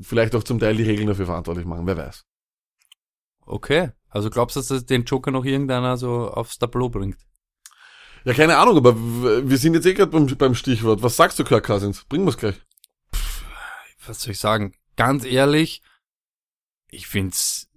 vielleicht 0.00 0.34
auch 0.34 0.44
zum 0.44 0.58
Teil 0.58 0.76
die 0.76 0.84
Regeln 0.84 1.08
dafür 1.08 1.26
verantwortlich 1.26 1.66
machen, 1.66 1.86
wer 1.86 1.96
weiß. 1.96 2.24
Okay. 3.46 3.92
Also 4.08 4.30
glaubst 4.30 4.56
du, 4.56 4.60
dass 4.60 4.68
das 4.68 4.86
den 4.86 5.04
Joker 5.04 5.30
noch 5.30 5.44
irgendeiner 5.44 5.96
so 5.96 6.30
aufs 6.30 6.58
Tableau 6.58 6.88
bringt? 6.88 7.16
Ja, 8.24 8.34
keine 8.34 8.58
Ahnung, 8.58 8.76
aber 8.76 8.96
wir 8.96 9.56
sind 9.56 9.74
jetzt 9.74 9.86
eh 9.86 9.94
gerade 9.94 10.10
beim, 10.10 10.26
beim 10.26 10.54
Stichwort. 10.54 11.02
Was 11.02 11.16
sagst 11.16 11.38
du, 11.38 11.44
Kirk 11.44 11.64
Cousins? 11.64 12.04
Bringen 12.08 12.26
wir's 12.26 12.36
gleich. 12.36 12.60
was 14.04 14.20
soll 14.20 14.32
ich 14.32 14.40
sagen? 14.40 14.74
Ganz 14.96 15.24
ehrlich, 15.24 15.82
ich 16.90 17.06
find's 17.06 17.68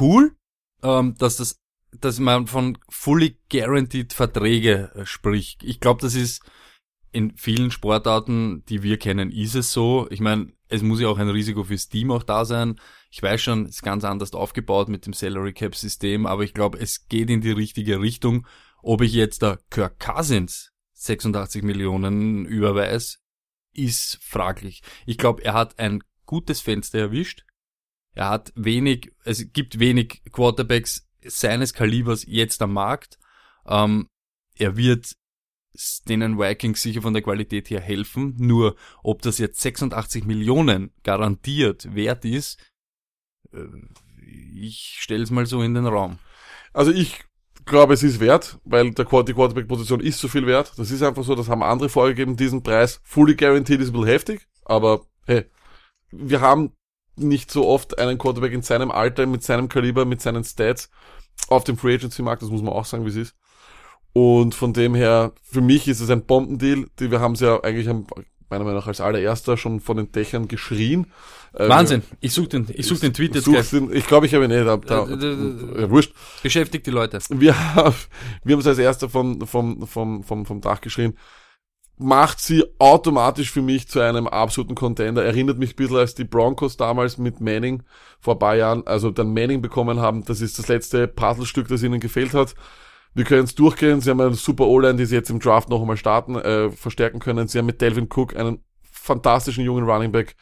cool, 0.00 0.36
ähm, 0.82 1.14
dass 1.18 1.36
das, 1.36 1.60
dass 1.92 2.18
man 2.18 2.46
von 2.46 2.78
fully 2.88 3.38
guaranteed 3.50 4.14
Verträge 4.14 4.90
äh, 4.94 5.04
spricht. 5.04 5.62
Ich 5.62 5.80
glaube, 5.80 6.00
das 6.00 6.14
ist 6.14 6.42
in 7.12 7.36
vielen 7.36 7.70
Sportarten, 7.70 8.64
die 8.68 8.82
wir 8.82 8.98
kennen, 8.98 9.30
ist 9.30 9.54
es 9.54 9.72
so. 9.72 10.08
Ich 10.10 10.20
meine, 10.20 10.52
es 10.68 10.82
muss 10.82 11.00
ja 11.00 11.08
auch 11.08 11.18
ein 11.18 11.28
Risiko 11.28 11.62
fürs 11.64 11.88
Team 11.88 12.10
auch 12.10 12.22
da 12.22 12.44
sein. 12.44 12.80
Ich 13.14 13.22
weiß 13.22 13.40
schon, 13.40 13.66
es 13.66 13.76
ist 13.76 13.82
ganz 13.84 14.02
anders 14.02 14.32
aufgebaut 14.32 14.88
mit 14.88 15.06
dem 15.06 15.12
Salary 15.12 15.52
Cap 15.52 15.76
System, 15.76 16.26
aber 16.26 16.42
ich 16.42 16.52
glaube, 16.52 16.78
es 16.80 17.06
geht 17.06 17.30
in 17.30 17.42
die 17.42 17.52
richtige 17.52 18.00
Richtung. 18.00 18.44
Ob 18.82 19.02
ich 19.02 19.12
jetzt 19.12 19.40
da 19.44 19.56
Kirk 19.70 20.00
Cousins 20.00 20.72
86 20.94 21.62
Millionen 21.62 22.44
überweis, 22.44 23.20
ist 23.72 24.18
fraglich. 24.20 24.82
Ich 25.06 25.16
glaube, 25.16 25.44
er 25.44 25.54
hat 25.54 25.78
ein 25.78 26.02
gutes 26.26 26.60
Fenster 26.60 26.98
erwischt. 26.98 27.44
Er 28.14 28.30
hat 28.30 28.52
wenig, 28.56 29.12
es 29.22 29.52
gibt 29.52 29.78
wenig 29.78 30.24
Quarterbacks 30.32 31.08
seines 31.24 31.72
Kalibers 31.72 32.24
jetzt 32.26 32.60
am 32.62 32.72
Markt. 32.72 33.20
Ähm, 33.64 34.08
er 34.56 34.76
wird 34.76 35.14
denen 36.08 36.36
Vikings 36.36 36.82
sicher 36.82 37.02
von 37.02 37.14
der 37.14 37.22
Qualität 37.22 37.70
her 37.70 37.80
helfen. 37.80 38.34
Nur 38.38 38.74
ob 39.04 39.22
das 39.22 39.38
jetzt 39.38 39.60
86 39.60 40.24
Millionen 40.24 40.92
garantiert 41.04 41.94
wert 41.94 42.24
ist, 42.24 42.58
ich 44.54 44.96
stelle 44.98 45.22
es 45.22 45.30
mal 45.30 45.46
so 45.46 45.62
in 45.62 45.74
den 45.74 45.86
Raum. 45.86 46.18
Also 46.72 46.90
ich 46.90 47.20
glaube, 47.64 47.94
es 47.94 48.02
ist 48.02 48.20
wert, 48.20 48.58
weil 48.64 48.92
der 48.92 49.04
die 49.04 49.34
Quarterback-Position 49.34 50.00
ist 50.00 50.18
so 50.18 50.28
viel 50.28 50.46
wert. 50.46 50.72
Das 50.76 50.90
ist 50.90 51.02
einfach 51.02 51.24
so, 51.24 51.34
das 51.34 51.48
haben 51.48 51.62
andere 51.62 51.88
vorgegeben, 51.88 52.36
diesen 52.36 52.62
Preis. 52.62 53.00
Fully 53.04 53.34
guaranteed 53.36 53.80
ist 53.80 53.88
ein 53.88 53.92
bisschen 53.92 54.08
heftig, 54.08 54.46
aber 54.64 55.06
hey, 55.26 55.46
wir 56.10 56.40
haben 56.40 56.72
nicht 57.16 57.50
so 57.50 57.66
oft 57.66 57.98
einen 57.98 58.18
Quarterback 58.18 58.52
in 58.52 58.62
seinem 58.62 58.90
Alter, 58.90 59.26
mit 59.26 59.42
seinem 59.42 59.68
Kaliber, 59.68 60.04
mit 60.04 60.20
seinen 60.20 60.44
Stats 60.44 60.90
auf 61.48 61.64
dem 61.64 61.76
Free 61.76 61.94
Agency 61.94 62.22
Markt, 62.22 62.42
das 62.42 62.50
muss 62.50 62.62
man 62.62 62.72
auch 62.72 62.84
sagen, 62.84 63.04
wie 63.04 63.10
es 63.10 63.16
ist. 63.16 63.36
Und 64.12 64.54
von 64.54 64.72
dem 64.72 64.94
her, 64.94 65.32
für 65.42 65.60
mich 65.60 65.88
ist 65.88 66.00
es 66.00 66.10
ein 66.10 66.24
Bombendeal, 66.24 66.86
die 66.98 67.10
wir 67.10 67.20
haben 67.20 67.32
es 67.32 67.40
ja 67.40 67.62
eigentlich 67.62 67.88
am, 67.88 68.06
meiner 68.54 68.64
Meinung 68.64 68.80
nach 68.80 68.86
als 68.88 69.00
allererster 69.00 69.56
schon 69.56 69.80
von 69.80 69.96
den 69.96 70.10
Dächern 70.12 70.48
geschrien. 70.48 71.06
Äh, 71.52 71.68
Wahnsinn. 71.68 72.02
Ich 72.20 72.32
suche 72.32 72.48
den, 72.48 72.66
ich 72.72 72.86
such 72.86 73.00
den 73.00 73.12
Tweet 73.12 73.34
jetzt 73.34 73.44
gleich. 73.44 73.70
den, 73.70 73.92
ich 73.92 74.06
glaube, 74.06 74.26
ich 74.26 74.34
habe 74.34 74.44
ihn 74.44 74.50
nicht, 74.50 74.66
da, 74.66 74.76
da, 74.76 75.04
Äh, 75.06 75.12
äh, 75.12 75.82
ja, 75.82 75.90
wurscht. 75.90 76.12
Beschäftigt 76.42 76.86
die 76.86 76.90
Leute. 76.90 77.18
Wir, 77.30 77.74
haben- 77.74 77.94
wir 78.44 78.54
haben 78.54 78.60
es 78.60 78.66
als 78.66 78.78
erster 78.78 79.08
vom, 79.08 79.46
vom, 79.46 79.86
vom, 79.86 80.22
vom, 80.24 80.46
vom 80.46 80.60
Dach 80.60 80.80
geschrien. 80.80 81.16
Macht 81.96 82.40
sie 82.40 82.64
automatisch 82.80 83.52
für 83.52 83.62
mich 83.62 83.86
zu 83.86 84.00
einem 84.00 84.26
absoluten 84.26 84.74
Contender. 84.74 85.24
Erinnert 85.24 85.58
mich 85.58 85.74
ein 85.74 85.76
bisschen 85.76 85.96
als 85.96 86.16
die 86.16 86.24
Broncos 86.24 86.76
damals 86.76 87.18
mit 87.18 87.40
Manning 87.40 87.84
vor 88.18 88.34
ein 88.34 88.38
paar 88.40 88.56
Jahren, 88.56 88.84
also 88.84 89.12
dann 89.12 89.32
Manning 89.32 89.62
bekommen 89.62 90.00
haben. 90.00 90.24
Das 90.24 90.40
ist 90.40 90.58
das 90.58 90.66
letzte 90.66 91.06
Puzzlestück, 91.06 91.68
das 91.68 91.84
ihnen 91.84 92.00
gefehlt 92.00 92.34
hat. 92.34 92.54
Wir 93.14 93.24
können 93.24 93.44
es 93.44 93.54
durchgehen. 93.54 94.00
Sie 94.00 94.10
haben 94.10 94.20
eine 94.20 94.34
super 94.34 94.66
O-Line, 94.66 94.96
die 94.96 95.06
sie 95.06 95.14
jetzt 95.14 95.30
im 95.30 95.40
Draft 95.40 95.68
noch 95.68 95.80
einmal 95.80 95.96
starten, 95.96 96.36
äh, 96.36 96.70
verstärken 96.70 97.20
können. 97.20 97.48
Sie 97.48 97.58
haben 97.58 97.66
mit 97.66 97.80
Delvin 97.80 98.08
Cook 98.12 98.36
einen 98.36 98.64
fantastischen 98.82 99.64
jungen 99.64 99.84
Running 99.84 100.12
Back. 100.12 100.36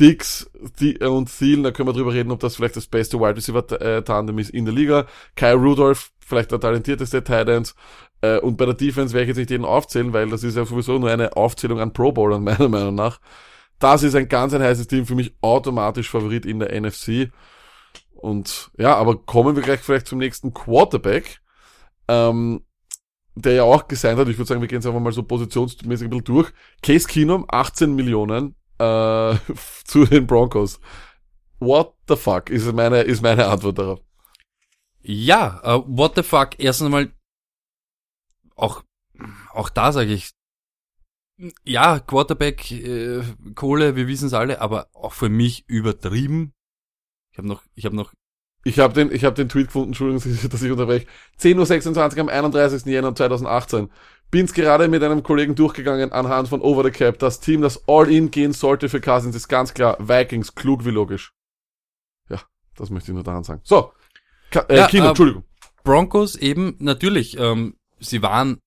Dix 0.00 0.50
und 0.54 1.28
Thielen, 1.28 1.62
da 1.62 1.70
können 1.70 1.88
wir 1.88 1.92
drüber 1.92 2.14
reden, 2.14 2.30
ob 2.30 2.40
das 2.40 2.56
vielleicht 2.56 2.76
das 2.76 2.86
beste 2.86 3.20
Wide 3.20 3.36
Receiver 3.36 3.80
äh, 3.80 4.02
Tandem 4.02 4.38
ist 4.38 4.50
in 4.50 4.64
der 4.64 4.72
Liga. 4.72 5.06
Kyle 5.36 5.54
Rudolph, 5.54 6.12
vielleicht 6.20 6.50
der 6.50 6.60
talentierteste 6.60 7.22
Tight 7.22 7.48
End. 7.48 7.74
Äh, 8.22 8.38
und 8.38 8.56
bei 8.56 8.64
der 8.64 8.74
Defense 8.74 9.12
werde 9.12 9.24
ich 9.24 9.28
jetzt 9.28 9.36
nicht 9.36 9.50
jeden 9.50 9.66
aufzählen, 9.66 10.12
weil 10.14 10.30
das 10.30 10.44
ist 10.44 10.56
ja 10.56 10.64
sowieso 10.64 10.98
nur 10.98 11.10
eine 11.10 11.36
Aufzählung 11.36 11.78
an 11.78 11.92
Pro 11.92 12.10
Bowlern, 12.10 12.42
meiner 12.44 12.68
Meinung 12.68 12.94
nach. 12.94 13.20
Das 13.78 14.02
ist 14.02 14.14
ein 14.14 14.28
ganz 14.28 14.54
ein 14.54 14.62
heißes 14.62 14.86
Team, 14.86 15.04
für 15.04 15.14
mich 15.14 15.34
automatisch 15.42 16.08
Favorit 16.08 16.46
in 16.46 16.60
der 16.60 16.80
NFC. 16.80 17.30
Und 18.14 18.70
ja, 18.78 18.94
aber 18.94 19.16
kommen 19.16 19.56
wir 19.56 19.62
gleich 19.62 19.80
vielleicht 19.80 20.06
zum 20.06 20.20
nächsten 20.20 20.54
Quarterback, 20.54 21.41
ähm, 22.12 22.64
der 23.34 23.54
ja 23.54 23.62
auch 23.62 23.88
gesigned 23.88 24.18
hat. 24.18 24.28
Ich 24.28 24.36
würde 24.36 24.48
sagen, 24.48 24.60
wir 24.60 24.68
gehen 24.68 24.80
es 24.80 24.86
einfach 24.86 25.00
mal 25.00 25.12
so 25.12 25.22
positionsmäßig 25.22 26.06
ein 26.06 26.10
bisschen 26.10 26.24
durch. 26.24 26.52
Case 26.82 27.08
Keenum, 27.08 27.46
18 27.48 27.94
Millionen 27.94 28.54
äh, 28.78 29.36
zu 29.84 30.04
den 30.04 30.26
Broncos. 30.26 30.80
What 31.58 31.94
the 32.08 32.16
fuck 32.16 32.50
ist 32.50 32.70
meine, 32.72 33.02
ist 33.02 33.22
meine 33.22 33.46
Antwort 33.46 33.78
darauf. 33.78 34.00
Ja, 35.00 35.60
äh, 35.64 35.82
what 35.86 36.14
the 36.16 36.22
fuck, 36.22 36.58
erst 36.58 36.82
einmal, 36.82 37.12
auch, 38.54 38.84
auch 39.52 39.68
da 39.68 39.92
sage 39.92 40.12
ich, 40.12 40.32
ja, 41.64 41.98
Quarterback, 41.98 42.70
äh, 42.70 43.22
Kohle, 43.54 43.96
wir 43.96 44.06
wissen 44.06 44.26
es 44.26 44.34
alle, 44.34 44.60
aber 44.60 44.88
auch 44.92 45.12
für 45.12 45.28
mich 45.28 45.68
übertrieben. 45.68 46.52
Ich 47.32 47.38
habe 47.38 47.48
noch, 47.48 47.64
ich 47.74 47.84
habe 47.84 47.96
noch, 47.96 48.12
Ich 48.64 48.78
habe 48.78 48.94
den, 48.94 49.12
ich 49.12 49.24
hab 49.24 49.34
den 49.34 49.48
Tweet 49.48 49.66
gefunden, 49.66 49.88
Entschuldigung, 49.88 50.22
dass 50.50 50.62
ich 50.62 50.70
unterbreche. 50.70 51.06
10.26 51.40 52.14
Uhr 52.14 52.20
am 52.20 52.28
31. 52.28 52.84
Jänner 52.86 53.14
2018. 53.14 53.90
Bin's 54.30 54.54
gerade 54.54 54.88
mit 54.88 55.02
einem 55.02 55.22
Kollegen 55.22 55.54
durchgegangen 55.54 56.12
anhand 56.12 56.48
von 56.48 56.62
Over 56.62 56.84
the 56.84 56.90
Cap. 56.90 57.18
Das 57.18 57.40
Team, 57.40 57.60
das 57.60 57.86
All-In 57.86 58.30
gehen 58.30 58.52
sollte 58.52 58.88
für 58.88 59.00
Cousins, 59.00 59.36
ist 59.36 59.48
ganz 59.48 59.74
klar 59.74 59.96
Vikings, 60.00 60.54
klug 60.54 60.84
wie 60.86 60.90
logisch. 60.90 61.32
Ja, 62.30 62.40
das 62.76 62.88
möchte 62.90 63.10
ich 63.10 63.14
nur 63.14 63.24
daran 63.24 63.44
sagen. 63.44 63.60
So, 63.64 63.92
Ka 64.50 64.60
äh, 64.68 64.78
Ja, 64.78 64.86
Kino, 64.86 65.04
äh, 65.04 65.08
Entschuldigung. 65.08 65.44
Broncos 65.84 66.36
eben, 66.36 66.76
natürlich, 66.78 67.38
ähm, 67.38 67.74
sie 67.98 68.22
waren 68.22 68.58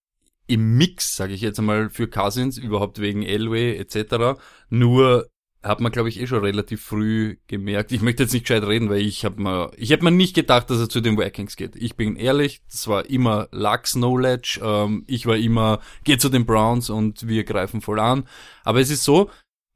im 0.47 0.77
Mix, 0.77 1.15
sage 1.15 1.33
ich 1.33 1.41
jetzt 1.41 1.57
einmal, 1.57 1.89
für 1.89 2.07
Cousins, 2.07 2.57
überhaupt 2.57 2.99
wegen 2.99 3.23
Elway 3.23 3.77
etc. 3.77 4.39
Nur 4.69 5.27
hat 5.65 5.81
man, 5.81 5.91
glaube 5.91 6.09
ich, 6.09 6.21
eh 6.21 6.27
schon 6.27 6.43
relativ 6.43 6.83
früh 6.83 7.37
gemerkt. 7.47 7.91
Ich 7.91 8.01
möchte 8.01 8.23
jetzt 8.23 8.33
nicht 8.33 8.45
gescheit 8.45 8.63
reden, 8.63 8.89
weil 8.89 9.01
ich 9.01 9.25
habe 9.25 9.41
mir, 9.41 9.71
ich 9.75 9.91
habe 9.91 10.03
mir 10.03 10.11
nicht 10.11 10.35
gedacht, 10.35 10.69
dass 10.69 10.79
er 10.79 10.89
zu 10.89 11.01
den 11.01 11.17
Vikings 11.17 11.55
geht. 11.55 11.75
Ich 11.75 11.95
bin 11.95 12.15
ehrlich, 12.15 12.61
das 12.69 12.87
war 12.87 13.09
immer 13.09 13.47
Lux 13.51 13.93
Knowledge. 13.93 14.59
Ähm, 14.63 15.03
ich 15.07 15.25
war 15.25 15.35
immer, 15.35 15.79
geh 16.03 16.17
zu 16.17 16.29
den 16.29 16.45
Browns 16.45 16.91
und 16.91 17.27
wir 17.27 17.43
greifen 17.43 17.81
voll 17.81 17.99
an. 17.99 18.27
Aber 18.63 18.79
es 18.79 18.91
ist 18.91 19.03
so, 19.03 19.31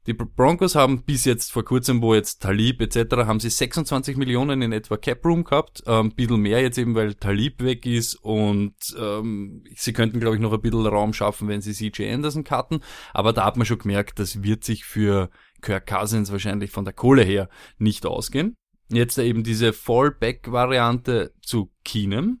die 0.06 0.14
Broncos 0.14 0.76
haben 0.76 1.02
bis 1.02 1.26
jetzt 1.26 1.52
vor 1.52 1.64
kurzem, 1.64 2.00
wo 2.00 2.14
jetzt 2.14 2.40
Talib 2.40 2.80
etc., 2.80 3.16
haben 3.26 3.38
sie 3.38 3.50
26 3.50 4.16
Millionen 4.16 4.62
in 4.62 4.72
etwa 4.72 4.96
Cap 4.96 5.24
Room 5.26 5.44
gehabt. 5.44 5.82
Ähm, 5.86 6.12
bisschen 6.12 6.40
mehr 6.40 6.62
jetzt 6.62 6.78
eben, 6.78 6.94
weil 6.94 7.14
Talib 7.14 7.62
weg 7.62 7.84
ist 7.84 8.14
und 8.14 8.74
ähm, 8.98 9.62
sie 9.76 9.92
könnten, 9.92 10.18
glaube 10.18 10.36
ich, 10.36 10.42
noch 10.42 10.54
ein 10.54 10.60
bisschen 10.60 10.86
Raum 10.86 11.12
schaffen, 11.12 11.48
wenn 11.48 11.60
sie 11.60 11.74
CJ 11.74 12.10
Anderson 12.12 12.44
cutten. 12.44 12.82
Aber 13.12 13.34
da 13.34 13.44
hat 13.44 13.58
man 13.58 13.66
schon 13.66 13.78
gemerkt, 13.78 14.18
das 14.18 14.42
wird 14.42 14.64
sich 14.64 14.84
für 14.84 15.28
Kirk 15.60 15.86
Cousins 15.86 16.32
wahrscheinlich 16.32 16.70
von 16.70 16.84
der 16.84 16.94
Kohle 16.94 17.22
her 17.22 17.48
nicht 17.78 18.06
ausgehen. 18.06 18.56
Jetzt 18.92 19.18
eben 19.18 19.44
diese 19.44 19.72
Fallback-Variante 19.72 21.32
zu 21.42 21.70
Keenum, 21.84 22.40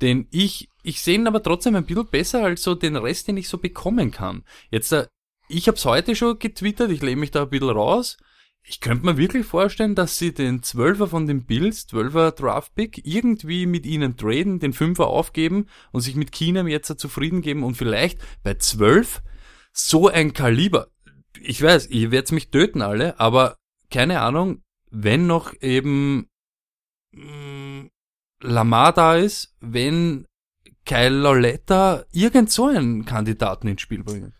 den 0.00 0.28
ich, 0.30 0.68
ich 0.82 1.02
sehe 1.02 1.16
ihn 1.16 1.26
aber 1.26 1.42
trotzdem 1.42 1.74
ein 1.74 1.84
bisschen 1.84 2.06
besser 2.06 2.44
als 2.44 2.62
so 2.62 2.74
den 2.74 2.96
Rest, 2.96 3.28
den 3.28 3.36
ich 3.36 3.48
so 3.48 3.58
bekommen 3.58 4.10
kann. 4.10 4.44
Jetzt, 4.70 4.92
äh, 4.92 5.06
ich 5.48 5.66
habe 5.66 5.76
es 5.76 5.84
heute 5.84 6.14
schon 6.14 6.38
getwittert, 6.38 6.90
ich 6.90 7.02
lehne 7.02 7.20
mich 7.20 7.32
da 7.32 7.42
ein 7.42 7.50
bisschen 7.50 7.70
raus. 7.70 8.18
Ich 8.62 8.80
könnte 8.80 9.04
mir 9.04 9.16
wirklich 9.16 9.46
vorstellen, 9.46 9.94
dass 9.94 10.18
sie 10.18 10.32
den 10.32 10.62
Zwölfer 10.62 11.08
von 11.08 11.26
den 11.26 11.44
Bills, 11.44 11.86
Zwölfer 11.86 12.30
Draftpick, 12.30 13.00
irgendwie 13.04 13.66
mit 13.66 13.86
ihnen 13.86 14.16
traden, 14.16 14.60
den 14.60 14.72
Fünfer 14.72 15.08
aufgeben 15.08 15.66
und 15.92 16.02
sich 16.02 16.14
mit 16.14 16.30
Keenum 16.30 16.68
jetzt 16.68 16.96
zufrieden 16.98 17.40
geben 17.40 17.64
und 17.64 17.76
vielleicht 17.76 18.20
bei 18.44 18.54
zwölf 18.54 19.22
so 19.72 20.08
ein 20.08 20.34
Kaliber. 20.34 20.88
Ich 21.42 21.62
weiß, 21.62 21.88
ihr 21.88 22.10
werdet 22.10 22.32
mich 22.32 22.50
töten 22.50 22.82
alle, 22.82 23.18
aber 23.18 23.56
keine 23.90 24.20
Ahnung, 24.20 24.62
wenn 24.90 25.26
noch 25.26 25.54
eben 25.60 26.28
mh, 27.12 27.88
Lamar 28.42 28.92
da 28.92 29.16
ist, 29.16 29.54
wenn 29.60 30.26
Kyle 30.84 31.08
Loletta 31.08 32.04
irgend 32.10 32.50
so 32.50 32.66
einen 32.66 33.04
Kandidaten 33.04 33.68
ins 33.68 33.82
Spiel 33.82 34.02
bringen. 34.02 34.34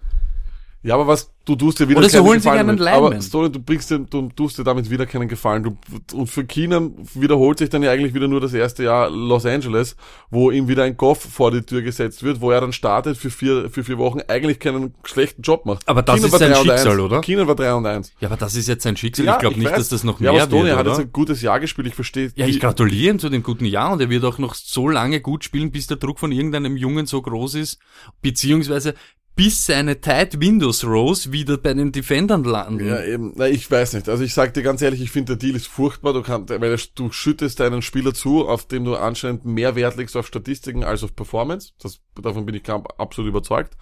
Ja, 0.83 0.95
aber 0.95 1.07
was, 1.07 1.31
du 1.45 1.57
tust 1.57 1.79
dir 1.79 1.89
wieder 1.89 1.99
Oder 1.99 2.09
keinen 2.09 2.25
Gefallen 2.25 2.69
einen. 2.71 2.79
Lineman. 2.79 3.13
Aber 3.13 3.21
Stoney, 3.21 3.53
du 3.53 3.61
bringst 3.61 3.91
dir, 3.91 3.99
du 3.99 4.31
tust 4.31 4.59
dir 4.59 4.65
damit 4.65 4.89
wieder 4.89 5.05
keinen 5.05 5.29
Gefallen. 5.29 5.63
Du, 5.63 5.77
und 6.17 6.27
für 6.29 6.45
Keenan 6.47 6.95
wiederholt 7.13 7.59
sich 7.59 7.69
dann 7.69 7.83
ja 7.83 7.91
eigentlich 7.91 8.15
wieder 8.15 8.29
nur 8.29 8.41
das 8.41 8.55
erste 8.55 8.85
Jahr 8.85 9.11
Los 9.11 9.45
Angeles, 9.45 9.95
wo 10.31 10.51
ihm 10.51 10.69
wieder 10.69 10.85
ein 10.85 10.97
Goff 10.97 11.21
vor 11.21 11.51
die 11.51 11.61
Tür 11.61 11.83
gesetzt 11.83 12.23
wird, 12.23 12.41
wo 12.41 12.51
er 12.51 12.63
dann 12.63 12.73
startet 12.73 13.19
für 13.19 13.29
vier, 13.29 13.69
für 13.69 13.85
vier 13.85 13.99
Wochen, 13.99 14.21
eigentlich 14.27 14.59
keinen 14.59 14.95
schlechten 15.05 15.43
Job 15.43 15.67
macht. 15.67 15.87
Aber 15.87 16.01
das 16.01 16.23
ist 16.23 16.33
war 16.33 16.39
sein 16.39 16.53
3 16.53 16.61
und 16.61 16.67
Schicksal, 16.67 16.93
1. 16.93 17.01
oder? 17.01 17.21
Keenan 17.21 17.47
war 17.47 17.57
3 17.57 17.75
und 17.75 17.87
1. 17.87 18.13
Ja, 18.21 18.29
aber 18.29 18.37
das 18.39 18.55
ist 18.55 18.67
jetzt 18.67 18.83
sein 18.83 18.97
Schicksal. 18.97 19.27
ich 19.27 19.39
glaube 19.39 19.59
nicht, 19.59 19.71
weiß. 19.71 19.77
dass 19.77 19.89
das 19.91 20.03
noch 20.03 20.19
ja, 20.19 20.33
mehr 20.33 20.43
aber 20.43 20.51
Stoney 20.51 20.69
wird, 20.69 20.79
hat 20.79 20.87
oder? 20.87 20.97
jetzt 20.97 21.07
ein 21.07 21.13
gutes 21.13 21.43
Jahr 21.43 21.61
gespielt, 21.61 21.89
ich 21.89 21.95
verstehe. 21.95 22.33
Ja, 22.37 22.47
ich 22.47 22.59
gratuliere 22.59 23.13
ihm 23.13 23.19
zu 23.19 23.29
dem 23.29 23.43
guten 23.43 23.67
Jahr 23.67 23.93
und 23.93 24.01
er 24.01 24.09
wird 24.09 24.25
auch 24.25 24.39
noch 24.39 24.55
so 24.55 24.89
lange 24.89 25.21
gut 25.21 25.45
spielen, 25.45 25.71
bis 25.71 25.89
der 25.89 25.99
Druck 25.99 26.19
von 26.19 26.33
irgendeinem 26.33 26.79
Jungen 26.79 27.05
so 27.05 27.21
groß 27.21 27.57
ist, 27.57 27.81
beziehungsweise 28.23 28.95
bis 29.37 29.65
seine 29.65 30.01
Tight 30.01 30.41
Windows 30.41 30.85
Rows 30.85 31.33
wieder 31.33 31.57
bei 31.57 31.73
den 31.73 31.93
Defendern 31.93 32.45
landen. 32.45 32.87
Ja, 32.87 33.03
eben. 33.03 33.33
Na, 33.37 33.49
ich 33.49 33.71
weiß 33.71 33.95
nicht. 33.95 34.09
Also 34.09 34.23
ich 34.23 34.35
sag 34.35 34.53
dir 34.55 34.63
ganz 34.63 34.83
ehrlich, 34.83 35.01
ich 35.01 35.11
finde 35.11 35.37
der 35.37 35.37
Deal 35.37 35.57
ist 35.57 35.67
furchtbar. 35.67 36.13
Du 36.13 36.23
kannst, 36.23 36.51
weil 36.51 36.77
du 36.95 37.13
schüttest 37.13 37.61
einen 37.61 37.83
Spieler 37.83 38.13
zu, 38.13 38.47
auf 38.47 38.67
dem 38.67 38.85
du 38.85 38.97
anscheinend 38.97 39.45
mehr 39.45 39.77
Wert 39.77 39.97
legst 39.97 40.17
auf 40.17 40.27
Statistiken 40.27 40.85
als 40.85 41.03
auf 41.03 41.17
Performance. 41.17 41.73
Das, 41.81 42.01
davon 42.21 42.45
bin 42.45 42.55
ich 42.55 42.69
absolut 42.69 43.31
überzeugt. 43.31 43.77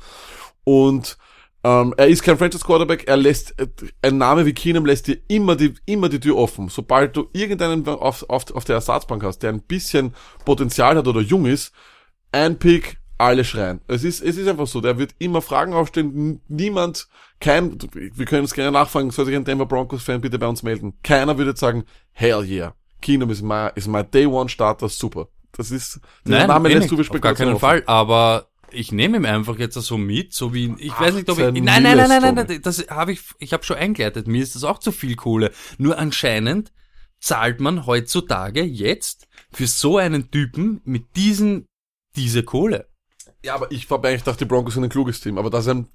Und 0.65 1.19
ähm, 1.65 1.93
er 1.97 2.07
ist 2.07 2.23
kein 2.23 2.39
Franchise 2.39 2.65
Quarterback. 2.65 3.09
Er 3.09 3.17
lässt 3.17 3.59
äh, 3.59 3.67
ein 4.03 4.17
Name 4.17 4.47
wie 4.47 4.53
Keenum 4.53 4.87
lässt 4.87 5.09
dir 5.09 5.19
immer 5.27 5.57
die 5.57 5.75
immer 5.87 6.09
die 6.09 6.21
Tür 6.21 6.37
offen. 6.37 6.69
Sobald 6.69 7.17
du 7.17 7.29
irgendeinen 7.33 7.87
auf, 7.89 8.29
auf, 8.31 8.55
auf 8.55 8.65
der 8.65 8.77
Ersatzbank 8.77 9.25
hast, 9.25 9.41
der 9.41 9.51
ein 9.51 9.63
bisschen 9.63 10.15
Potenzial 10.45 10.97
hat 10.97 11.09
oder 11.09 11.21
jung 11.21 11.47
ist, 11.47 11.73
ein 12.31 12.59
Pick, 12.59 12.99
alle 13.19 13.45
schreien. 13.45 13.81
Es 13.89 14.05
ist, 14.05 14.21
es 14.21 14.37
ist 14.37 14.49
einfach 14.49 14.67
so, 14.67 14.81
der 14.81 14.99
wird 14.99 15.15
immer 15.19 15.43
Fragen 15.43 15.73
aufstellen, 15.73 16.41
niemand, 16.49 17.09
kein, 17.41 17.79
wir 17.93 18.27
können 18.27 18.45
es 18.45 18.55
gerne 18.55 18.73
nachfragen, 18.73 19.11
soll 19.11 19.27
sich 19.27 19.37
ein 19.37 19.45
Denver 19.45 19.67
Broncos 19.67 20.03
Fan 20.03 20.21
bitte 20.21 20.39
bei 20.39 20.47
uns 20.47 20.63
melden. 20.63 20.95
Keiner 21.03 21.37
würde 21.37 21.57
sagen, 21.57 21.85
hell 22.13 22.45
yeah, 22.45 22.75
Keenum 23.03 23.31
ist 23.31 23.43
my, 23.43 23.69
ist 23.75 23.89
my 23.89 24.05
Day 24.05 24.27
One 24.27 24.49
Starter, 24.49 24.89
super. 24.89 25.29
Das 25.53 25.71
ist, 25.71 26.01
der 26.25 26.47
Name 26.47 26.71
eh 26.71 26.75
lässt 26.75 26.91
du 26.91 27.01
auf 27.01 27.21
gar 27.21 27.35
keinen 27.35 27.55
offen. 27.55 27.61
Fall, 27.61 27.83
aber 27.87 28.49
ich 28.71 28.93
nehme 28.93 29.17
ihm 29.17 29.25
einfach 29.25 29.59
jetzt 29.59 29.75
so 29.75 29.99
mit, 29.99 30.33
so 30.33 30.55
wie 30.55 30.75
ich 30.79 30.99
weiß 30.99 31.15
nicht, 31.15 31.29
ob 31.31 31.39
ich 31.39 31.45
nein, 31.45 31.83
nein, 31.83 31.83
nein, 31.83 32.09
nein, 32.09 32.35
nein, 32.35 32.47
nein, 32.49 32.63
das 32.63 32.87
habe 32.89 33.13
ich 33.13 33.21
ich 33.39 33.53
habe 33.53 33.65
schon 33.65 33.77
eingeleitet. 33.77 34.27
Mir 34.27 34.43
ist 34.43 34.55
das 34.55 34.65
auch 34.65 34.79
zu 34.79 34.93
viel 34.93 35.17
Kohle. 35.17 35.53
Nur 35.79 35.99
anscheinend 35.99 36.73
zahlt 37.19 37.61
man 37.61 37.87
heutzutage 37.87 38.63
jetzt 38.63 39.27
für 39.51 39.67
so 39.67 39.97
einen 39.97 40.31
Typen 40.31 40.81
mit 40.85 41.17
diesen 41.17 41.67
diese 42.15 42.43
Kohle. 42.43 42.88
Ja, 43.45 43.55
aber 43.55 43.71
ich 43.71 43.89
habe 43.91 44.09
eigentlich 44.09 44.25
gedacht, 44.25 44.41
die 44.41 44.45
Broncos 44.45 44.75
sind 44.75 44.85
ein 44.85 44.91
kluges 44.91 45.21
Team, 45.21 45.39
aber 45.39 45.51
das 45.51 45.67
ist 45.67 45.71
ein, 45.71 45.87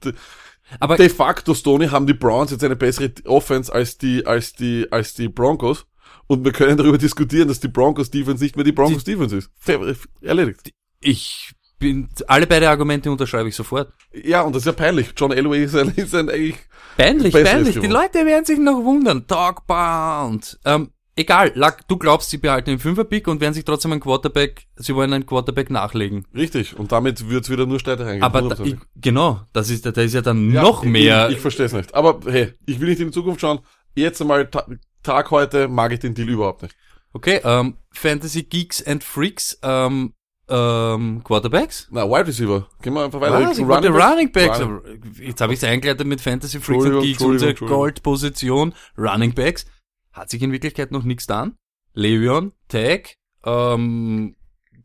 Aber 0.79 0.95
de 0.95 1.10
facto, 1.10 1.53
Stoney, 1.53 1.88
haben 1.89 2.08
die 2.08 2.13
Browns 2.13 2.51
jetzt 2.51 2.63
eine 2.63 2.75
bessere 2.75 3.12
Offense 3.25 3.73
als 3.73 3.97
die, 3.97 4.25
als 4.25 4.53
die, 4.53 4.88
als 4.91 5.13
die 5.13 5.27
Broncos. 5.27 5.86
Und 6.27 6.45
wir 6.45 6.51
können 6.53 6.77
darüber 6.77 6.97
diskutieren, 6.97 7.47
dass 7.49 7.60
die 7.60 7.67
Broncos 7.67 8.10
Defense 8.10 8.43
nicht 8.43 8.56
mehr 8.56 8.63
die 8.65 8.71
Broncos 8.71 9.03
Defense 9.03 9.36
ist. 9.38 9.49
Fair- 9.58 9.95
Erledigt. 10.21 10.71
ich 11.01 11.51
bin 11.79 12.08
alle 12.27 12.47
beide 12.47 12.69
Argumente 12.69 13.12
unterschreibe 13.12 13.49
ich 13.49 13.56
sofort. 13.58 13.91
Ja, 14.13 14.43
und 14.43 14.56
das 14.56 14.62
ist 14.62 14.67
ja 14.67 14.71
peinlich. 14.71 15.10
John 15.17 15.34
Elway 15.34 15.65
ist 15.65 15.75
ein, 15.75 15.89
ist 15.97 16.15
ein 16.15 16.29
eigentlich, 16.29 16.56
Peinlich, 16.95 17.34
peinlich. 17.34 17.73
Die 17.73 17.82
geworden. 17.82 17.91
Leute 17.91 18.25
werden 18.25 18.45
sich 18.45 18.58
noch 18.58 18.86
wundern. 18.86 19.25
Dogbound. 19.27 20.60
Ähm, 20.63 20.91
egal, 21.15 21.52
Lack, 21.56 21.88
du 21.88 21.97
glaubst, 21.97 22.30
sie 22.30 22.38
behalten 22.38 22.69
den 22.71 22.80
Fünferpick 22.80 23.28
und 23.28 23.39
werden 23.41 23.54
sich 23.54 23.65
trotzdem 23.65 23.91
einen 23.91 24.02
Quarterback, 24.02 24.67
sie 24.76 24.95
wollen 24.95 25.13
einen 25.13 25.26
Quarterback 25.26 25.69
nachlegen. 25.69 26.26
richtig. 26.36 26.78
Und 26.78 26.91
damit 26.91 27.30
wird's 27.30 27.49
wieder 27.49 27.65
nur 27.65 27.80
Streiterei 27.80 28.13
geben. 28.13 28.23
Aber 28.23 28.41
da, 28.41 28.63
ich, 28.63 28.76
genau, 28.95 29.41
das 29.54 29.69
ist, 29.69 29.86
da 29.86 29.89
ist 30.02 30.13
ja 30.13 30.21
dann 30.21 30.52
Ja, 30.52 30.62
noch 30.62 30.84
mehr. 30.84 31.30
Ich, 31.30 31.36
ich 31.36 31.41
verstehe 31.41 31.65
es 31.67 31.73
nicht. 31.73 31.93
Aber 31.93 32.19
hey, 32.32 32.54
ich 32.65 32.80
will 32.80 32.89
nicht 32.89 32.99
in 33.02 33.08
die 33.08 33.13
Zukunft 33.13 33.41
schauen. 33.41 33.60
Jetzt 33.95 34.21
einmal, 34.21 34.47
Ta 34.49 34.65
Tag 35.04 35.32
heute, 35.32 35.67
mag 35.67 35.91
ich 35.91 35.99
den 35.99 36.13
Deal 36.15 36.30
überhaupt 36.30 36.62
nicht. 36.63 36.76
okay, 37.12 37.41
ähm, 37.43 37.76
Fantasy 37.91 38.43
Geeks 38.43 38.82
and 38.88 39.04
Freaks, 39.04 39.60
ähm, 39.62 40.13
ähm, 40.49 41.21
Quarterbacks? 41.23 41.88
Na, 41.91 42.06
Wide 42.10 42.28
Receiver. 42.28 42.67
Gehen 42.82 42.93
wir 42.93 43.04
einfach 43.06 43.19
weiter. 43.21 43.49
Was? 43.49 43.58
Ich 43.58 43.67
wollte 43.67 43.89
Running 43.89 44.32
Backs. 44.32 44.60
Running- 44.62 45.02
Jetzt 45.19 45.41
habe 45.41 45.54
ich 45.54 45.60
es 45.60 45.63
eingeleitet 45.63 46.06
mit 46.08 46.21
Fantasy 46.21 46.60
Freaks 46.60 46.86
und 46.86 46.93
Entschuldigung, 46.93 47.04
Geeks, 47.04 47.21
unsere 47.21 47.54
Goldposition. 47.54 48.73
Running 48.97 49.34
Backs. 49.34 49.65
Hat 50.13 50.30
sich 50.30 50.41
in 50.41 50.52
Wirklichkeit 50.52 50.91
noch 50.91 51.04
nichts 51.04 51.28
getan. 51.28 51.58
Le'Veon, 51.95 52.52
Tag, 52.69 53.15
ähm, 53.45 54.36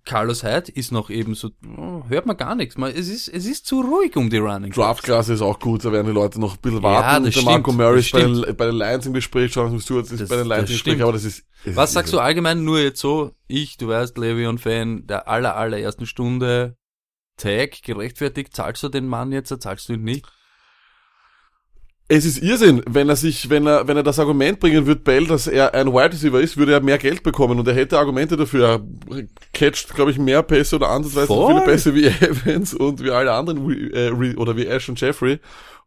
Carlos 0.04 0.42
Hyde 0.42 0.72
ist 0.72 0.90
noch 0.90 1.10
eben 1.10 1.34
so, 1.34 1.50
oh, 1.76 2.02
hört 2.08 2.24
man 2.24 2.36
gar 2.36 2.54
nichts. 2.54 2.78
Man, 2.78 2.90
es 2.92 3.08
ist, 3.08 3.28
es 3.28 3.44
ist 3.44 3.66
zu 3.66 3.82
ruhig 3.82 4.16
um 4.16 4.30
die 4.30 4.38
Running. 4.38 4.72
Draftklasse 4.72 5.34
ist 5.34 5.42
auch 5.42 5.58
gut, 5.58 5.84
da 5.84 5.92
werden 5.92 6.06
die 6.06 6.12
Leute 6.12 6.40
noch 6.40 6.54
ein 6.56 6.60
bisschen 6.62 6.82
warten. 6.82 7.24
Ja, 7.24 7.30
das 7.30 7.34
der 7.34 7.42
Marco 7.44 7.72
Murray 7.72 8.00
ist 8.00 8.12
bei 8.12 8.22
den, 8.22 8.56
bei 8.56 8.66
den 8.66 8.76
Lions 8.76 9.04
im 9.04 9.12
Gespräch, 9.12 9.54
Jonathan 9.54 9.80
Stewart 9.80 10.10
ist 10.10 10.20
Das- 10.20 10.28
bei 10.30 10.36
den 10.36 10.46
Lions 10.46 10.70
im 10.70 10.74
Gespräch, 10.74 11.02
aber 11.02 11.12
das 11.12 11.24
ist... 11.24 11.44
Was 11.66 11.92
sagst 11.92 12.12
du 12.14 12.20
allgemein 12.20 12.64
nur 12.64 12.80
jetzt 12.80 13.00
so? 13.00 13.32
Ich, 13.48 13.76
du 13.76 13.88
weißt, 13.88 14.16
Le'Veon-Fan 14.16 15.06
der 15.06 15.28
aller, 15.28 15.56
allerersten 15.56 16.06
Stunde. 16.06 16.76
Tag, 17.36 17.82
gerechtfertigt, 17.82 18.56
zahlst 18.56 18.82
du 18.82 18.88
den 18.88 19.06
Mann 19.06 19.30
jetzt, 19.30 19.54
zahlst 19.60 19.88
du 19.88 19.92
ihn 19.92 20.02
nicht? 20.04 20.26
Es 22.10 22.24
ist 22.24 22.38
Irrsinn, 22.42 22.82
wenn 22.88 23.10
er 23.10 23.16
sich, 23.16 23.50
wenn 23.50 23.66
er, 23.66 23.86
wenn 23.86 23.98
er 23.98 24.02
das 24.02 24.18
Argument 24.18 24.58
bringen 24.60 24.86
wird, 24.86 25.04
Bell, 25.04 25.26
dass 25.26 25.46
er 25.46 25.74
ein 25.74 25.88
Wide 25.92 26.12
Receiver 26.14 26.40
ist, 26.40 26.56
würde 26.56 26.72
er 26.72 26.80
mehr 26.80 26.96
Geld 26.96 27.22
bekommen 27.22 27.58
und 27.58 27.68
er 27.68 27.74
hätte 27.74 27.98
Argumente 27.98 28.34
dafür. 28.38 28.66
Er 29.10 29.24
catcht, 29.52 29.94
glaube 29.94 30.10
ich, 30.10 30.18
mehr 30.18 30.42
Pässe 30.42 30.76
oder 30.76 30.88
ansatzweise 30.88 31.26
so 31.26 31.34
Voll. 31.34 31.52
viele 31.54 31.64
Pässe 31.66 31.94
wie 31.94 32.06
Evans 32.26 32.72
und 32.72 33.02
wie 33.04 33.10
alle 33.10 33.32
anderen, 33.32 33.66
Re- 33.66 34.08
äh, 34.08 34.36
oder 34.36 34.56
wie 34.56 34.64
Ash 34.66 34.88
und 34.88 34.98
Jeffrey. 34.98 35.38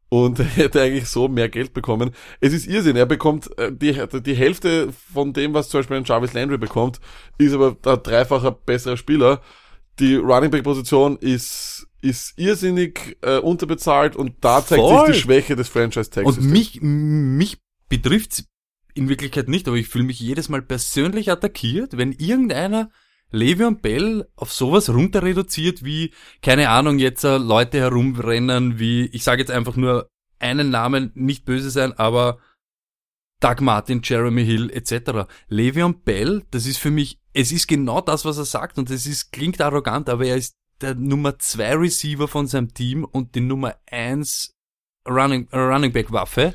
Und 0.09 0.39
hätte 0.57 0.81
eigentlich 0.81 1.07
so 1.07 1.27
mehr 1.29 1.47
Geld 1.49 1.73
bekommen. 1.73 2.11
Es 2.41 2.51
ist 2.53 2.67
Irrsinn, 2.67 2.97
er 2.97 3.05
bekommt 3.07 3.57
äh, 3.57 3.71
die, 3.71 3.97
die 4.23 4.35
Hälfte 4.35 4.89
von 5.13 5.31
dem, 5.33 5.53
was 5.55 5.69
zum 5.69 5.79
Beispiel 5.79 5.97
ein 5.97 6.03
Jarvis 6.03 6.33
Landry 6.33 6.57
bekommt, 6.57 6.99
ist 7.39 7.53
aber 7.53 7.77
ein 7.83 8.03
dreifacher 8.03 8.51
besserer 8.51 8.97
Spieler. 8.97 9.41
Die 9.99 10.17
Running 10.17 10.51
Back 10.51 10.63
Position 10.65 11.17
ist, 11.17 11.80
ist 12.01 12.37
irrsinnig 12.37 13.17
äh, 13.21 13.37
unterbezahlt 13.37 14.15
und 14.15 14.35
da 14.41 14.65
zeigt 14.65 14.81
Voll. 14.81 15.07
sich 15.07 15.15
die 15.15 15.21
Schwäche 15.21 15.55
des 15.55 15.69
Franchise 15.69 16.09
Tags. 16.09 16.25
Und 16.25 16.41
mich, 16.43 16.81
mich 16.81 17.57
betrifft's 17.89 18.45
in 18.93 19.07
Wirklichkeit 19.07 19.47
nicht, 19.47 19.67
aber 19.67 19.77
ich 19.77 19.87
fühle 19.87 20.03
mich 20.03 20.19
jedes 20.19 20.49
Mal 20.49 20.61
persönlich 20.61 21.31
attackiert, 21.31 21.97
wenn 21.97 22.11
irgendeiner 22.11 22.89
Le'Veon 23.31 23.79
Bell 23.79 24.27
auf 24.35 24.51
sowas 24.51 24.89
runter 24.89 25.23
reduziert 25.23 25.85
wie, 25.85 26.11
keine 26.41 26.69
Ahnung, 26.69 26.99
jetzt 26.99 27.23
äh, 27.23 27.37
Leute 27.37 27.79
herumrennen 27.79 28.79
wie, 28.79 29.05
ich 29.05 29.23
sage 29.23 29.41
jetzt 29.41 29.51
einfach 29.51 29.75
nur 29.75 30.09
einen 30.39 30.69
Namen, 30.69 31.11
nicht 31.13 31.45
böse 31.45 31.69
sein, 31.69 31.93
aber 31.93 32.39
Doug 33.39 33.61
Martin, 33.61 34.01
Jeremy 34.03 34.45
Hill 34.45 34.69
etc. 34.71 35.27
Le'Veon 35.49 36.03
Bell, 36.03 36.43
das 36.51 36.65
ist 36.65 36.77
für 36.77 36.91
mich, 36.91 37.19
es 37.33 37.51
ist 37.51 37.67
genau 37.67 38.01
das, 38.01 38.25
was 38.25 38.37
er 38.37 38.45
sagt 38.45 38.77
und 38.77 38.89
es 38.89 39.05
ist, 39.05 39.31
klingt 39.31 39.61
arrogant, 39.61 40.09
aber 40.09 40.25
er 40.25 40.35
ist 40.35 40.55
der 40.81 40.95
Nummer 40.95 41.39
zwei 41.39 41.75
Receiver 41.75 42.27
von 42.27 42.47
seinem 42.47 42.73
Team 42.73 43.03
und 43.03 43.35
die 43.35 43.41
Nummer 43.41 43.75
eins 43.89 44.53
Running, 45.07 45.47
äh, 45.51 45.57
Running 45.57 45.91
Back 45.91 46.11
Waffe. 46.11 46.53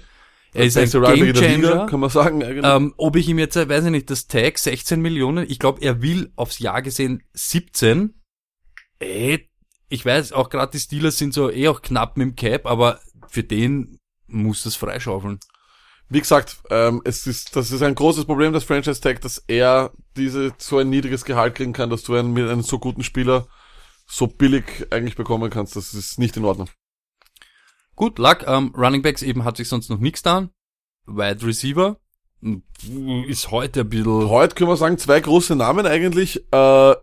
Er 0.53 0.65
ist 0.65 0.77
ein 0.77 0.85
Beste 0.85 0.99
Running 0.99 1.17
Game 1.17 1.27
in 1.27 1.35
der 1.35 1.57
Liga, 1.57 1.69
Changer. 1.69 1.87
kann 1.87 2.01
man 2.01 2.11
sagen. 2.11 2.43
eigentlich. 2.43 2.65
Ähm, 2.65 2.95
ob 2.97 3.17
ich 3.17 3.29
ihm 3.29 3.39
jetzt, 3.39 3.57
äh, 3.57 3.69
weiß 3.69 3.85
ich 3.85 3.91
nicht, 3.91 4.11
das 4.11 4.27
Tag 4.27 4.59
16 4.59 5.01
Millionen, 5.01 5.49
ich 5.49 5.59
glaube, 5.59 5.83
er 5.83 6.03
will 6.03 6.33
aufs 6.37 6.59
Jahr 6.59 6.83
gesehen 6.83 7.23
17. 7.35 8.15
Äh, 9.01 9.39
ich 9.89 10.05
weiß, 10.05 10.33
auch 10.33 10.49
gerade 10.49 10.73
die 10.73 10.81
Steelers 10.81 11.19
sind 11.19 11.35
so 11.35 11.51
eh 11.51 11.69
auch 11.69 11.83
knapp 11.83 12.17
mit 12.17 12.27
dem 12.27 12.37
Cap, 12.37 12.67
aber 12.67 13.01
für 13.29 13.45
den 13.45 13.99
muss 14.27 14.63
das 14.63 14.77
freischaufeln. 14.77 15.39
Wie 16.09 16.21
gesagt, 16.21 16.59
ähm, 16.71 17.03
es 17.05 17.27
ist, 17.27 17.57
das 17.57 17.73
ist 17.73 17.83
ein 17.83 17.95
großes 17.95 18.27
Problem, 18.27 18.53
das 18.53 18.65
Franchise 18.65 19.01
Tag, 19.01 19.21
dass 19.23 19.43
er 19.49 19.93
diese, 20.17 20.53
so 20.59 20.79
ein 20.79 20.89
niedriges 20.89 21.25
Gehalt 21.25 21.57
kriegen 21.57 21.73
kann, 21.73 21.91
dass 21.91 22.05
du 22.05 22.15
einen, 22.15 22.33
mit 22.33 22.49
einem 22.49 22.63
so 22.63 22.79
guten 22.79 23.03
Spieler 23.03 23.49
so 24.07 24.27
billig 24.27 24.87
eigentlich 24.91 25.17
bekommen 25.17 25.51
kannst. 25.51 25.77
Das 25.77 25.95
ist 25.95 26.19
nicht 26.19 26.37
in 26.37 26.45
Ordnung. 26.45 26.69
Gut, 27.95 28.19
Luck, 28.19 28.45
ähm, 28.47 28.73
Running 28.77 29.03
Backs 29.03 29.23
eben 29.23 29.45
hat 29.45 29.57
sich 29.57 29.69
sonst 29.69 29.89
noch 29.89 29.99
nichts 29.99 30.23
getan. 30.23 30.51
Wide 31.07 31.45
Receiver 31.47 31.99
mm, 32.41 33.25
ist 33.27 33.51
heute 33.51 33.81
ein 33.81 33.89
bisschen, 33.89 34.29
Heute 34.29 34.55
können 34.55 34.71
wir 34.71 34.77
sagen, 34.77 34.99
zwei 34.99 35.21
große 35.21 35.57
Namen 35.57 35.87
eigentlich. 35.87 36.45
Äh, 36.53 36.95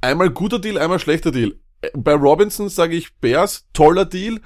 einmal 0.00 0.30
guter 0.30 0.58
Deal, 0.58 0.78
einmal 0.78 0.98
schlechter 0.98 1.30
Deal. 1.30 1.60
Äh, 1.82 1.90
Bei 1.94 2.14
Robinson 2.14 2.68
sage 2.68 2.96
ich 2.96 3.16
Bears, 3.18 3.68
toller 3.72 4.06
Deal. 4.06 4.40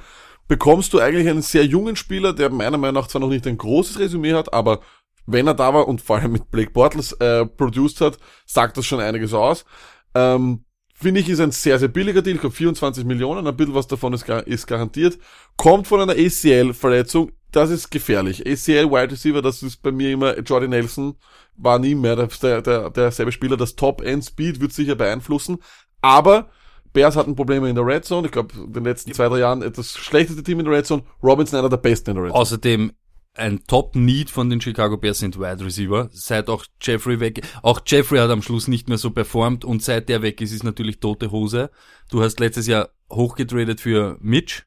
Bekommst 0.48 0.94
du 0.94 0.98
eigentlich 0.98 1.29
einen 1.29 1.42
sehr 1.42 1.64
jungen 1.66 1.94
Spieler, 1.94 2.33
der 2.33 2.51
meiner 2.51 2.79
Meinung 2.79 3.03
nach 3.03 3.09
zwar 3.09 3.20
noch 3.20 3.29
nicht 3.29 3.46
ein 3.46 3.59
großes 3.59 3.98
Resümee 3.98 4.33
hat, 4.33 4.53
aber 4.53 4.81
wenn 5.27 5.46
er 5.46 5.55
da 5.55 5.74
war 5.74 5.87
und 5.87 6.01
vor 6.01 6.16
allem 6.16 6.33
mit 6.33 6.51
Blake 6.51 6.70
Bortles 6.70 7.12
äh, 7.12 7.44
produced 7.44 8.01
hat, 8.01 8.18
sagt 8.46 8.79
das 8.79 8.87
schon 8.87 9.01
einiges 9.01 9.35
aus. 9.35 9.66
Ähm, 10.14 10.64
Finde 11.00 11.20
ich, 11.20 11.28
ist 11.28 11.38
ein 11.40 11.52
sehr, 11.52 11.78
sehr 11.78 11.87
billiger 11.88 12.22
Deal, 12.22 12.34
ich 12.34 12.40
glaube 12.40 12.56
24 12.56 13.04
Millionen, 13.04 13.46
ein 13.46 13.56
bisschen 13.56 13.74
was 13.74 13.87
davon 13.87 14.12
ist, 14.14 14.24
gar- 14.26 14.44
ist 14.46 14.66
garantiert. 14.66 15.16
Kommt 15.56 15.87
von 15.87 16.00
einer 16.00 16.14
ACL-Verletzung, 16.14 17.30
das 17.52 17.70
ist 17.70 17.90
gefährlich. 17.90 18.40
ACL 18.40 18.90
Wide 18.90 19.12
Receiver, 19.12 19.40
das 19.40 19.62
ist 19.62 19.80
bei 19.80 19.92
mir 19.92 20.11
immer 20.11 20.36
Jordy 20.40 20.66
Nelson, 20.66 21.14
war 21.57 21.78
nie 21.78 21.94
mehr 21.94 22.16
der, 22.16 22.26
der, 22.26 22.62
der, 22.62 22.90
derselbe 22.90 23.30
Spieler. 23.30 23.57
Das 23.57 23.76
Top-End-Speed 23.76 24.61
wird 24.61 24.72
sicher 24.72 24.96
beeinflussen, 24.96 25.59
aber 26.01 26.51
Bears 26.92 27.14
hatten 27.14 27.36
Probleme 27.36 27.68
in 27.68 27.76
der 27.76 27.86
Red 27.86 28.05
Zone. 28.05 28.26
Ich 28.26 28.32
glaube, 28.32 28.55
in 28.57 28.72
den 28.72 28.84
letzten 28.84 29.12
zwei, 29.12 29.28
drei 29.28 29.38
Jahren 29.38 29.61
das 29.61 29.92
schlechteste 29.92 30.42
Team 30.42 30.59
in 30.59 30.64
der 30.64 30.74
Red 30.74 30.86
Zone. 30.86 31.05
Robinson 31.22 31.59
einer 31.61 31.68
der 31.68 31.76
besten 31.76 32.11
in 32.11 32.16
der 32.16 32.24
Red 32.24 32.32
Zone. 32.32 32.40
Außerdem 32.40 32.92
ein 33.39 33.64
Top-Need 33.66 34.30
von 34.30 34.51
den 34.51 34.61
Chicago 34.61 34.97
Bears 34.97 35.18
sind 35.20 35.39
Wide 35.39 35.64
Receiver. 35.64 36.09
Seit 36.12 36.49
auch 36.49 36.64
Jeffrey 36.80 37.20
weg, 37.20 37.47
auch 37.62 37.80
Jeffrey 37.86 38.18
hat 38.18 38.30
am 38.30 38.43
Schluss 38.43 38.68
nicht 38.68 38.89
mehr 38.89 38.99
so 38.99 39.11
performt 39.11 39.64
und 39.64 39.82
seit 39.82 40.09
der 40.09 40.22
weg 40.22 40.41
ist, 40.41 40.53
ist 40.53 40.64
natürlich 40.64 41.01
tote 41.01 41.30
Hose. 41.30 41.70
Du 42.11 42.22
hast 42.22 42.41
letztes 42.41 42.66
Jahr 42.66 42.91
hochgetradet 43.11 43.80
für 43.80 44.18
Mitch. 44.20 44.64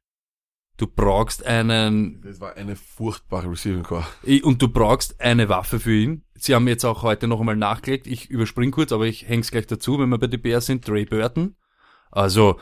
Du 0.78 0.88
brauchst 0.88 1.46
einen, 1.46 2.22
Das 2.24 2.40
war 2.40 2.56
eine 2.56 2.76
furchtbare 2.76 3.52
Receiving 3.52 3.84
Core. 3.84 4.06
und 4.44 4.62
du 4.62 4.68
brauchst 4.68 5.22
eine 5.22 5.48
Waffe 5.48 5.80
für 5.80 5.94
ihn. 5.94 6.24
Sie 6.34 6.56
haben 6.56 6.68
jetzt 6.68 6.86
auch 6.86 7.04
heute 7.04 7.28
noch 7.28 7.40
einmal 7.40 7.56
nachgelegt. 7.56 8.08
Ich 8.08 8.30
überspring 8.32 8.72
kurz, 8.72 8.92
aber 8.92 9.06
ich 9.06 9.28
häng's 9.28 9.52
gleich 9.52 9.68
dazu, 9.68 10.00
wenn 10.00 10.10
wir 10.10 10.18
bei 10.18 10.26
den 10.28 10.42
Bears 10.42 10.66
sind, 10.66 10.84
Trey 10.84 11.06
Burton. 11.06 11.56
Also, 12.10 12.60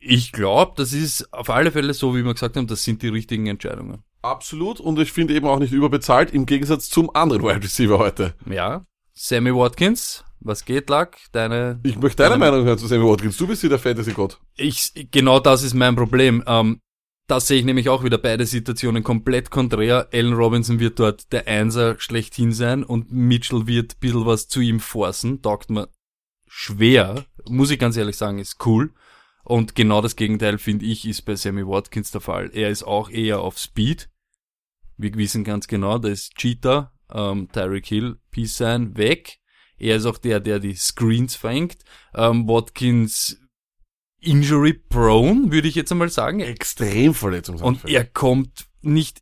ich 0.00 0.32
glaube, 0.32 0.72
das 0.76 0.92
ist 0.92 1.32
auf 1.32 1.50
alle 1.50 1.70
Fälle 1.70 1.94
so, 1.94 2.16
wie 2.16 2.24
wir 2.24 2.32
gesagt 2.32 2.56
haben, 2.56 2.66
das 2.66 2.82
sind 2.82 3.02
die 3.02 3.08
richtigen 3.08 3.46
Entscheidungen. 3.46 4.02
Absolut. 4.22 4.80
Und 4.80 4.98
ich 4.98 5.12
finde 5.12 5.34
eben 5.34 5.46
auch 5.46 5.58
nicht 5.58 5.72
überbezahlt, 5.72 6.32
im 6.32 6.46
Gegensatz 6.46 6.88
zum 6.88 7.14
anderen 7.14 7.42
Wide 7.42 7.62
Receiver 7.62 7.98
heute. 7.98 8.34
Ja. 8.48 8.86
Sammy 9.14 9.54
Watkins, 9.54 10.24
was 10.40 10.64
geht, 10.64 10.88
Luck? 10.88 11.10
Deine. 11.32 11.80
Ich 11.82 11.98
möchte 11.98 12.22
deine 12.22 12.34
Ähm, 12.34 12.40
Meinung 12.40 12.64
hören 12.64 12.78
zu 12.78 12.86
Sammy 12.86 13.04
Watkins. 13.04 13.36
Du 13.36 13.46
bist 13.46 13.60
hier 13.60 13.70
der 13.70 13.78
Fantasy-Gott. 13.78 14.40
Ich, 14.56 14.92
genau 15.10 15.38
das 15.38 15.62
ist 15.62 15.74
mein 15.74 15.96
Problem. 15.96 16.42
Ähm, 16.46 16.80
das 17.28 17.46
sehe 17.46 17.58
ich 17.58 17.64
nämlich 17.64 17.88
auch 17.88 18.04
wieder 18.04 18.18
beide 18.18 18.46
Situationen 18.46 19.02
komplett 19.02 19.50
konträr. 19.50 20.08
Allen 20.12 20.34
Robinson 20.34 20.80
wird 20.80 20.98
dort 20.98 21.32
der 21.32 21.46
Einser 21.46 21.98
schlechthin 21.98 22.52
sein 22.52 22.84
und 22.84 23.12
Mitchell 23.12 23.66
wird 23.66 23.94
ein 23.94 24.00
bisschen 24.00 24.26
was 24.26 24.48
zu 24.48 24.60
ihm 24.60 24.80
forcen. 24.80 25.42
Taugt 25.42 25.70
mir 25.70 25.88
schwer. 26.48 27.24
Muss 27.48 27.70
ich 27.70 27.78
ganz 27.78 27.96
ehrlich 27.96 28.16
sagen, 28.16 28.38
ist 28.38 28.64
cool. 28.66 28.92
Und 29.44 29.74
genau 29.74 30.00
das 30.00 30.16
Gegenteil, 30.16 30.58
finde 30.58 30.86
ich, 30.86 31.06
ist 31.06 31.22
bei 31.22 31.34
Sammy 31.34 31.66
Watkins 31.66 32.10
der 32.10 32.20
Fall. 32.20 32.50
Er 32.52 32.70
ist 32.70 32.82
auch 32.84 33.10
eher 33.10 33.40
auf 33.40 33.58
Speed. 33.58 34.08
Wir 34.96 35.14
wissen 35.14 35.44
ganz 35.44 35.66
genau, 35.66 35.98
da 35.98 36.08
ist 36.08 36.34
Cheetah, 36.36 36.92
ähm, 37.12 37.48
Tyreek 37.52 37.86
Hill, 37.86 38.18
Peace 38.30 38.56
sein, 38.56 38.96
weg. 38.96 39.38
Er 39.78 39.96
ist 39.96 40.06
auch 40.06 40.18
der, 40.18 40.40
der 40.40 40.60
die 40.60 40.74
Screens 40.74 41.34
fängt. 41.34 41.78
Ähm, 42.14 42.46
Watkins 42.48 43.40
injury 44.20 44.74
prone, 44.74 45.50
würde 45.50 45.68
ich 45.68 45.74
jetzt 45.74 45.90
einmal 45.90 46.08
sagen. 46.08 46.40
Extrem 46.40 47.08
Und 47.08 47.14
verletzungsanfällig. 47.14 47.96
er 47.96 48.04
kommt 48.04 48.66
nicht, 48.80 49.20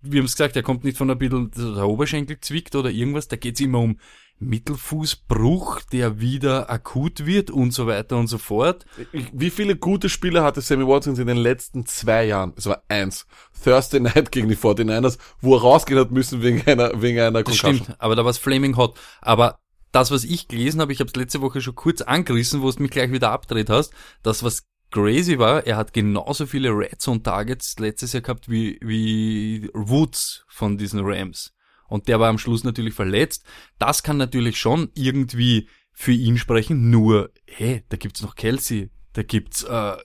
wir 0.00 0.20
haben 0.20 0.26
es 0.26 0.36
gesagt, 0.36 0.56
er 0.56 0.62
kommt 0.62 0.84
nicht 0.84 0.96
von 0.96 1.10
ein 1.10 1.18
bisschen, 1.18 1.50
der 1.50 1.86
Oberschenkel 1.86 2.40
zwickt 2.40 2.74
oder 2.74 2.90
irgendwas, 2.90 3.28
da 3.28 3.36
geht's 3.36 3.60
immer 3.60 3.80
um 3.80 3.98
Mittelfußbruch, 4.40 5.80
der 5.92 6.20
wieder 6.20 6.70
akut 6.70 7.26
wird 7.26 7.50
und 7.50 7.72
so 7.72 7.86
weiter 7.86 8.16
und 8.16 8.26
so 8.28 8.38
fort. 8.38 8.84
Wie 9.32 9.50
viele 9.50 9.76
gute 9.76 10.08
Spiele 10.08 10.42
hatte 10.42 10.60
Sammy 10.60 10.86
Watkins 10.86 11.18
in 11.18 11.26
den 11.26 11.36
letzten 11.36 11.86
zwei 11.86 12.26
Jahren? 12.26 12.52
Es 12.56 12.66
war 12.66 12.82
eins. 12.88 13.26
Thursday 13.62 14.00
Night 14.00 14.32
gegen 14.32 14.48
die 14.48 14.56
49ers, 14.56 15.18
wo 15.40 15.54
er 15.56 15.62
rausgehen 15.62 15.98
hat 16.00 16.10
müssen 16.10 16.42
wegen 16.42 16.62
einer, 16.66 17.00
wegen 17.00 17.18
einer 17.20 17.42
Das 17.42 17.58
Concussion. 17.58 17.76
stimmt, 17.84 18.00
aber 18.00 18.16
da 18.16 18.24
war's 18.24 18.38
flaming 18.38 18.76
hot. 18.76 18.98
Aber 19.20 19.58
das, 19.92 20.10
was 20.10 20.24
ich 20.24 20.48
gelesen 20.48 20.80
habe, 20.80 20.92
ich 20.92 21.00
habe 21.00 21.08
es 21.08 21.16
letzte 21.16 21.40
Woche 21.40 21.60
schon 21.60 21.74
kurz 21.74 22.02
angerissen, 22.02 22.62
wo 22.62 22.70
du 22.70 22.82
mich 22.82 22.90
gleich 22.90 23.10
wieder 23.10 23.30
abdreht 23.30 23.70
hast, 23.70 23.92
das, 24.22 24.42
was 24.42 24.64
crazy 24.90 25.38
war, 25.38 25.66
er 25.66 25.76
hat 25.76 25.92
genauso 25.92 26.46
viele 26.46 26.70
Red 26.70 27.00
Zone 27.00 27.22
Targets 27.22 27.78
letztes 27.78 28.12
Jahr 28.14 28.22
gehabt 28.22 28.48
wie, 28.48 28.78
wie 28.82 29.68
Woods 29.74 30.44
von 30.48 30.78
diesen 30.78 31.00
Rams. 31.02 31.52
Und 31.88 32.06
der 32.06 32.20
war 32.20 32.28
am 32.28 32.38
Schluss 32.38 32.64
natürlich 32.64 32.94
verletzt. 32.94 33.44
Das 33.78 34.02
kann 34.02 34.16
natürlich 34.16 34.58
schon 34.58 34.90
irgendwie 34.94 35.68
für 35.92 36.12
ihn 36.12 36.38
sprechen, 36.38 36.90
nur, 36.90 37.32
hey, 37.46 37.82
da 37.88 37.96
gibt's 37.96 38.22
noch 38.22 38.36
Kelsey, 38.36 38.90
da 39.14 39.24
gibt's 39.24 39.64
äh, 39.64 39.96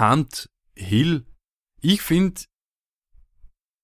Hunt, 0.00 0.50
Hill. 0.74 1.26
Ich 1.80 2.02
finde, 2.02 2.40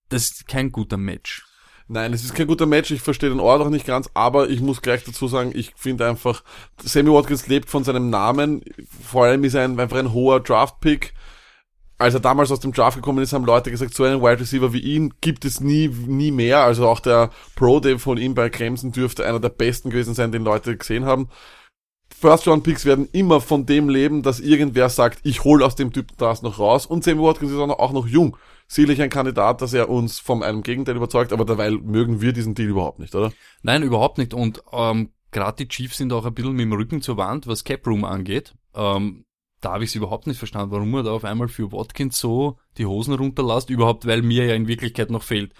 das 0.08 0.30
ist 0.30 0.48
kein 0.48 0.72
guter 0.72 0.96
Match. 0.96 1.44
Nein, 1.86 2.12
es 2.12 2.24
ist 2.24 2.34
kein 2.34 2.46
guter 2.46 2.66
Match, 2.66 2.90
ich 2.90 3.02
verstehe 3.02 3.28
den 3.28 3.40
Ort 3.40 3.60
auch 3.60 3.68
nicht 3.68 3.86
ganz, 3.86 4.10
aber 4.14 4.48
ich 4.48 4.60
muss 4.60 4.80
gleich 4.80 5.04
dazu 5.04 5.28
sagen, 5.28 5.52
ich 5.54 5.74
finde 5.76 6.08
einfach, 6.08 6.42
Sammy 6.82 7.12
Watkins 7.12 7.46
lebt 7.46 7.68
von 7.68 7.84
seinem 7.84 8.08
Namen, 8.08 8.62
vor 9.02 9.26
allem 9.26 9.44
ist 9.44 9.54
er 9.54 9.64
ein, 9.64 9.78
einfach 9.78 9.98
ein 9.98 10.12
hoher 10.12 10.40
Draft-Pick. 10.40 11.12
Als 11.96 12.14
er 12.14 12.20
damals 12.20 12.50
aus 12.50 12.60
dem 12.60 12.72
Draft 12.72 12.96
gekommen 12.96 13.22
ist, 13.22 13.32
haben 13.32 13.44
Leute 13.44 13.70
gesagt, 13.70 13.94
so 13.94 14.04
einen 14.04 14.20
Wide 14.20 14.40
Receiver 14.40 14.72
wie 14.72 14.80
ihn 14.80 15.14
gibt 15.20 15.44
es 15.44 15.60
nie, 15.60 15.88
nie 15.88 16.32
mehr. 16.32 16.60
Also 16.60 16.88
auch 16.88 17.00
der 17.00 17.30
Pro 17.54 17.78
Day 17.78 17.98
von 17.98 18.18
ihm 18.18 18.34
bei 18.34 18.50
Clemson 18.50 18.92
dürfte 18.92 19.24
einer 19.24 19.40
der 19.40 19.50
besten 19.50 19.90
gewesen 19.90 20.14
sein, 20.14 20.32
den 20.32 20.44
Leute 20.44 20.76
gesehen 20.76 21.04
haben. 21.04 21.28
First-Round-Picks 22.20 22.84
werden 22.84 23.08
immer 23.12 23.40
von 23.40 23.66
dem 23.66 23.88
leben, 23.88 24.22
dass 24.22 24.40
irgendwer 24.40 24.88
sagt, 24.88 25.20
ich 25.24 25.44
hol 25.44 25.62
aus 25.62 25.76
dem 25.76 25.92
Typen 25.92 26.16
das 26.16 26.42
noch 26.42 26.58
raus. 26.58 26.86
Und 26.86 27.04
Sammy 27.04 27.22
Watkins 27.22 27.52
ist 27.52 27.58
auch 27.58 27.92
noch, 27.92 28.06
jung. 28.06 28.36
Sicherlich 28.66 29.02
ein 29.02 29.10
Kandidat, 29.10 29.60
dass 29.60 29.74
er 29.74 29.90
uns 29.90 30.20
von 30.20 30.42
einem 30.42 30.62
Gegenteil 30.62 30.96
überzeugt, 30.96 31.32
aber 31.34 31.44
derweil 31.44 31.72
mögen 31.72 32.22
wir 32.22 32.32
diesen 32.32 32.54
Deal 32.54 32.70
überhaupt 32.70 32.98
nicht, 32.98 33.14
oder? 33.14 33.30
Nein, 33.62 33.82
überhaupt 33.82 34.16
nicht. 34.16 34.32
Und 34.32 34.62
ähm, 34.72 35.10
gerade 35.32 35.56
die 35.58 35.68
Chiefs 35.68 35.98
sind 35.98 36.12
auch 36.14 36.24
ein 36.24 36.32
bisschen 36.32 36.52
mit 36.52 36.62
dem 36.62 36.72
Rücken 36.72 37.02
zur 37.02 37.18
Wand, 37.18 37.46
was 37.46 37.64
Cap 37.64 37.86
Room 37.86 38.04
angeht. 38.04 38.54
Ähm, 38.74 39.26
da 39.64 39.72
habe 39.72 39.84
ich 39.84 39.90
es 39.90 39.96
überhaupt 39.96 40.26
nicht 40.26 40.38
verstanden, 40.38 40.72
warum 40.72 40.94
er 40.94 41.02
da 41.04 41.12
auf 41.12 41.24
einmal 41.24 41.48
für 41.48 41.72
Watkins 41.72 42.18
so 42.18 42.58
die 42.76 42.86
Hosen 42.86 43.14
runterlässt. 43.14 43.70
Überhaupt, 43.70 44.06
weil 44.06 44.22
mir 44.22 44.44
ja 44.46 44.54
in 44.54 44.68
Wirklichkeit 44.68 45.10
noch 45.10 45.22
fehlt. 45.22 45.52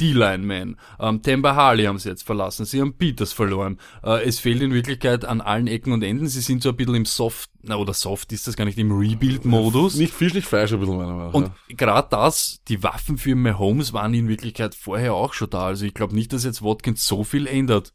D-Line-Man, 0.00 0.76
ähm, 0.98 1.22
Temba 1.22 1.54
Harley 1.54 1.84
haben 1.84 1.98
sie 1.98 2.08
jetzt 2.08 2.22
verlassen, 2.22 2.64
sie 2.64 2.80
haben 2.80 2.94
Peters 2.94 3.34
verloren. 3.34 3.78
Äh, 4.02 4.24
es 4.24 4.38
fehlt 4.38 4.62
in 4.62 4.72
Wirklichkeit 4.72 5.26
an 5.26 5.42
allen 5.42 5.66
Ecken 5.66 5.92
und 5.92 6.02
Enden. 6.02 6.26
Sie 6.26 6.40
sind 6.40 6.62
so 6.62 6.70
ein 6.70 6.76
bisschen 6.76 6.94
im 6.94 7.04
Soft, 7.04 7.50
na 7.62 7.76
oder 7.76 7.92
Soft 7.92 8.32
ist 8.32 8.46
das 8.46 8.56
gar 8.56 8.64
nicht, 8.64 8.78
im 8.78 8.92
Rebuild-Modus. 8.92 9.96
Nicht 9.96 10.14
Fisch, 10.14 10.32
nicht 10.32 10.46
Fleisch, 10.46 10.72
ein 10.72 10.80
bisschen 10.80 10.96
meiner 10.96 11.12
Meinung 11.12 11.26
nach. 11.26 11.34
Und 11.34 11.52
ja. 11.68 11.74
gerade 11.76 12.08
das, 12.10 12.62
die 12.68 12.82
Waffen 12.82 13.18
für 13.18 13.34
Mahomes 13.34 13.92
waren 13.92 14.14
in 14.14 14.28
Wirklichkeit 14.28 14.74
vorher 14.74 15.12
auch 15.12 15.34
schon 15.34 15.50
da. 15.50 15.66
Also 15.66 15.84
ich 15.84 15.92
glaube 15.92 16.14
nicht, 16.14 16.32
dass 16.32 16.44
jetzt 16.44 16.62
Watkins 16.62 17.06
so 17.06 17.22
viel 17.22 17.46
ändert. 17.46 17.92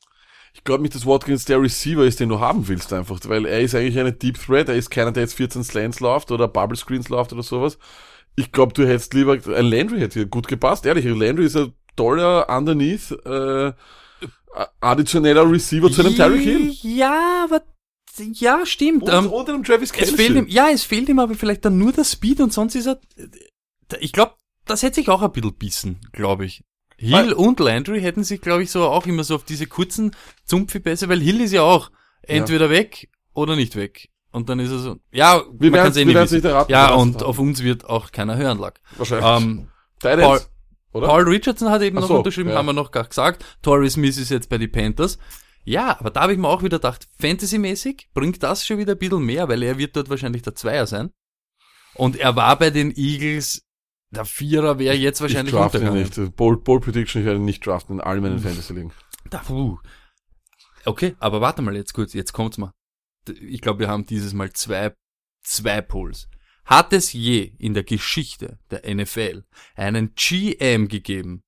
Ich 0.55 0.63
glaube 0.63 0.83
nicht, 0.83 0.95
dass 0.95 1.05
Watkins 1.05 1.43
der 1.43 1.61
Receiver 1.61 2.05
ist, 2.05 2.21
den 2.21 2.29
du 2.29 2.39
haben 2.39 2.69
willst 2.69 2.93
einfach, 2.93 3.19
weil 3.25 3.45
er 3.45 3.59
ist 3.59 3.75
eigentlich 3.75 3.99
eine 3.99 4.13
Deep 4.13 4.39
Threat, 4.39 4.69
er 4.69 4.75
ist 4.75 4.89
keiner, 4.89 5.11
der 5.11 5.23
jetzt 5.23 5.33
14 5.33 5.65
Slants 5.65 5.99
läuft 5.99 6.31
oder 6.31 6.47
Bubble 6.47 6.77
Screens 6.77 7.09
läuft 7.09 7.33
oder 7.33 7.43
sowas. 7.43 7.77
Ich 8.37 8.53
glaube, 8.53 8.73
du 8.73 8.87
hättest 8.87 9.13
lieber, 9.13 9.33
ein 9.33 9.65
Landry 9.65 9.99
hätte 9.99 10.19
hier 10.19 10.27
gut 10.27 10.47
gepasst, 10.47 10.85
ehrlich, 10.85 11.03
Landry 11.03 11.45
ist 11.45 11.57
ein 11.57 11.73
toller 11.97 12.47
Underneath, 12.49 13.11
äh, 13.25 13.73
additioneller 14.79 15.51
Receiver 15.51 15.91
zu 15.91 16.01
einem 16.01 16.15
Tyreek 16.15 16.41
Hill. 16.41 16.71
Ja, 16.83 17.43
aber 17.43 17.61
ja, 18.17 18.65
stimmt. 18.65 19.03
Und, 19.03 19.13
Ähm, 19.13 19.27
und 19.27 19.49
einem 19.49 19.63
Travis 19.63 19.89
es 19.89 19.97
Kelsey. 19.97 20.15
fehlt 20.15 20.37
ihm, 20.37 20.47
ja, 20.47 20.69
es 20.69 20.85
fehlt 20.85 21.09
ihm 21.09 21.19
aber 21.19 21.35
vielleicht 21.35 21.65
dann 21.65 21.77
nur 21.77 21.91
der 21.91 22.05
Speed 22.05 22.39
und 22.39 22.53
sonst 22.53 22.75
ist 22.75 22.87
er. 22.87 23.01
Ich 23.99 24.13
glaube, 24.13 24.35
das 24.65 24.83
hätte 24.83 24.95
sich 24.95 25.09
auch 25.09 25.21
ein 25.21 25.33
bisschen 25.33 25.53
bissen, 25.55 25.99
glaube 26.13 26.45
ich. 26.45 26.63
Hill 26.97 27.33
und 27.33 27.59
Landry 27.59 28.01
hätten 28.01 28.23
sich, 28.23 28.41
glaube 28.41 28.63
ich, 28.63 28.71
so 28.71 28.83
auch 28.83 29.05
immer 29.05 29.23
so 29.23 29.35
auf 29.35 29.43
diese 29.43 29.67
kurzen 29.67 30.15
Zumpfi 30.45 30.79
besser, 30.79 31.09
weil 31.09 31.19
Hill 31.19 31.41
ist 31.41 31.51
ja 31.51 31.61
auch 31.61 31.91
entweder 32.21 32.69
weg 32.69 33.09
oder 33.33 33.55
nicht 33.55 33.75
weg. 33.75 34.09
Und 34.31 34.49
dann 34.49 34.59
ist 34.59 34.71
er 34.71 34.79
so, 34.79 34.97
ja, 35.11 35.43
Wir 35.53 35.71
man 35.71 35.79
kann 35.79 35.91
es 35.91 35.97
eh 35.97 36.05
nicht 36.05 36.31
nicht 36.31 36.45
erraten, 36.45 36.71
Ja, 36.71 36.93
und 36.93 37.23
auf 37.23 37.39
uns 37.39 37.63
wird 37.63 37.85
auch 37.85 38.11
keiner 38.11 38.35
hören, 38.35 38.59
lag. 38.59 38.75
Wahrscheinlich. 38.97 39.25
Ähm, 39.25 39.67
Paul- 40.01 40.41
oder? 40.91 41.07
Paul 41.07 41.23
Richardson 41.23 41.69
hat 41.69 41.81
eben 41.81 41.97
Ach 41.97 42.01
noch 42.01 42.07
so, 42.07 42.17
unterschrieben, 42.17 42.49
ja. 42.49 42.57
haben 42.57 42.67
wir 42.67 42.73
noch 42.73 42.91
gar 42.91 43.05
gesagt. 43.05 43.43
Torrey 43.61 43.89
Smith 43.89 44.17
ist 44.17 44.31
jetzt 44.31 44.49
bei 44.49 44.57
den 44.57 44.71
Panthers. 44.71 45.17
Ja, 45.65 45.99
aber 45.99 46.09
da 46.09 46.21
habe 46.21 46.33
ich 46.33 46.39
mir 46.39 46.47
auch 46.47 46.63
wieder 46.63 46.77
gedacht, 46.77 47.07
Fantasy-mäßig 47.19 48.09
bringt 48.13 48.43
das 48.43 48.65
schon 48.65 48.77
wieder 48.77 48.93
ein 48.93 48.97
bisschen 48.97 49.23
mehr, 49.23 49.49
weil 49.49 49.63
er 49.63 49.77
wird 49.77 49.95
dort 49.95 50.09
wahrscheinlich 50.09 50.43
der 50.43 50.55
Zweier 50.55 50.87
sein. 50.87 51.11
Und 51.95 52.17
er 52.17 52.35
war 52.35 52.57
bei 52.57 52.69
den 52.69 52.95
Eagles, 52.95 53.64
der 54.15 54.25
Vierer 54.25 54.79
wäre 54.79 54.95
jetzt 54.95 55.21
wahrscheinlich 55.21 55.53
ich 55.53 55.59
draft 55.59 55.75
ihn 55.75 55.93
nicht. 55.93 56.35
Bold, 56.35 56.63
Bold 56.63 56.83
Prediction, 56.83 57.21
ich 57.21 57.25
werde 57.25 57.39
ihn 57.39 57.45
nicht 57.45 57.65
draften 57.65 57.95
in 57.95 58.01
all 58.01 58.21
meinen 58.21 58.39
Fantasy-Ligen. 58.39 58.91
Da, 59.29 59.39
puh. 59.39 59.77
Okay, 60.85 61.15
aber 61.19 61.41
warte 61.41 61.61
mal 61.61 61.75
jetzt 61.75 61.93
kurz, 61.93 62.13
jetzt 62.13 62.33
kommt's 62.33 62.57
mal. 62.57 62.71
Ich 63.27 63.61
glaube, 63.61 63.79
wir 63.79 63.87
haben 63.87 64.05
dieses 64.05 64.33
Mal 64.33 64.53
zwei, 64.53 64.93
zwei 65.43 65.81
Polls. 65.81 66.27
Hat 66.65 66.93
es 66.93 67.13
je 67.13 67.53
in 67.59 67.73
der 67.73 67.83
Geschichte 67.83 68.59
der 68.71 68.93
NFL 68.93 69.43
einen 69.75 70.13
GM 70.15 70.87
gegeben, 70.87 71.43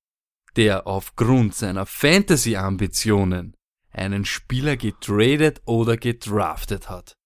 der 0.56 0.86
aufgrund 0.86 1.54
seiner 1.54 1.86
Fantasy-Ambitionen 1.86 3.54
einen 3.90 4.24
Spieler 4.24 4.76
getradet 4.76 5.62
oder 5.66 5.96
gedraftet 5.96 6.88
hat? 6.88 7.16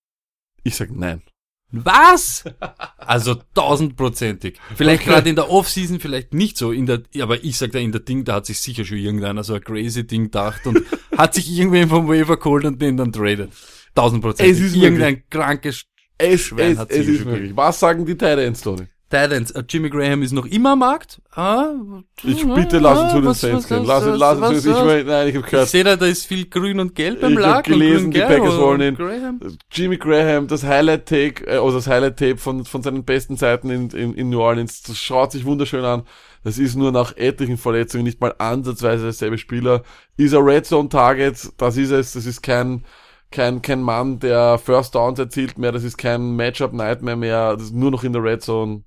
Ich 0.63 0.77
sag 0.77 0.91
nein. 0.91 1.23
Was? 1.73 2.45
Also 3.05 3.35
tausendprozentig. 3.55 4.59
Vielleicht 4.77 5.05
gerade 5.05 5.29
in 5.29 5.35
der 5.35 5.51
Offseason, 5.51 5.99
vielleicht 5.99 6.33
nicht 6.33 6.57
so. 6.57 6.71
In 6.71 6.87
der, 6.87 7.03
aber 7.21 7.43
ich 7.43 7.59
sag 7.59 7.73
da 7.73 7.81
in 7.81 7.91
der 7.91 8.01
Ding, 8.01 8.25
da 8.25 8.35
hat 8.35 8.47
sich 8.47 8.61
sicher 8.61 8.85
schon 8.85 8.99
irgendeiner 8.99 9.43
so 9.43 9.55
ein 9.55 9.61
crazy 9.61 10.07
Ding 10.07 10.25
gedacht 10.25 10.67
und 10.69 10.81
hat 11.19 11.35
sich 11.35 11.51
irgendwen 11.51 11.89
vom 11.89 12.09
Waiver 12.09 12.37
geholt 12.37 12.65
und 12.65 12.81
den 12.81 12.97
dann 12.97 13.13
tradet. 13.13 13.51
Tausendprozentig. 13.95 14.57
Es 14.57 14.61
ist 14.61 14.77
Irgendein 14.77 15.25
krankes 15.29 15.85
Es, 16.17 16.43
Schwein 16.43 16.73
es, 16.73 16.79
hat 16.79 16.91
es 16.93 17.07
ist 17.07 17.25
möglich. 17.25 17.53
Was 17.57 17.81
sagen 17.81 18.07
die 18.07 18.17
Tight 18.17 18.39
Ends, 18.39 18.63
Tony? 18.63 18.87
Titans, 19.13 19.51
äh, 19.51 19.63
Jimmy 19.69 19.91
Graham 19.91 20.23
ist 20.23 20.33
noch 20.33 20.47
immer 20.47 20.71
am 20.73 20.79
Markt. 20.79 21.21
Ah, 21.35 21.67
Ich 22.23 22.43
ja, 22.45 22.55
bitte 22.55 22.79
lass 22.79 22.99
uns 22.99 23.13
zu 23.13 23.21
den 23.21 23.35
Saints 23.35 23.69
gehen. 23.69 23.85
Lass, 23.85 24.07
was- 24.07 24.19
lass 24.19 24.39
uns, 24.39 24.49
was- 24.51 24.65
ich 24.65 24.85
meine, 24.85 25.05
nein, 25.05 25.29
ich 25.29 25.35
habe 25.37 25.45
Ich 25.45 25.51
gehört, 25.51 25.69
sehe 25.69 25.85
da, 25.85 25.97
da 25.97 26.07
ist 26.07 26.27
viel 26.27 26.47
grün 26.47 26.81
und 26.81 26.95
gelb 26.95 27.21
beim 27.21 27.33
Ich 27.33 27.39
hab 27.39 27.45
Lack. 27.45 27.67
und 27.69 27.73
gelesen, 27.75 28.11
die 28.11 28.21
Packers 28.21 28.57
wollen 28.59 28.81
ihn. 28.81 28.95
Graham. 28.97 29.41
Jimmy 29.71 29.99
Graham, 29.99 30.49
das 30.49 30.65
Highlight-Take, 30.65 31.47
äh, 31.47 31.59
oder 31.59 31.75
das 31.75 31.87
Highlight-Tape 31.87 32.39
von, 32.39 32.65
von 32.65 32.83
seinen 32.83 33.05
besten 33.05 33.37
Zeiten 33.37 33.69
in, 33.71 33.91
in, 33.91 34.15
in 34.15 34.31
New 34.31 34.41
Orleans, 34.41 34.83
das 34.83 34.97
schaut 34.99 35.31
sich 35.33 35.45
wunderschön 35.45 35.85
an. 35.85 36.05
Das 36.43 36.59
ist 36.59 36.75
nur 36.75 36.91
nach 36.91 37.17
etlichen 37.17 37.59
Verletzungen 37.59 38.05
nicht 38.05 38.21
mal 38.21 38.35
ansatzweise 38.39 39.05
derselbe 39.05 39.37
Spieler. 39.39 39.83
Ist 40.17 40.35
ein 40.35 40.43
Red 40.43 40.65
Zone 40.67 40.89
Target, 40.89 41.53
das 41.59 41.77
ist 41.77 41.91
es, 41.91 42.15
das 42.15 42.25
ist 42.27 42.43
kein, 42.43 42.83
kein, 43.31 43.61
kein 43.63 43.83
Mann, 43.83 44.19
der 44.21 44.59
First 44.59 44.95
Downs 44.95 45.19
erzielt 45.19 45.59
mehr, 45.59 45.71
das 45.71 45.85
ist 45.85 45.99
kein 45.99 46.35
Matchup 46.35 46.73
Nightmare 46.73 47.17
mehr, 47.17 47.53
das 47.55 47.65
ist 47.67 47.75
nur 47.75 47.91
noch 47.91 48.05
in 48.05 48.13
der 48.15 48.23
Red 48.25 48.43
Zone. 48.43 48.83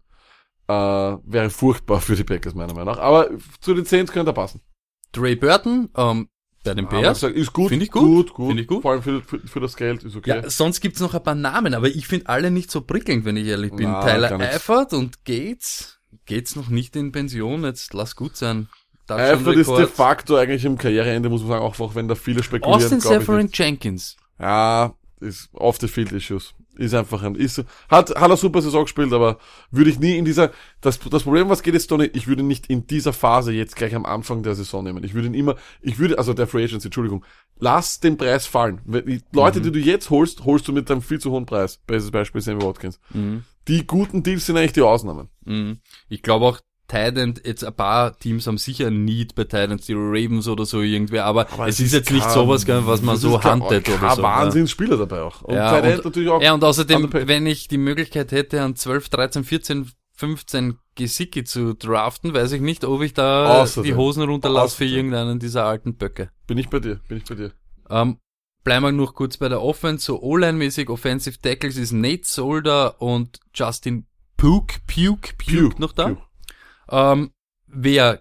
Äh, 0.68 0.74
wäre 0.74 1.50
furchtbar 1.50 2.02
für 2.02 2.16
die 2.16 2.24
Packers, 2.24 2.56
meiner 2.56 2.74
Meinung 2.74 2.96
nach. 2.96 3.00
Aber 3.00 3.30
zu 3.60 3.74
den 3.74 3.86
Saints 3.86 4.12
könnte 4.12 4.32
er 4.32 4.34
passen. 4.34 4.62
Trey 5.12 5.36
Burton, 5.36 5.90
ähm, 5.96 6.28
bei 6.64 6.74
den 6.74 6.90
Bears. 6.90 7.20
sag, 7.20 7.34
ist 7.36 7.54
gut. 7.54 7.70
Finde 7.70 7.86
ich 7.86 7.92
gut. 7.92 8.04
Gut, 8.04 8.34
gut. 8.34 8.48
Finde 8.48 8.62
ich 8.64 8.68
gut. 8.68 8.82
Vor 8.82 8.92
allem 8.92 9.04
für, 9.04 9.22
für, 9.22 9.40
für 9.40 9.60
das 9.60 9.76
Geld 9.76 10.04
ist 10.04 10.16
okay. 10.16 10.42
Ja, 10.42 10.50
sonst 10.50 10.82
gibt's 10.82 11.00
noch 11.00 11.14
ein 11.14 11.24
paar 11.24 11.36
Namen, 11.36 11.76
aber 11.76 11.88
ich 11.88 12.08
finde 12.08 12.28
alle 12.28 12.50
nicht 12.50 12.72
so 12.72 12.82
prickelnd, 12.82 13.24
wenn 13.26 13.38
ich 13.38 13.46
ehrlich 13.46 13.72
bin. 13.72 13.92
Na, 13.92 14.02
Tyler. 14.02 14.40
Eifert 14.40 14.94
und 14.94 15.24
Gates. 15.24 16.00
Gates 16.26 16.56
noch 16.56 16.70
nicht 16.70 16.96
in 16.96 17.12
Pension, 17.12 17.64
jetzt 17.64 17.94
lass 17.94 18.16
gut 18.16 18.36
sein. 18.36 18.68
Eifert 19.08 19.56
ist 19.56 19.70
de 19.70 19.86
facto 19.86 20.36
eigentlich 20.36 20.66
im 20.66 20.80
Karriereende, 20.80 21.30
muss 21.30 21.42
man 21.42 21.50
sagen, 21.52 21.64
auch, 21.64 21.80
auch 21.80 21.94
wenn 21.94 22.08
da 22.08 22.16
viele 22.16 22.42
spekulieren. 22.42 22.82
Austin 22.82 23.00
Severin. 23.00 23.50
Jenkins. 23.54 24.18
Ja, 24.40 24.96
ist 25.20 25.50
off 25.54 25.78
the 25.80 25.88
field 25.88 26.12
issues. 26.12 26.55
Ist 26.78 26.94
einfach 26.94 27.24
ein, 27.24 27.36
ist, 27.36 27.60
hat, 27.90 28.10
hat 28.10 28.18
eine 28.18 28.38
super 28.38 28.62
Saison 28.62 28.84
gespielt, 28.84 29.14
aber 29.14 29.38
würde 29.72 29.90
ich 29.90 30.00
nie 30.00 30.18
in 30.18 30.26
dieser, 30.26 30.52
das, 30.82 31.00
das 31.00 31.24
Problem, 31.24 31.50
was 31.50 31.64
geht 31.64 31.74
jetzt, 31.74 31.88
Tony, 31.88 32.06
ich 32.14 32.28
würde 32.28 32.44
nicht 32.44 32.68
in 32.68 32.88
dieser 32.88 33.14
Phase 33.14 33.54
jetzt 33.54 33.76
gleich 33.76 33.96
am 33.96 34.06
Anfang 34.06 34.44
der 34.44 34.56
Saison 34.56 34.84
nehmen. 34.84 35.04
Ich 35.04 35.14
würde 35.14 35.28
ihn 35.28 35.34
immer, 35.34 35.56
ich 35.82 36.00
würde, 36.00 36.18
also 36.18 36.34
der 36.34 36.48
Free 36.48 36.64
Agency, 36.64 36.88
Entschuldigung, 36.88 37.24
lass 37.58 38.00
den 38.00 38.18
Preis 38.18 38.46
fallen. 38.46 38.82
Die 38.86 39.22
Leute, 39.32 39.62
die 39.62 39.72
du 39.72 39.80
jetzt 39.80 40.10
holst, 40.10 40.46
holst 40.46 40.68
du 40.68 40.74
mit 40.74 40.90
einem 40.92 41.02
viel 41.02 41.20
zu 41.20 41.32
hohen 41.32 41.46
Preis. 41.46 41.80
Bestes 41.88 42.12
Beispiel 42.12 42.42
Sammy 42.42 42.62
Watkins. 42.62 43.00
Die 43.68 43.88
guten 43.88 44.22
Deals 44.24 44.46
sind 44.46 44.58
eigentlich 44.58 44.74
die 44.74 44.82
Ausnahmen. 44.82 45.30
Mhm. 45.46 45.80
Ich 46.10 46.22
glaube 46.22 46.46
auch, 46.46 46.60
Tident, 46.88 47.42
jetzt 47.46 47.64
ein 47.64 47.74
paar 47.74 48.18
Teams 48.20 48.46
haben 48.48 48.58
sicher 48.58 48.88
ein 48.88 49.06
Need 49.06 49.34
bei 49.36 49.44
Titans, 49.46 49.86
die 49.88 49.94
Ravens 49.94 50.48
oder 50.48 50.66
so 50.66 50.82
irgendwer, 50.82 51.26
aber, 51.26 51.48
es 51.68 51.80
ist 51.80 51.94
jetzt 51.94 52.12
nicht 52.12 52.24
kein- 52.24 52.34
sowas, 52.34 52.66
gell, 52.66 52.86
was 52.86 53.02
man 53.02 53.16
es 53.16 53.22
so 53.22 53.44
handelt 53.44 53.90
oder 53.90 54.16
so. 54.16 54.22
Wahnsinnsspieler 54.22 54.98
dabei 54.98 55.22
auch. 55.24 55.42
Und 55.42 55.56
Ja, 55.56 55.78
und- 55.80 56.06
natürlich 56.06 56.30
auch. 56.30 56.42
Ja, 56.42 56.54
und 56.54 56.64
außerdem, 56.64 57.10
wenn 57.12 57.46
ich 57.48 57.68
die 57.68 57.78
Möglichkeit 57.80 58.32
hätte, 58.32 58.62
an 58.62 58.76
12, 58.76 59.10
13, 59.10 59.44
14, 59.44 59.90
15 60.14 60.78
Gesicki 60.96 61.44
zu 61.44 61.74
draften, 61.74 62.34
weiß 62.34 62.52
ich 62.54 62.62
nicht, 62.62 62.86
ob 62.86 63.02
ich 63.02 63.14
da 63.14 63.62
Außerdem. 63.62 63.92
die 63.92 63.96
Hosen 63.96 64.24
runterlasse 64.24 64.78
für 64.78 64.86
irgendeinen 64.86 65.40
dieser 65.40 65.66
alten 65.66 65.96
Böcke. 65.98 66.30
Bin 66.48 66.58
ich 66.58 66.70
bei 66.70 66.80
dir, 66.80 67.02
bin 67.08 67.18
ich 67.18 67.26
bei 67.26 67.36
dir. 67.36 67.52
Ähm, 67.90 68.18
bleiben 68.64 68.86
wir 68.86 68.92
noch 68.92 69.14
kurz 69.14 69.38
bei 69.38 69.50
der 69.50 69.62
Offense, 69.62 70.06
so 70.06 70.22
O-Line-mäßig, 70.22 70.90
Offensive 70.90 71.38
Tackles 71.42 71.76
ist 71.78 71.92
Nate 71.92 72.22
Solder 72.24 73.02
und 73.02 73.40
Justin 73.54 74.06
Puke, 74.38 74.76
Puke, 74.88 75.34
Puke, 75.38 75.82
noch 75.82 75.92
da. 75.92 76.10
Puke. 76.10 76.22
Ähm, 76.90 77.32
wer 77.68 78.20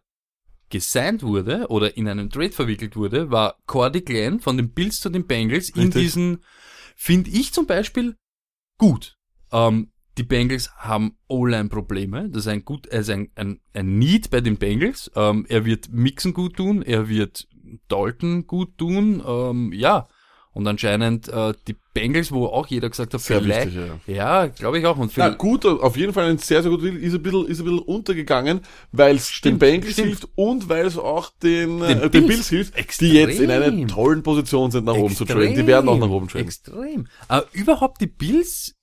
gesigned 0.70 1.22
wurde 1.22 1.68
oder 1.68 1.96
in 1.96 2.08
einen 2.08 2.30
Trade 2.30 2.52
verwickelt 2.52 2.96
wurde, 2.96 3.30
war 3.30 3.58
Cordy 3.66 4.00
Glenn 4.00 4.40
von 4.40 4.56
den 4.56 4.72
Bills 4.72 5.00
zu 5.00 5.08
den 5.10 5.26
Bengals 5.26 5.70
in 5.70 5.84
Richtig. 5.84 6.02
diesen, 6.02 6.44
finde 6.96 7.30
ich 7.30 7.52
zum 7.52 7.66
Beispiel, 7.66 8.16
gut. 8.78 9.16
Ähm, 9.52 9.92
die 10.16 10.22
Bengals 10.22 10.70
haben 10.76 11.16
O-Line-Probleme. 11.28 12.30
Das 12.30 12.42
ist 12.42 12.48
ein 12.48 12.64
gut, 12.64 12.86
er 12.86 13.00
ist 13.00 13.10
ein, 13.10 13.30
ein, 13.34 13.60
ein 13.72 13.98
Need 13.98 14.30
bei 14.30 14.40
den 14.40 14.56
Bengals. 14.56 15.10
Ähm, 15.16 15.44
er 15.48 15.64
wird 15.64 15.90
Mixen 15.90 16.34
gut 16.34 16.56
tun, 16.56 16.82
er 16.82 17.08
wird 17.08 17.48
Dalton 17.88 18.46
gut 18.46 18.78
tun. 18.78 19.22
Ähm, 19.26 19.72
ja. 19.72 20.08
Und 20.54 20.68
anscheinend 20.68 21.28
äh, 21.28 21.52
die 21.66 21.74
Bengals, 21.94 22.30
wo 22.30 22.46
auch 22.46 22.68
jeder 22.68 22.88
gesagt 22.88 23.12
hat, 23.12 23.20
Sehr 23.20 23.42
vielleicht, 23.42 23.74
wichtig, 23.74 23.90
ja. 24.06 24.42
ja, 24.42 24.46
glaube 24.46 24.78
ich 24.78 24.86
auch. 24.86 24.96
Und 24.96 25.12
Na 25.16 25.30
gut, 25.30 25.66
auf 25.66 25.96
jeden 25.96 26.12
Fall 26.12 26.30
ein 26.30 26.38
sehr, 26.38 26.62
sehr 26.62 26.70
guter 26.70 26.84
Deal. 26.84 26.96
Ist 26.96 27.12
ein 27.12 27.22
bisschen, 27.22 27.46
ist 27.46 27.58
ein 27.58 27.64
bisschen 27.64 27.80
untergegangen, 27.80 28.60
weil 28.92 29.16
es 29.16 29.40
den 29.40 29.58
Bengals 29.58 29.94
stimmt. 29.94 30.08
hilft 30.08 30.28
und 30.36 30.68
weil 30.68 30.86
es 30.86 30.96
auch 30.96 31.30
den, 31.42 31.80
Den 31.80 32.02
äh, 32.02 32.08
den 32.08 32.28
Bills. 32.28 32.48
Hilft, 32.48 32.76
Extrem. 32.76 33.08
die 33.10 33.14
jetzt 33.16 33.40
in 33.40 33.50
einer 33.50 33.86
tollen 33.88 34.22
Position 34.22 34.70
sind, 34.70 34.84
nach 34.84 34.94
oben 34.94 35.16
zu 35.16 35.24
traden. 35.24 35.56
Die 35.56 35.66
werden 35.66 35.88
auch 35.88 35.98
nach 35.98 36.08
oben 36.08 36.28
traden. 36.28 36.46
Extrem. 36.46 37.08
Äh, 37.28 37.40
überhaupt 37.52 38.00
die 38.00 38.06
Bills, 38.06 38.76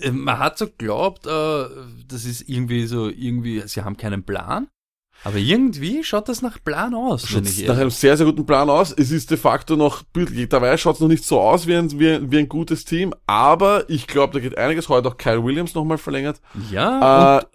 äh, 0.00 0.10
man 0.10 0.38
hat 0.38 0.56
so 0.56 0.66
glaubt, 0.78 1.26
äh, 1.26 1.64
das 2.08 2.24
ist 2.24 2.48
irgendwie 2.48 2.86
so, 2.86 3.08
irgendwie, 3.10 3.62
sie 3.66 3.82
haben 3.82 3.98
keinen 3.98 4.24
Plan. 4.24 4.68
Aber 5.24 5.38
irgendwie 5.38 6.04
schaut 6.04 6.28
das 6.28 6.40
nach 6.42 6.62
Plan 6.62 6.94
aus, 6.94 7.26
Schaut 7.28 7.42
nach 7.44 7.50
ehrlich 7.58 7.70
einem 7.70 7.90
sehr, 7.90 8.16
sehr 8.16 8.26
guten 8.26 8.46
Plan 8.46 8.70
aus. 8.70 8.92
Es 8.96 9.10
ist 9.10 9.30
de 9.30 9.36
facto 9.36 9.74
noch, 9.74 10.02
dabei 10.48 10.76
schaut 10.76 10.94
es 10.96 11.00
noch 11.00 11.08
nicht 11.08 11.24
so 11.24 11.40
aus 11.40 11.66
wie 11.66 11.74
ein, 11.74 11.98
wie, 11.98 12.10
ein- 12.10 12.30
wie 12.30 12.38
ein 12.38 12.48
gutes 12.48 12.84
Team, 12.84 13.12
aber 13.26 13.90
ich 13.90 14.06
glaube, 14.06 14.34
da 14.34 14.38
geht 14.40 14.56
einiges. 14.56 14.88
Heute 14.88 15.08
auch 15.08 15.16
Kyle 15.16 15.42
Williams 15.42 15.74
nochmal 15.74 15.98
verlängert. 15.98 16.40
Ja, 16.70 17.38
Äh, 17.38 17.40
und 17.40 17.46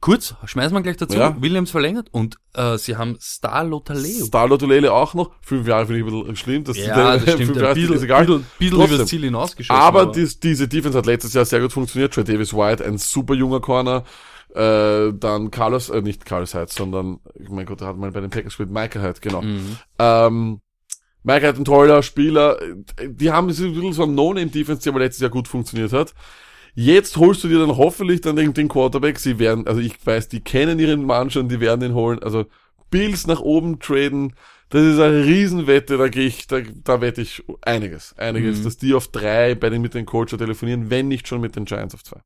kurz, 0.00 0.34
schmeißen 0.44 0.74
wir 0.76 0.82
gleich 0.82 0.98
dazu, 0.98 1.16
Ja. 1.16 1.34
Williams 1.40 1.70
verlängert 1.70 2.08
und 2.12 2.36
äh, 2.54 2.76
sie 2.76 2.96
haben 2.96 3.16
Star 3.18 3.64
Lotaleo. 3.64 4.26
Starlo 4.26 4.58
Tulele 4.58 4.92
auch 4.92 5.14
noch. 5.14 5.30
Fünf 5.40 5.66
Jahre 5.66 5.86
finde 5.86 6.00
ich 6.00 6.06
ein 6.06 6.20
bisschen 6.20 6.36
schlimm. 6.36 6.64
Das 6.64 6.76
Ja, 6.86 7.14
das 7.14 7.22
stimmt, 7.22 7.38
fünf 7.38 7.56
ein 7.56 7.62
Jahre 7.62 7.74
bisschen, 7.74 7.94
ist 7.94 8.02
egal. 8.02 8.26
bisschen, 8.26 8.46
bisschen 8.58 8.76
Trotzdem. 8.78 8.94
übers 8.96 9.08
Ziel 9.08 9.22
hinausgeschossen. 9.22 9.82
Aber 9.82 10.06
dies, 10.06 10.38
diese 10.38 10.68
Defense 10.68 10.98
hat 10.98 11.06
letztes 11.06 11.32
Jahr 11.32 11.46
sehr 11.46 11.60
gut 11.60 11.72
funktioniert. 11.72 12.12
Trey 12.12 12.24
Davis 12.24 12.52
White, 12.52 12.84
ein 12.84 12.98
super 12.98 13.32
junger 13.34 13.60
Corner. 13.60 14.04
Äh, 14.56 15.12
dann 15.18 15.50
Carlos, 15.50 15.90
äh, 15.90 16.00
nicht 16.00 16.24
Carlos 16.24 16.54
Hyde, 16.54 16.68
sondern, 16.70 17.20
mein 17.48 17.66
Gott, 17.66 17.80
der 17.82 17.88
hat 17.88 17.98
mal 17.98 18.10
bei 18.10 18.20
den 18.20 18.30
Packers 18.30 18.56
gespielt, 18.56 18.70
Micah 18.70 19.02
Hyde, 19.02 19.20
genau. 19.20 19.42
Mhm. 19.42 19.76
Ähm, 19.98 20.60
Micah 21.22 21.48
Hyde, 21.48 21.58
ein 21.60 21.64
toller 21.64 22.02
Spieler. 22.02 22.58
Die 23.04 23.30
haben 23.30 23.50
so 23.52 23.64
ein 23.64 23.74
bisschen 23.74 23.92
so 23.92 24.04
ein 24.04 24.14
No-Name-Defense, 24.14 24.82
die 24.82 24.88
aber 24.88 25.00
letztes 25.00 25.20
Jahr 25.20 25.30
gut 25.30 25.46
funktioniert 25.46 25.92
hat. 25.92 26.14
Jetzt 26.74 27.16
holst 27.16 27.44
du 27.44 27.48
dir 27.48 27.58
dann 27.58 27.76
hoffentlich 27.76 28.20
dann 28.22 28.36
den, 28.36 28.68
Quarterback. 28.68 29.18
Sie 29.18 29.38
werden, 29.38 29.66
also 29.66 29.80
ich 29.80 29.94
weiß, 30.04 30.28
die 30.28 30.40
kennen 30.40 30.78
ihren 30.78 31.04
Mann 31.04 31.30
schon, 31.30 31.48
die 31.48 31.60
werden 31.60 31.82
ihn 31.82 31.94
holen. 31.94 32.22
Also 32.22 32.46
Bills 32.90 33.26
nach 33.26 33.40
oben 33.40 33.78
traden, 33.78 34.34
das 34.68 34.82
ist 34.82 34.98
eine 35.00 35.24
Riesenwette, 35.24 35.96
da 35.96 36.08
gehe 36.08 36.26
ich, 36.26 36.46
da, 36.46 36.60
da 36.60 37.00
wette 37.00 37.22
ich 37.22 37.42
einiges. 37.62 38.14
Einiges, 38.18 38.58
Mhm. 38.58 38.64
dass 38.64 38.76
die 38.78 38.94
auf 38.94 39.08
drei 39.08 39.54
bei 39.54 39.70
den 39.70 39.82
mit 39.82 39.94
den 39.94 40.06
Colts 40.06 40.36
telefonieren, 40.36 40.90
wenn 40.90 41.08
nicht 41.08 41.28
schon 41.28 41.40
mit 41.40 41.56
den 41.56 41.66
Giants 41.66 41.94
auf 41.94 42.04
zwei. 42.04 42.20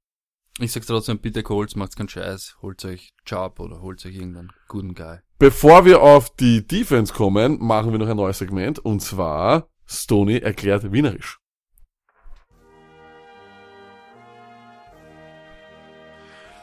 Ich 0.59 0.72
sag's 0.72 0.86
trotzdem, 0.86 1.18
bitte 1.18 1.42
Colts, 1.42 1.76
macht's 1.76 1.96
keinen 1.96 2.09
Scheiß, 2.09 2.57
holt 2.61 2.84
euch 2.84 3.12
Chubb 3.24 3.61
oder 3.61 3.80
holt 3.80 4.05
euch 4.05 4.14
irgendeinen 4.14 4.53
guten 4.68 4.94
Guy. 4.94 5.18
Bevor 5.38 5.84
wir 5.84 6.03
auf 6.03 6.34
die 6.34 6.66
Defense 6.66 7.14
kommen, 7.14 7.59
machen 7.61 7.92
wir 7.92 7.98
noch 7.98 8.09
ein 8.09 8.16
neues 8.16 8.38
Segment 8.38 8.78
und 8.78 9.01
zwar 9.01 9.68
Stoney 9.86 10.38
erklärt 10.38 10.92
Wienerisch. 10.92 11.38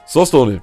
So, 0.05 0.25
Stoney. 0.25 0.61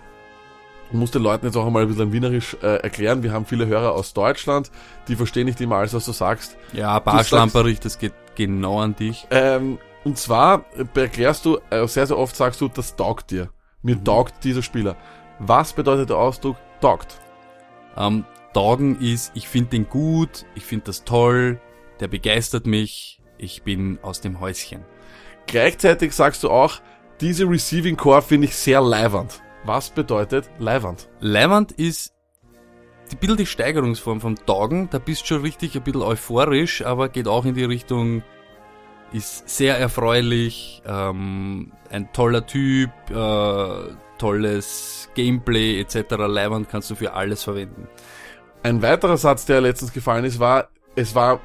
Du 0.90 0.96
musst 0.98 1.14
den 1.14 1.22
Leuten 1.22 1.46
jetzt 1.46 1.56
auch 1.56 1.66
einmal 1.66 1.82
ein 1.82 1.88
bisschen 1.88 2.12
Wienerisch 2.12 2.56
äh, 2.62 2.76
erklären. 2.76 3.22
Wir 3.22 3.32
haben 3.32 3.46
viele 3.46 3.66
Hörer 3.66 3.92
aus 3.92 4.14
Deutschland, 4.14 4.70
die 5.08 5.16
verstehen 5.16 5.46
nicht 5.46 5.60
immer 5.60 5.76
alles, 5.76 5.92
was 5.92 6.04
du 6.04 6.12
sagst. 6.12 6.56
Ja, 6.72 6.98
Barschlamperich, 7.00 7.80
das 7.80 7.98
geht 7.98 8.12
genau 8.36 8.80
an 8.80 8.94
dich. 8.94 9.26
Ähm, 9.30 9.78
und 10.04 10.18
zwar 10.18 10.64
erklärst 10.94 11.44
du, 11.44 11.58
äh, 11.70 11.86
sehr, 11.86 12.06
sehr 12.06 12.18
oft 12.18 12.36
sagst 12.36 12.60
du, 12.60 12.68
das 12.68 12.96
taugt 12.96 13.30
dir. 13.30 13.50
Mir 13.82 14.02
taugt 14.02 14.44
dieser 14.44 14.62
Spieler. 14.62 14.96
Was 15.38 15.72
bedeutet 15.72 16.10
der 16.10 16.16
Ausdruck 16.16 16.56
taugt? 16.80 17.18
Ähm, 17.96 18.24
Doggen 18.52 19.00
ist, 19.00 19.32
ich 19.34 19.48
finde 19.48 19.70
den 19.70 19.88
gut, 19.88 20.46
ich 20.54 20.64
finde 20.64 20.86
das 20.86 21.04
toll, 21.04 21.60
der 22.00 22.08
begeistert 22.08 22.66
mich, 22.66 23.20
ich 23.36 23.62
bin 23.62 23.98
aus 24.02 24.20
dem 24.20 24.40
Häuschen. 24.40 24.84
Gleichzeitig 25.46 26.12
sagst 26.12 26.44
du 26.44 26.50
auch, 26.50 26.80
diese 27.20 27.48
Receiving 27.48 27.96
Core 27.96 28.22
finde 28.22 28.46
ich 28.46 28.56
sehr 28.56 28.80
leiwand. 28.80 29.42
Was 29.64 29.90
bedeutet 29.90 30.48
leiwand? 30.58 31.08
Leimand 31.20 31.72
ist 31.72 32.14
die 33.10 33.16
bisschen 33.16 33.36
die 33.36 33.46
Steigerungsform 33.46 34.20
vom 34.20 34.34
Doggen, 34.46 34.88
da 34.90 34.98
bist 34.98 35.22
du 35.22 35.26
schon 35.26 35.42
richtig 35.42 35.76
ein 35.76 35.82
bisschen 35.82 36.02
euphorisch, 36.02 36.84
aber 36.84 37.08
geht 37.08 37.28
auch 37.28 37.44
in 37.44 37.54
die 37.54 37.64
Richtung, 37.64 38.22
ist 39.14 39.48
sehr 39.48 39.78
erfreulich, 39.78 40.82
ähm, 40.84 41.70
ein 41.88 42.12
toller 42.12 42.46
Typ, 42.46 42.90
äh, 43.10 43.94
tolles 44.18 45.08
Gameplay 45.14 45.80
etc. 45.80 46.16
Leimand 46.26 46.68
kannst 46.68 46.90
du 46.90 46.96
für 46.96 47.12
alles 47.12 47.44
verwenden. 47.44 47.88
Ein 48.64 48.82
weiterer 48.82 49.16
Satz, 49.16 49.46
der 49.46 49.60
letztens 49.60 49.92
gefallen 49.92 50.24
ist, 50.24 50.40
war, 50.40 50.68
es 50.96 51.14
war, 51.14 51.40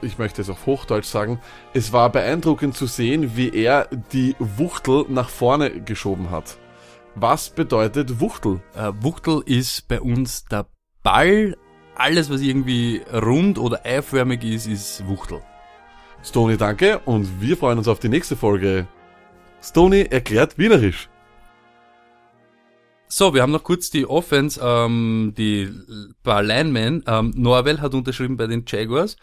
ich 0.00 0.16
möchte 0.16 0.40
es 0.40 0.48
auf 0.48 0.64
Hochdeutsch 0.64 1.08
sagen, 1.08 1.40
es 1.74 1.92
war 1.92 2.10
beeindruckend 2.10 2.74
zu 2.74 2.86
sehen, 2.86 3.36
wie 3.36 3.50
er 3.50 3.88
die 4.12 4.34
Wuchtel 4.38 5.04
nach 5.08 5.28
vorne 5.28 5.82
geschoben 5.82 6.30
hat. 6.30 6.56
Was 7.16 7.50
bedeutet 7.50 8.18
Wuchtel? 8.20 8.62
Äh, 8.74 8.92
Wuchtel 9.00 9.42
ist 9.44 9.88
bei 9.88 10.00
uns 10.00 10.46
der 10.46 10.66
Ball. 11.02 11.54
Alles, 11.96 12.30
was 12.30 12.40
irgendwie 12.40 13.02
rund 13.12 13.58
oder 13.58 13.84
eiförmig 13.84 14.42
ist, 14.42 14.66
ist 14.66 15.06
Wuchtel. 15.06 15.42
Stony, 16.22 16.56
danke 16.56 16.98
und 17.00 17.40
wir 17.40 17.56
freuen 17.56 17.78
uns 17.78 17.88
auf 17.88 17.98
die 17.98 18.08
nächste 18.08 18.36
Folge. 18.36 18.86
Stony 19.62 20.02
erklärt 20.02 20.58
Wienerisch. 20.58 21.08
So, 23.08 23.34
wir 23.34 23.42
haben 23.42 23.50
noch 23.50 23.64
kurz 23.64 23.90
die 23.90 24.06
Offense, 24.06 24.60
ähm, 24.62 25.34
die 25.36 25.68
paar 26.22 26.42
Linemen. 26.42 27.02
Ähm, 27.06 27.32
Norwell 27.34 27.80
hat 27.80 27.94
unterschrieben 27.94 28.36
bei 28.36 28.46
den 28.46 28.64
Jaguars. 28.66 29.16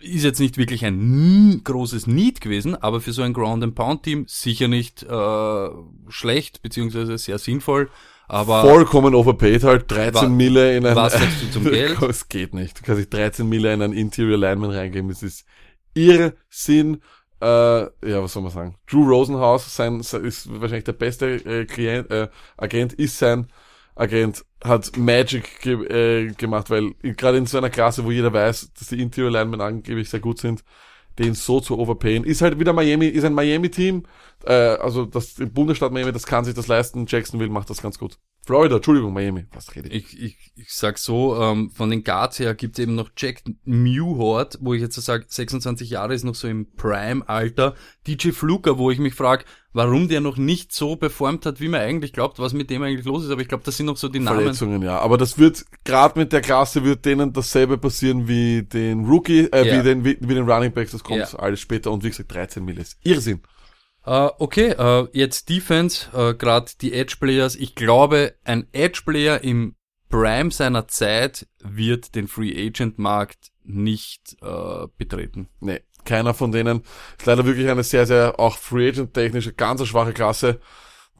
Ist 0.00 0.24
jetzt 0.24 0.40
nicht 0.40 0.56
wirklich 0.56 0.84
ein 0.84 1.60
großes 1.62 2.06
Need 2.06 2.40
gewesen, 2.40 2.74
aber 2.74 3.00
für 3.00 3.12
so 3.12 3.22
ein 3.22 3.34
Ground 3.34 3.62
and 3.62 3.74
Pound 3.74 4.02
Team 4.04 4.24
sicher 4.26 4.68
nicht 4.68 5.02
äh, 5.02 5.68
schlecht 6.08 6.62
beziehungsweise 6.62 7.18
sehr 7.18 7.38
sinnvoll. 7.38 7.90
Aber 8.26 8.62
Vollkommen 8.62 9.14
overpaid 9.14 9.62
halt, 9.62 9.90
13 9.90 10.14
Wa- 10.14 10.28
Mille 10.28 10.76
in 10.76 10.86
ein... 10.86 10.96
was 10.96 11.12
sagst 11.18 11.42
du 11.42 11.50
zum 11.50 11.64
Geld? 11.64 12.00
Es 12.02 12.28
geht 12.28 12.54
nicht. 12.54 12.80
Du 12.80 12.82
kannst 12.84 12.98
nicht 12.98 13.12
13 13.12 13.48
Mille 13.48 13.72
in 13.72 13.82
ein 13.82 13.92
Interior 13.92 14.38
Lineman 14.38 14.70
reingeben. 14.70 15.10
Das 15.10 15.22
ist 15.22 15.44
Irrsinn. 15.96 17.02
Äh, 17.40 17.46
ja, 17.46 18.22
was 18.22 18.32
soll 18.32 18.42
man 18.42 18.52
sagen? 18.52 18.76
Drew 18.86 19.08
Rosenhaus 19.08 19.74
sein, 19.74 20.00
ist 20.00 20.14
wahrscheinlich 20.14 20.84
der 20.84 20.92
beste 20.92 21.34
äh, 21.34 21.64
Klient, 21.66 22.10
äh, 22.10 22.28
Agent, 22.56 22.94
ist 22.94 23.18
sein 23.18 23.48
Agent, 23.94 24.44
hat 24.62 24.96
Magic 24.96 25.60
ge 25.60 25.74
äh, 25.86 26.32
gemacht, 26.32 26.70
weil 26.70 26.94
gerade 27.02 27.38
in 27.38 27.46
so 27.46 27.58
einer 27.58 27.70
Klasse, 27.70 28.04
wo 28.04 28.10
jeder 28.10 28.32
weiß, 28.32 28.72
dass 28.78 28.88
die 28.88 29.02
Interior 29.02 29.30
Linemen 29.30 29.60
angeblich 29.60 30.08
sehr 30.08 30.20
gut 30.20 30.38
sind, 30.38 30.64
den 31.18 31.34
so 31.34 31.60
zu 31.60 31.78
overpayen, 31.78 32.24
ist 32.24 32.42
halt 32.42 32.58
wieder 32.58 32.72
Miami, 32.72 33.06
ist 33.06 33.24
ein 33.24 33.34
Miami-Team, 33.34 34.04
äh, 34.44 34.52
also 34.52 35.06
das 35.06 35.34
Bundesstaat 35.34 35.92
Miami, 35.92 36.12
das 36.12 36.26
kann 36.26 36.44
sich 36.44 36.54
das 36.54 36.68
leisten, 36.68 37.06
Jacksonville 37.06 37.50
macht 37.50 37.70
das 37.70 37.82
ganz 37.82 37.98
gut. 37.98 38.18
Florida, 38.46 38.76
Entschuldigung, 38.76 39.12
Miami, 39.12 39.44
was 39.52 39.74
rede 39.74 39.88
ich? 39.88 40.14
Ich, 40.14 40.22
ich, 40.22 40.52
ich 40.54 40.72
sag 40.72 40.98
so, 40.98 41.36
ähm, 41.42 41.70
von 41.72 41.90
den 41.90 42.04
Guards 42.04 42.38
her 42.38 42.54
gibt's 42.54 42.78
eben 42.78 42.94
noch 42.94 43.10
Jack 43.16 43.42
Mewhort, 43.64 44.56
wo 44.60 44.72
ich 44.72 44.80
jetzt 44.80 44.94
so 44.94 45.00
sage, 45.00 45.24
26 45.26 45.90
Jahre 45.90 46.14
ist 46.14 46.22
noch 46.24 46.36
so 46.36 46.46
im 46.46 46.66
Prime-Alter. 46.76 47.74
DJ 48.06 48.30
Fluker, 48.30 48.78
wo 48.78 48.92
ich 48.92 49.00
mich 49.00 49.14
frage, 49.14 49.44
warum 49.72 50.06
der 50.08 50.20
noch 50.20 50.36
nicht 50.36 50.72
so 50.72 50.94
performt 50.94 51.44
hat, 51.44 51.60
wie 51.60 51.68
man 51.68 51.80
eigentlich 51.80 52.12
glaubt, 52.12 52.38
was 52.38 52.52
mit 52.52 52.70
dem 52.70 52.82
eigentlich 52.82 53.04
los 53.04 53.24
ist. 53.24 53.30
Aber 53.30 53.40
ich 53.42 53.48
glaube, 53.48 53.64
das 53.64 53.76
sind 53.76 53.86
noch 53.86 53.96
so 53.96 54.08
die 54.08 54.20
Namen. 54.20 54.38
Verletzungen, 54.38 54.80
ja. 54.80 54.98
Aber 55.00 55.18
das 55.18 55.38
wird, 55.38 55.64
gerade 55.84 56.16
mit 56.18 56.32
der 56.32 56.40
Klasse 56.40 56.84
wird 56.84 57.04
denen 57.04 57.32
dasselbe 57.32 57.78
passieren 57.78 58.28
wie 58.28 58.62
den 58.62 59.06
Rookie, 59.06 59.48
äh, 59.52 59.66
Ja. 59.66 59.78
wie 59.78 59.82
den, 59.82 60.04
wie, 60.04 60.16
wie 60.20 60.34
den 60.34 60.48
Running 60.48 60.72
Backs, 60.72 60.92
das 60.92 61.02
kommt 61.02 61.18
Ja. 61.18 61.38
alles 61.38 61.58
später 61.60 61.90
und 61.90 62.04
wie 62.04 62.10
gesagt 62.10 62.32
13 62.32 62.64
Millis. 62.64 62.96
Irrsinn. 63.02 63.40
Äh, 64.06 64.30
okay, 64.38 64.70
äh, 64.70 65.08
jetzt 65.12 65.48
Defense, 65.48 66.08
äh, 66.12 66.34
gerade 66.34 66.70
die 66.80 66.92
Edge-Players. 66.92 67.56
Ich 67.56 67.74
glaube, 67.74 68.34
ein 68.44 68.68
Edge-Player 68.72 69.42
im 69.42 69.74
Prime 70.08 70.52
seiner 70.52 70.86
Zeit 70.86 71.48
wird 71.62 72.14
den 72.14 72.28
Free-Agent-Markt 72.28 73.50
nicht 73.64 74.36
äh, 74.42 74.86
betreten. 74.96 75.48
Nee, 75.60 75.80
keiner 76.04 76.34
von 76.34 76.52
denen. 76.52 76.82
Ist 77.18 77.26
leider 77.26 77.44
wirklich 77.44 77.68
eine 77.68 77.82
sehr, 77.82 78.06
sehr, 78.06 78.38
auch 78.38 78.56
Free 78.56 78.90
Agent 78.90 79.14
technische, 79.14 79.52
ganz 79.52 79.84
schwache 79.84 80.12
Klasse. 80.12 80.60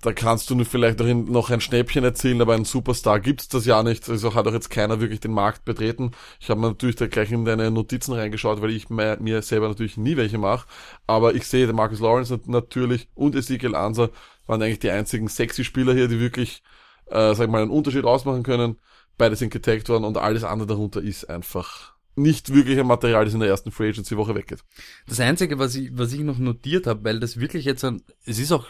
Da 0.02 0.12
kannst 0.12 0.50
du 0.50 0.64
vielleicht 0.64 0.98
noch, 0.98 1.06
in, 1.06 1.24
noch 1.24 1.50
ein 1.50 1.60
Schnäppchen 1.60 2.04
erzielen, 2.04 2.40
aber 2.40 2.54
ein 2.54 2.64
Superstar 2.64 3.18
gibt's 3.18 3.48
das 3.48 3.64
ja 3.64 3.82
nicht. 3.82 4.08
Also 4.08 4.34
hat 4.34 4.46
auch 4.46 4.52
jetzt 4.52 4.68
keiner 4.68 5.00
wirklich 5.00 5.20
den 5.20 5.32
Markt 5.32 5.64
betreten. 5.64 6.12
Ich 6.38 6.50
habe 6.50 6.60
mir 6.60 6.68
natürlich 6.68 6.96
da 6.96 7.06
gleich 7.06 7.32
in 7.32 7.44
deine 7.44 7.70
Notizen 7.70 8.12
reingeschaut, 8.12 8.60
weil 8.60 8.70
ich 8.70 8.90
mir, 8.90 9.42
selber 9.42 9.68
natürlich 9.68 9.96
nie 9.96 10.16
welche 10.16 10.38
mache. 10.38 10.66
Aber 11.06 11.34
ich 11.34 11.46
sehe, 11.46 11.66
der 11.66 11.74
Marcus 11.74 12.00
Lawrence 12.00 12.34
nat- 12.34 12.46
natürlich 12.46 13.08
und 13.14 13.34
Ezekiel 13.34 13.74
Ansa 13.74 14.10
waren 14.46 14.62
eigentlich 14.62 14.80
die 14.80 14.90
einzigen 14.90 15.28
sexy 15.28 15.64
Spieler 15.64 15.94
hier, 15.94 16.08
die 16.08 16.20
wirklich, 16.20 16.62
äh, 17.06 17.34
sag 17.34 17.46
ich 17.46 17.50
mal, 17.50 17.62
einen 17.62 17.70
Unterschied 17.70 18.04
ausmachen 18.04 18.42
können. 18.42 18.76
Beide 19.18 19.34
sind 19.34 19.50
getaggt 19.50 19.88
worden 19.88 20.04
und 20.04 20.18
alles 20.18 20.44
andere 20.44 20.68
darunter 20.68 21.00
ist 21.00 21.24
einfach 21.24 21.94
nicht 22.16 22.52
wirklich 22.54 22.78
ein 22.78 22.86
Material, 22.86 23.24
das 23.24 23.34
in 23.34 23.40
der 23.40 23.48
ersten 23.48 23.70
Free 23.72 23.88
Agency 23.88 24.16
Woche 24.16 24.34
weggeht. 24.34 24.60
Das 25.06 25.20
Einzige, 25.20 25.58
was 25.58 25.74
ich, 25.74 25.90
was 25.92 26.12
ich 26.12 26.20
noch 26.20 26.38
notiert 26.38 26.86
habe, 26.86 27.04
weil 27.04 27.18
das 27.18 27.40
wirklich 27.40 27.64
jetzt 27.64 27.84
ein, 27.84 28.02
es 28.24 28.38
ist 28.38 28.52
auch 28.52 28.66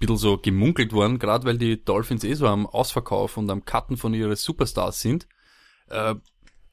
bisschen 0.00 0.16
so 0.16 0.38
gemunkelt 0.38 0.92
worden, 0.92 1.20
gerade 1.20 1.44
weil 1.44 1.58
die 1.58 1.84
Dolphins 1.84 2.24
eh 2.24 2.34
so 2.34 2.48
am 2.48 2.66
Ausverkauf 2.66 3.36
und 3.36 3.48
am 3.50 3.64
Cutten 3.64 3.96
von 3.96 4.12
ihren 4.14 4.34
Superstars 4.34 5.00
sind. 5.00 5.28
Äh, 5.88 6.16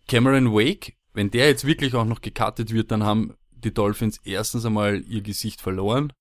Cameron 0.07 0.53
Wake, 0.53 0.93
wenn 1.13 1.29
der 1.29 1.47
jetzt 1.47 1.65
wirklich 1.65 1.93
auch 1.93 2.05
noch 2.05 2.21
gecuttet 2.21 2.73
wird, 2.73 2.91
dann 2.91 3.03
haben 3.03 3.35
die 3.51 3.73
Dolphins 3.73 4.19
erstens 4.23 4.65
einmal 4.65 5.01
ihr 5.01 5.21
Gesicht 5.21 5.61
verloren 5.61 6.13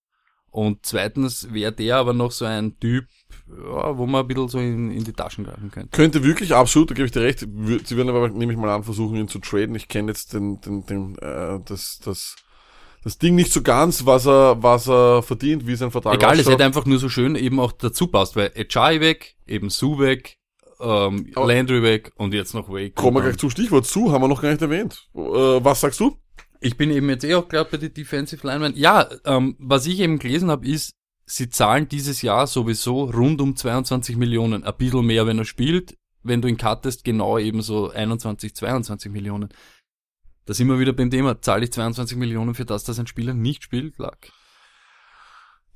und 0.56 0.86
zweitens 0.86 1.52
wäre 1.52 1.70
der 1.70 1.96
aber 1.96 2.14
noch 2.14 2.30
so 2.30 2.46
ein 2.46 2.80
Typ, 2.80 3.06
ja, 3.46 3.98
wo 3.98 4.06
man 4.06 4.22
ein 4.22 4.26
bisschen 4.26 4.48
so 4.48 4.58
in, 4.58 4.90
in 4.90 5.04
die 5.04 5.12
Taschen 5.12 5.44
greifen 5.44 5.70
könnte. 5.70 5.94
Könnte 5.94 6.24
wirklich, 6.24 6.54
absolut, 6.54 6.90
da 6.90 6.94
gebe 6.94 7.04
ich 7.04 7.12
dir 7.12 7.20
recht. 7.20 7.40
Sie 7.40 7.96
werden 7.98 8.08
aber, 8.08 8.30
nehme 8.30 8.54
ich 8.54 8.58
mal 8.58 8.70
an, 8.70 8.82
versuchen, 8.82 9.16
ihn 9.16 9.28
zu 9.28 9.38
traden. 9.38 9.74
Ich 9.74 9.88
kenne 9.88 10.12
jetzt 10.12 10.32
den, 10.32 10.58
den, 10.62 10.86
den, 10.86 11.18
äh, 11.18 11.60
das, 11.62 12.00
das, 12.02 12.36
das 13.06 13.18
Ding 13.18 13.36
nicht 13.36 13.52
so 13.52 13.62
ganz, 13.62 14.04
was 14.04 14.26
er, 14.26 14.60
was 14.64 14.88
er 14.88 15.22
verdient, 15.22 15.64
wie 15.64 15.76
sein 15.76 15.92
Vertrag 15.92 16.14
Egal, 16.14 16.40
es 16.40 16.48
hätte 16.48 16.64
einfach 16.64 16.86
nur 16.86 16.98
so 16.98 17.08
schön 17.08 17.36
eben 17.36 17.60
auch 17.60 17.70
dazu 17.70 18.08
passt, 18.08 18.34
weil 18.34 18.50
Echai 18.56 18.98
weg, 18.98 19.36
eben 19.46 19.70
Sue 19.70 20.00
weg, 20.00 20.38
ähm, 20.80 21.30
Aber- 21.36 21.46
Landry 21.46 21.84
weg 21.84 22.10
und 22.16 22.34
jetzt 22.34 22.52
noch 22.52 22.68
Wake. 22.68 22.96
Kommen 22.96 23.18
wir 23.18 23.22
gleich 23.22 23.38
zu 23.38 23.48
Stichwort 23.48 23.86
zu, 23.86 24.10
haben 24.10 24.22
wir 24.22 24.28
noch 24.28 24.42
gar 24.42 24.50
nicht 24.50 24.60
erwähnt. 24.60 25.06
Äh, 25.14 25.20
was 25.20 25.82
sagst 25.82 26.00
du? 26.00 26.16
Ich 26.60 26.76
bin 26.76 26.90
eben 26.90 27.08
jetzt 27.08 27.22
eh 27.22 27.36
auch 27.36 27.46
gerade 27.46 27.70
bei 27.70 27.76
den 27.76 27.94
Defensive 27.94 28.44
Linemen. 28.44 28.74
Ja, 28.76 29.08
ähm, 29.24 29.54
was 29.60 29.86
ich 29.86 30.00
eben 30.00 30.18
gelesen 30.18 30.50
habe, 30.50 30.66
ist, 30.66 30.90
sie 31.26 31.48
zahlen 31.48 31.86
dieses 31.86 32.22
Jahr 32.22 32.48
sowieso 32.48 33.04
rund 33.04 33.40
um 33.40 33.54
22 33.54 34.16
Millionen. 34.16 34.64
Ein 34.64 34.74
bisschen 34.76 35.06
mehr, 35.06 35.28
wenn 35.28 35.38
er 35.38 35.44
spielt. 35.44 35.96
Wenn 36.24 36.42
du 36.42 36.48
ihn 36.48 36.56
cuttest, 36.56 37.04
genau 37.04 37.38
eben 37.38 37.62
so 37.62 37.88
21, 37.88 38.56
22 38.56 39.12
Millionen. 39.12 39.50
Da 40.46 40.54
sind 40.54 40.68
wir 40.68 40.78
wieder 40.78 40.92
beim 40.92 41.10
Thema. 41.10 41.40
Zahle 41.42 41.64
ich 41.64 41.72
22 41.72 42.16
Millionen 42.16 42.54
für 42.54 42.64
das, 42.64 42.84
dass 42.84 42.98
ein 42.98 43.06
Spieler 43.06 43.34
nicht 43.34 43.64
spielt? 43.64 43.98
Lag. 43.98 44.16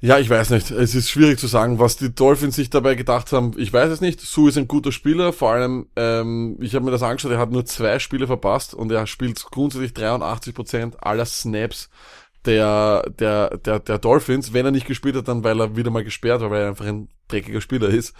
Ja, 0.02 0.18
ich 0.18 0.30
weiß 0.30 0.50
nicht. 0.50 0.70
Es 0.70 0.94
ist 0.94 1.10
schwierig 1.10 1.38
zu 1.38 1.46
sagen, 1.46 1.78
was 1.78 1.96
die 1.98 2.14
Dolphins 2.14 2.56
sich 2.56 2.70
dabei 2.70 2.94
gedacht 2.94 3.32
haben. 3.32 3.52
Ich 3.58 3.70
weiß 3.70 3.90
es 3.90 4.00
nicht. 4.00 4.20
Sue 4.20 4.48
ist 4.48 4.56
ein 4.56 4.68
guter 4.68 4.92
Spieler. 4.92 5.34
Vor 5.34 5.50
allem, 5.50 5.88
ähm, 5.94 6.56
ich 6.60 6.74
habe 6.74 6.86
mir 6.86 6.90
das 6.90 7.02
angeschaut, 7.02 7.32
er 7.32 7.38
hat 7.38 7.50
nur 7.50 7.66
zwei 7.66 7.98
Spiele 7.98 8.26
verpasst 8.26 8.72
und 8.72 8.90
er 8.90 9.06
spielt 9.06 9.44
grundsätzlich 9.44 9.92
83 9.92 10.54
Prozent 10.54 11.02
aller 11.04 11.26
Snaps 11.26 11.90
der, 12.46 13.10
der, 13.18 13.58
der, 13.58 13.80
der 13.80 13.98
Dolphins. 13.98 14.54
Wenn 14.54 14.64
er 14.64 14.72
nicht 14.72 14.86
gespielt 14.86 15.16
hat, 15.16 15.28
dann 15.28 15.44
weil 15.44 15.60
er 15.60 15.76
wieder 15.76 15.90
mal 15.90 16.04
gesperrt 16.04 16.40
war, 16.40 16.50
weil 16.50 16.62
er 16.62 16.68
einfach 16.68 16.86
ein 16.86 17.08
dreckiger 17.28 17.60
Spieler 17.60 17.88
ist. 17.88 18.14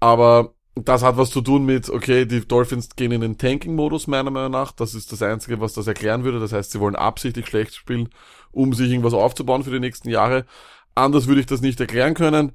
Aber 0.00 0.52
das 0.74 1.02
hat 1.02 1.16
was 1.18 1.30
zu 1.30 1.42
tun 1.42 1.64
mit, 1.66 1.90
okay, 1.90 2.24
die 2.26 2.46
Dolphins 2.46 2.88
gehen 2.96 3.12
in 3.12 3.20
den 3.20 3.38
Tanking-Modus, 3.38 4.06
meiner 4.06 4.30
Meinung 4.30 4.52
nach. 4.52 4.72
Das 4.72 4.94
ist 4.94 5.12
das 5.12 5.22
Einzige, 5.22 5.60
was 5.60 5.74
das 5.74 5.86
erklären 5.86 6.24
würde. 6.24 6.40
Das 6.40 6.52
heißt, 6.52 6.70
sie 6.72 6.80
wollen 6.80 6.96
absichtlich 6.96 7.46
schlecht 7.46 7.74
spielen, 7.74 8.08
um 8.52 8.72
sich 8.72 8.90
irgendwas 8.90 9.14
aufzubauen 9.14 9.64
für 9.64 9.70
die 9.70 9.80
nächsten 9.80 10.08
Jahre. 10.08 10.46
Anders 10.94 11.26
würde 11.26 11.40
ich 11.40 11.46
das 11.46 11.60
nicht 11.60 11.80
erklären 11.80 12.14
können. 12.14 12.52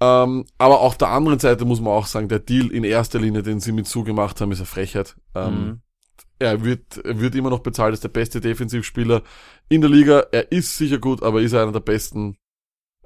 Ähm, 0.00 0.44
aber 0.58 0.80
auf 0.80 0.96
der 0.96 1.08
anderen 1.08 1.40
Seite 1.40 1.64
muss 1.64 1.80
man 1.80 1.92
auch 1.92 2.06
sagen, 2.06 2.28
der 2.28 2.38
Deal 2.38 2.68
in 2.70 2.84
erster 2.84 3.18
Linie, 3.18 3.42
den 3.42 3.58
sie 3.60 3.72
mit 3.72 3.88
zugemacht 3.88 4.40
haben, 4.40 4.52
ist 4.52 4.58
eine 4.60 4.66
Frechheit. 4.66 5.16
Ähm, 5.34 5.54
Mhm. 5.54 5.82
Er 6.40 6.64
wird, 6.64 6.98
er 7.04 7.20
wird 7.20 7.34
immer 7.34 7.50
noch 7.50 7.60
bezahlt 7.60 7.90
als 7.92 8.00
der 8.00 8.08
beste 8.10 8.40
Defensivspieler 8.40 9.22
in 9.68 9.80
der 9.80 9.90
Liga. 9.90 10.20
Er 10.30 10.52
ist 10.52 10.76
sicher 10.76 10.98
gut, 10.98 11.22
aber 11.22 11.40
ist 11.42 11.54
einer 11.54 11.72
der 11.72 11.80
besten. 11.80 12.36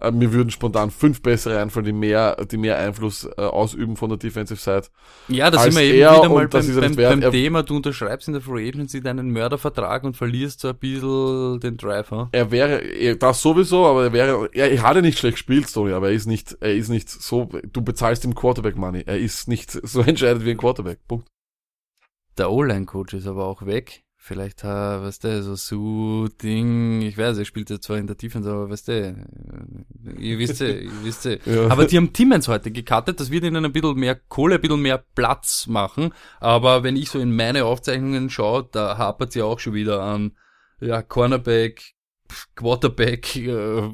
Äh, 0.03 0.11
mir 0.11 0.33
würden 0.33 0.51
spontan 0.51 0.91
fünf 0.91 1.23
bessere 1.23 1.61
einfallen, 1.61 1.87
die 1.87 1.93
mehr, 1.93 2.37
die 2.45 2.57
mehr 2.57 2.77
Einfluss 2.77 3.25
äh, 3.25 3.41
ausüben 3.41 3.97
von 3.97 4.09
der 4.09 4.19
Defensive 4.19 4.61
Side. 4.61 4.89
Ja, 5.29 5.51
da 5.51 5.59
Als 5.59 5.75
sind 5.75 5.83
wir 5.83 5.89
eben 5.89 6.03
er 6.03 6.17
wieder 6.17 6.29
mal 6.29 6.49
das 6.49 6.67
beim, 6.67 6.97
beim, 6.97 7.21
beim 7.21 7.31
Thema, 7.31 7.63
du 7.63 7.77
unterschreibst 7.77 8.27
in 8.27 8.35
der 8.35 8.43
Free 8.43 8.69
Agency 8.69 9.01
deinen 9.01 9.31
Mördervertrag 9.31 10.03
und 10.03 10.17
verlierst 10.17 10.61
so 10.61 10.69
ein 10.69 10.77
bisschen 10.77 11.61
den 11.61 11.77
Drive. 11.77 12.13
Er 12.33 12.51
wäre, 12.51 12.79
er, 12.79 13.15
das 13.15 13.41
sowieso, 13.41 13.87
aber 13.87 14.05
er 14.05 14.13
wäre, 14.13 14.51
er, 14.53 14.73
er 14.73 14.83
hat 14.83 14.97
ja 14.97 15.03
nicht 15.03 15.19
schlecht 15.19 15.37
gespielt, 15.37 15.73
Tony, 15.73 15.93
aber 15.93 16.09
er 16.09 16.15
ist 16.15 16.27
nicht, 16.27 16.57
er 16.61 16.75
ist 16.75 16.89
nicht 16.89 17.09
so, 17.09 17.49
du 17.73 17.83
bezahlst 17.83 18.25
ihm 18.25 18.35
Quarterback 18.35 18.77
Money. 18.77 19.05
Er 19.07 19.19
ist 19.19 19.47
nicht 19.47 19.71
so 19.71 20.01
entscheidend 20.03 20.45
wie 20.45 20.51
ein 20.51 20.59
Quarterback. 20.59 20.99
Punkt. 21.07 21.29
Der 22.39 22.51
O-Line-Coach 22.51 23.15
ist 23.15 23.27
aber 23.27 23.47
auch 23.47 23.67
weg. 23.67 24.03
Vielleicht, 24.25 24.63
äh, 24.63 24.69
weißt 24.69 25.25
du, 25.25 25.43
so 25.43 25.57
Su-Ding, 25.57 27.03
ich 27.03 27.19
weiß, 27.19 27.39
er 27.39 27.45
spielt 27.45 27.71
jetzt 27.71 27.87
zwar 27.87 27.99
in 27.99 28.07
der 28.07 28.15
Defense, 28.15 28.49
aber 28.49 28.71
weißt 28.71 28.87
du, 28.87 28.93
äh, 28.93 29.15
ihr 30.17 30.39
wisst 30.39 30.61
ja, 30.61 30.69
ihr 30.69 30.93
wisst 31.03 31.25
ja. 31.45 31.67
Aber 31.69 31.87
die 31.87 31.97
haben 31.97 32.13
Timmons 32.13 32.47
heute 32.47 32.71
gecuttet, 32.71 33.19
das 33.19 33.33
wird 33.33 33.43
ihnen 33.43 33.65
ein 33.65 33.73
bisschen 33.73 33.99
mehr 33.99 34.15
Kohle, 34.15 34.55
ein 34.55 34.61
bisschen 34.61 34.81
mehr 34.81 35.05
Platz 35.17 35.67
machen. 35.67 36.15
Aber 36.39 36.85
wenn 36.85 36.95
ich 36.95 37.11
so 37.11 37.19
in 37.19 37.35
meine 37.35 37.65
Aufzeichnungen 37.65 38.31
schaue, 38.31 38.69
da 38.71 38.97
hapert 38.97 39.35
ja 39.35 39.43
auch 39.43 39.59
schon 39.59 39.75
wieder 39.75 40.01
an, 40.01 40.37
ja, 40.81 41.03
Cornerback, 41.03 41.83
Quarterback, 42.55 43.35
äh, 43.35 43.91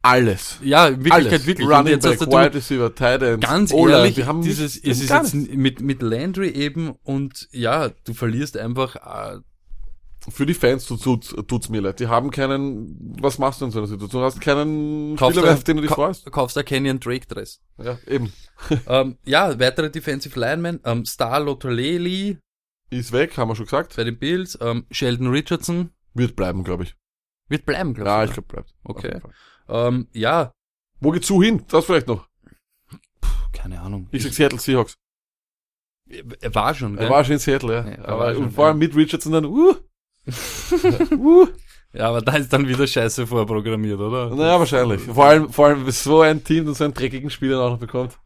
Alles. 0.00 0.60
ja, 0.62 0.88
in 0.88 1.04
Wirklichkeit 1.04 1.32
Alles. 1.32 1.46
wirklich. 1.46 1.66
Und 1.66 1.74
Running 1.74 1.92
jetzt 1.92 2.06
hast 2.06 2.20
Back, 2.20 2.30
du 2.30 2.36
Wide 2.38 2.54
Receiver, 2.54 2.94
Tight 2.94 3.20
End. 3.20 3.44
Ganz 3.44 3.74
O-Line, 3.74 3.98
ehrlich, 3.98 4.16
wir 4.16 4.26
haben 4.26 4.40
dieses, 4.40 4.78
es 4.78 5.02
ist 5.02 5.10
jetzt 5.10 5.34
mit, 5.34 5.82
mit 5.82 6.00
Landry 6.00 6.48
eben 6.48 6.92
und 7.02 7.48
ja, 7.52 7.90
du 8.06 8.14
verlierst 8.14 8.56
einfach, 8.56 8.96
äh, 8.96 9.40
Für 10.30 10.46
die 10.46 10.54
Fans 10.54 10.86
tut, 10.86 11.02
tut, 11.02 11.48
tut's 11.48 11.68
mir 11.68 11.80
leid. 11.80 12.00
Die 12.00 12.06
haben 12.08 12.30
keinen, 12.30 13.16
was 13.20 13.38
machst 13.38 13.60
du 13.60 13.64
in 13.66 13.70
so 13.70 13.78
einer 13.78 13.86
Situation? 13.88 14.22
Du 14.22 14.26
hast 14.26 14.40
keinen 14.40 15.16
kaufst 15.16 15.36
Spieler, 15.38 15.52
du, 15.52 15.58
auf 15.58 15.64
den 15.64 15.76
du 15.76 15.82
dich 15.82 15.90
freust. 15.90 16.30
kaufst 16.30 16.56
du 16.56 16.64
Canyon 16.64 17.00
Drake 17.00 17.26
Dress. 17.26 17.60
Ja, 17.76 17.98
eben. 18.06 18.32
ähm, 18.88 19.16
ja, 19.24 19.58
weitere 19.58 19.90
Defensive 19.90 20.38
Linemen, 20.38 20.80
ähm, 20.84 21.04
Star 21.04 21.40
Lotoleli 21.40 22.38
Ist 22.90 23.12
weg, 23.12 23.36
haben 23.36 23.48
wir 23.48 23.56
schon 23.56 23.66
gesagt. 23.66 23.96
bei 23.96 24.04
den 24.04 24.18
Bills, 24.18 24.58
ähm, 24.60 24.86
Sheldon 24.90 25.28
Richardson 25.28 25.90
Wird 26.14 26.36
bleiben, 26.36 26.64
glaube 26.64 26.84
ich. 26.84 26.94
wird 27.48 27.64
bleiben, 27.66 27.94
glaube 27.94 28.10
Ja, 28.10 28.22
ich. 28.24 28.30
ich 28.30 28.34
glaube 28.34 28.48
bleibt. 28.48 28.74
Okay. 28.84 29.20
Ähm, 29.68 30.08
ja, 30.12 30.52
Wo 31.00 31.10
geht's 31.10 31.26
zu 31.26 31.42
hin? 31.42 31.64
Das 31.68 31.84
vielleicht 31.84 32.08
noch. 32.08 32.26
keine 33.52 33.80
Ahnung. 33.80 34.08
Ich 34.12 34.22
sag 34.22 34.32
Seattle 34.32 34.58
Seahawks. 34.58 34.94
er 36.40 36.54
war 36.54 36.74
schon, 36.74 36.96
gell? 36.96 37.04
Er 37.06 37.10
war 37.10 37.24
schon 37.24 37.34
in 37.34 37.38
Seattle, 37.38 37.74
ja. 37.74 37.84
Ja, 37.84 37.90
er 37.92 38.08
aber 38.08 38.18
war 38.24 38.34
schon, 38.34 38.50
vor 38.50 38.66
allem 38.66 38.78
mit 38.78 38.96
Richardson 38.96 39.32
dann, 39.32 39.44
uh, 39.44 39.74
uh. 41.12 41.46
ja, 41.92 42.08
aber 42.08 42.22
da 42.22 42.36
ist 42.36 42.52
dann 42.52 42.68
wieder 42.68 42.86
Scheiße 42.86 43.26
vorprogrammiert, 43.26 44.00
oder? 44.00 44.34
Naja, 44.34 44.58
wahrscheinlich. 44.58 45.02
Vor 45.02 45.24
allem, 45.24 45.50
vor 45.50 45.66
allem, 45.66 45.84
wenn 45.86 45.92
so 45.92 46.20
ein 46.20 46.42
Team 46.44 46.66
dann 46.66 46.74
so 46.74 46.84
einen 46.84 46.94
dreckigen 46.94 47.30
Spieler 47.30 47.60
auch 47.60 47.70
noch 47.70 47.78
bekommt. 47.78 48.18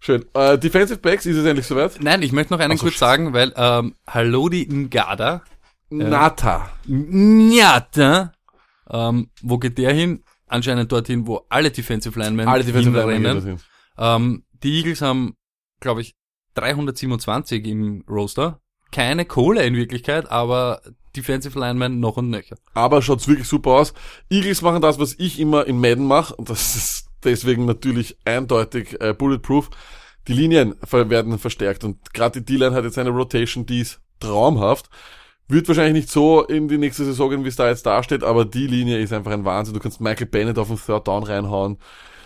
Schön. 0.00 0.24
Äh, 0.34 0.58
Defensive 0.58 1.00
Backs, 1.00 1.26
ist 1.26 1.36
es 1.36 1.44
endlich 1.44 1.66
soweit? 1.66 2.00
Nein, 2.00 2.22
ich 2.22 2.32
möchte 2.32 2.52
noch 2.52 2.60
einen 2.60 2.74
Ach 2.74 2.78
so, 2.78 2.84
kurz 2.84 2.98
sagen, 2.98 3.32
weil 3.32 3.52
ähm, 3.56 3.94
Halodi 4.06 4.66
Ngada, 4.70 5.42
Nata. 5.90 6.70
Njata, 6.86 8.32
ähm, 8.90 9.30
wo 9.42 9.58
geht 9.58 9.78
der 9.78 9.92
hin? 9.92 10.22
Anscheinend 10.46 10.90
dorthin, 10.92 11.26
wo 11.26 11.44
alle 11.48 11.70
Defensive 11.70 12.18
Linemen 12.18 12.48
Alle 12.48 12.64
Defensive 12.64 12.96
Linemen 12.96 13.44
gehen 13.44 13.60
Ähm, 13.98 14.44
die 14.62 14.78
Eagles 14.78 15.02
haben, 15.02 15.34
glaube 15.80 16.00
ich, 16.00 16.14
327 16.54 17.66
im 17.66 18.04
Roster. 18.08 18.60
Keine 18.90 19.24
Kohle 19.26 19.64
in 19.64 19.74
Wirklichkeit, 19.74 20.30
aber 20.30 20.80
Defensive 21.20 21.58
Linemen 21.58 22.00
noch 22.00 22.16
und 22.16 22.30
nöcher. 22.30 22.56
Aber 22.74 23.02
schaut's 23.02 23.28
wirklich 23.28 23.48
super 23.48 23.70
aus. 23.70 23.94
Eagles 24.30 24.62
machen 24.62 24.82
das, 24.82 24.98
was 24.98 25.14
ich 25.18 25.38
immer 25.38 25.66
in 25.66 25.80
Madden 25.80 26.06
mache, 26.06 26.34
und 26.34 26.50
das 26.50 26.76
ist 26.76 27.08
deswegen 27.24 27.64
natürlich 27.64 28.16
eindeutig 28.24 29.00
äh, 29.00 29.14
bulletproof. 29.14 29.70
Die 30.26 30.34
Linien 30.34 30.74
werden 30.90 31.38
verstärkt 31.38 31.84
und 31.84 32.12
gerade 32.12 32.40
die 32.40 32.52
D-Line 32.52 32.74
hat 32.74 32.84
jetzt 32.84 32.98
eine 32.98 33.10
Rotation, 33.10 33.64
die 33.64 33.80
ist 33.80 34.00
traumhaft. 34.20 34.90
Wird 35.48 35.66
wahrscheinlich 35.66 36.04
nicht 36.04 36.10
so 36.10 36.44
in 36.44 36.68
die 36.68 36.76
nächste 36.76 37.06
Saison 37.06 37.30
gehen, 37.30 37.44
wie 37.44 37.48
es 37.48 37.56
da 37.56 37.68
jetzt 37.68 37.86
dasteht, 37.86 38.22
aber 38.22 38.44
die 38.44 38.66
Linie 38.66 38.98
ist 38.98 39.14
einfach 39.14 39.32
ein 39.32 39.46
Wahnsinn. 39.46 39.72
Du 39.72 39.80
kannst 39.80 40.00
Michael 40.00 40.26
Bennett 40.26 40.58
auf 40.58 40.68
den 40.68 40.76
Third 40.76 41.08
Down 41.08 41.22
reinhauen. 41.22 41.78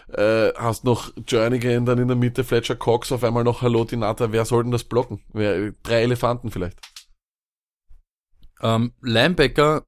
Äh, 0.08 0.52
hast 0.56 0.84
noch 0.84 1.12
Jernigan 1.28 1.86
dann 1.86 1.98
in 1.98 2.08
der 2.08 2.16
Mitte, 2.16 2.42
Fletcher 2.42 2.74
Cox, 2.74 3.12
auf 3.12 3.22
einmal 3.22 3.44
noch 3.44 3.62
Hallo 3.62 3.84
Tinata. 3.84 4.32
Wer 4.32 4.44
soll 4.44 4.64
denn 4.64 4.72
das 4.72 4.84
blocken? 4.84 5.20
Wer, 5.32 5.72
drei 5.84 6.02
Elefanten 6.02 6.50
vielleicht. 6.50 6.78
Ähm, 8.62 8.92
Linebacker, 9.02 9.84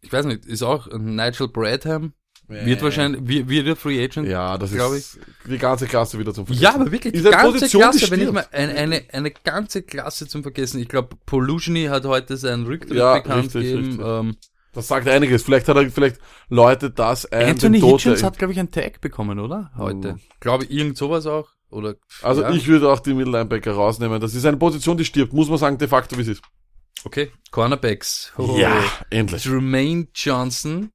ich 0.00 0.12
weiß 0.12 0.26
nicht, 0.26 0.44
ist 0.46 0.62
auch 0.62 0.88
Nigel 0.96 1.48
Bradham, 1.48 2.12
wird 2.48 2.82
wahrscheinlich, 2.82 3.26
wird, 3.26 3.48
wird 3.48 3.66
er 3.66 3.76
Free 3.76 4.02
Agent. 4.04 4.28
Ja, 4.28 4.58
das 4.58 4.72
ist 4.72 5.18
die 5.48 5.56
ganze 5.58 5.86
Klasse 5.86 6.18
wieder 6.18 6.34
zum 6.34 6.44
Vergessen. 6.46 6.62
Ja, 6.62 6.74
aber 6.74 6.92
wirklich, 6.92 7.12
die 7.14 7.22
ganze 7.22 7.52
Position, 7.52 7.82
die 7.92 7.98
Klasse, 7.98 8.10
wenn 8.10 8.20
ich 8.20 8.32
mal 8.32 8.46
eine, 8.52 8.74
eine, 8.74 9.02
eine 9.12 9.30
ganze 9.30 9.82
Klasse 9.82 10.28
zum 10.28 10.42
Vergessen. 10.42 10.78
Ich 10.80 10.88
glaube, 10.88 11.16
Polugny 11.24 11.84
hat 11.86 12.04
heute 12.04 12.36
seinen 12.36 12.66
Rücktritt 12.66 12.98
Ja, 12.98 13.14
bekannt 13.14 13.44
richtig, 13.46 13.62
gegeben. 13.62 13.86
richtig. 13.86 14.06
Ähm, 14.06 14.36
Das 14.74 14.88
sagt 14.88 15.08
einiges. 15.08 15.42
Vielleicht 15.42 15.68
hat 15.68 15.76
er, 15.76 15.90
vielleicht 15.90 16.18
läutet 16.48 16.98
das 16.98 17.24
ein. 17.32 17.50
Anthony 17.50 17.80
Hitchens 17.80 18.22
hat, 18.22 18.36
glaube 18.38 18.52
ich, 18.52 18.58
einen 18.58 18.70
Tag 18.70 19.00
bekommen, 19.00 19.38
oder? 19.38 19.70
Heute. 19.78 20.14
Mhm. 20.14 20.20
Glaube 20.40 20.64
ich, 20.64 20.70
irgend 20.70 20.98
sowas 20.98 21.26
auch. 21.26 21.48
Oder, 21.70 21.94
Also 22.22 22.42
ja. 22.42 22.50
ich 22.50 22.66
würde 22.68 22.90
auch 22.92 23.00
die 23.00 23.14
Mittellinebacker 23.14 23.72
rausnehmen. 23.72 24.20
Das 24.20 24.34
ist 24.34 24.44
eine 24.44 24.58
Position, 24.58 24.96
die 24.98 25.04
stirbt, 25.04 25.32
muss 25.32 25.48
man 25.48 25.58
sagen, 25.58 25.78
de 25.78 25.88
facto, 25.88 26.16
wie 26.18 26.22
es 26.22 26.28
ist. 26.28 26.42
Okay, 27.04 27.30
Cornerbacks. 27.50 28.32
Oh. 28.38 28.56
endlich. 29.10 29.44
Jermaine 29.44 30.08
Johnson, 30.14 30.90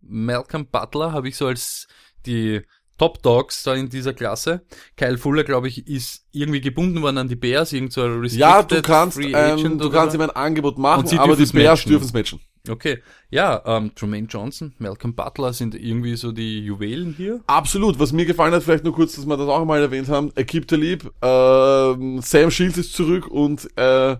Malcolm 0.00 0.66
Butler 0.66 1.12
habe 1.12 1.28
ich 1.28 1.36
so 1.36 1.46
als 1.46 1.86
die 2.26 2.62
Top 2.98 3.22
Dogs 3.22 3.64
da 3.64 3.74
in 3.74 3.88
dieser 3.88 4.14
Klasse. 4.14 4.64
Kyle 4.96 5.18
Fuller, 5.18 5.44
glaube 5.44 5.68
ich, 5.68 5.88
ist 5.88 6.24
irgendwie 6.30 6.60
gebunden 6.60 7.02
worden 7.02 7.18
an 7.18 7.28
die 7.28 7.36
Bears, 7.36 7.72
irgend 7.72 7.92
so 7.92 8.02
ein 8.02 8.24
Ja, 8.26 8.62
du 8.62 8.80
kannst, 8.80 9.16
Free 9.16 9.32
ähm, 9.32 9.78
du 9.78 9.90
kannst 9.90 10.14
ihm 10.14 10.20
ein 10.20 10.30
Angebot 10.30 10.78
machen, 10.78 11.18
aber 11.18 11.34
die 11.34 11.46
Bears 11.46 11.84
dürfen 11.84 12.04
es 12.04 12.12
matchen. 12.12 12.40
Okay, 12.68 13.02
ja, 13.28 13.60
ähm, 13.66 13.90
Jermaine 13.98 14.28
Johnson, 14.28 14.72
Malcolm 14.78 15.16
Butler 15.16 15.52
sind 15.52 15.74
irgendwie 15.74 16.14
so 16.14 16.30
die 16.30 16.60
Juwelen 16.60 17.12
hier. 17.12 17.40
Absolut. 17.48 17.98
Was 17.98 18.12
mir 18.12 18.24
gefallen 18.24 18.54
hat, 18.54 18.62
vielleicht 18.62 18.84
nur 18.84 18.94
kurz, 18.94 19.16
dass 19.16 19.26
wir 19.26 19.36
das 19.36 19.48
auch 19.48 19.64
mal 19.64 19.82
erwähnt 19.82 20.08
haben. 20.08 20.30
Ekip 20.36 20.68
Talib, 20.68 21.10
ähm, 21.22 22.20
Sam 22.22 22.52
Shields 22.52 22.78
ist 22.78 22.92
zurück 22.92 23.26
und 23.26 23.68
äh, 23.76 24.16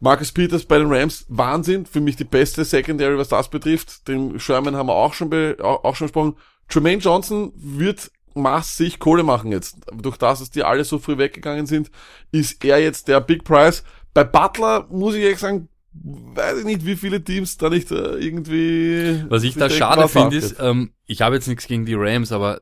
Marcus 0.00 0.32
Peters 0.32 0.64
bei 0.64 0.78
den 0.78 0.92
Rams. 0.92 1.24
Wahnsinn. 1.28 1.86
Für 1.86 2.00
mich 2.00 2.16
die 2.16 2.24
beste 2.24 2.64
Secondary, 2.64 3.16
was 3.18 3.28
das 3.28 3.48
betrifft. 3.48 4.08
Den 4.08 4.38
Sherman 4.38 4.76
haben 4.76 4.88
wir 4.88 4.94
auch 4.94 5.14
schon, 5.14 5.30
be 5.30 5.56
auch, 5.60 5.96
schon 5.96 6.06
besprochen. 6.06 6.36
Jermaine 6.70 7.00
Johnson 7.00 7.52
wird 7.56 8.10
massig 8.34 8.98
Kohle 8.98 9.22
machen 9.22 9.52
jetzt. 9.52 9.78
Durch 9.92 10.16
das, 10.16 10.40
dass 10.40 10.50
die 10.50 10.62
alle 10.62 10.84
so 10.84 10.98
früh 10.98 11.16
weggegangen 11.16 11.66
sind, 11.66 11.90
ist 12.32 12.64
er 12.64 12.78
jetzt 12.78 13.08
der 13.08 13.20
Big 13.20 13.44
Price. 13.44 13.82
Bei 14.12 14.24
Butler 14.24 14.86
muss 14.90 15.14
ich 15.14 15.22
ehrlich 15.22 15.38
sagen, 15.38 15.68
weiß 15.92 16.58
ich 16.58 16.64
nicht, 16.64 16.84
wie 16.84 16.96
viele 16.96 17.22
Teams 17.22 17.56
da 17.56 17.70
nicht 17.70 17.90
äh, 17.90 18.16
irgendwie... 18.16 19.24
Was 19.28 19.42
ich 19.42 19.54
da 19.54 19.70
schade 19.70 20.08
finde, 20.08 20.36
ist, 20.36 20.56
ähm, 20.60 20.92
ich 21.06 21.22
habe 21.22 21.36
jetzt 21.36 21.48
nichts 21.48 21.66
gegen 21.66 21.86
die 21.86 21.94
Rams, 21.94 22.32
aber 22.32 22.60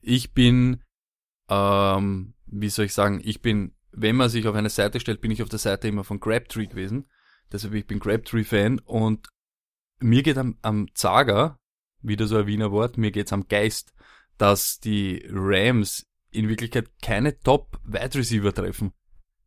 ich 0.00 0.32
bin, 0.32 0.82
ähm, 1.48 2.34
wie 2.46 2.68
soll 2.68 2.86
ich 2.86 2.94
sagen, 2.94 3.20
ich 3.22 3.40
bin, 3.42 3.72
wenn 3.96 4.16
man 4.16 4.28
sich 4.28 4.46
auf 4.46 4.54
eine 4.54 4.70
Seite 4.70 5.00
stellt, 5.00 5.20
bin 5.20 5.30
ich 5.30 5.42
auf 5.42 5.48
der 5.48 5.58
Seite 5.58 5.88
immer 5.88 6.04
von 6.04 6.20
Crabtree 6.20 6.66
gewesen. 6.66 7.06
Deshalb 7.50 7.74
ich 7.74 7.86
bin 7.86 7.98
Crabtree-Fan 7.98 8.80
und 8.80 9.28
mir 10.00 10.22
geht 10.22 10.36
am, 10.36 10.58
am 10.62 10.88
Zager, 10.94 11.58
wieder 12.02 12.26
so 12.26 12.36
ein 12.36 12.46
Wiener 12.46 12.70
Wort, 12.70 12.98
mir 12.98 13.10
geht's 13.10 13.32
am 13.32 13.48
Geist, 13.48 13.94
dass 14.36 14.80
die 14.80 15.26
Rams 15.30 16.06
in 16.30 16.48
Wirklichkeit 16.48 16.90
keine 17.00 17.40
Top-Wide 17.40 18.18
Receiver 18.18 18.52
treffen. 18.52 18.92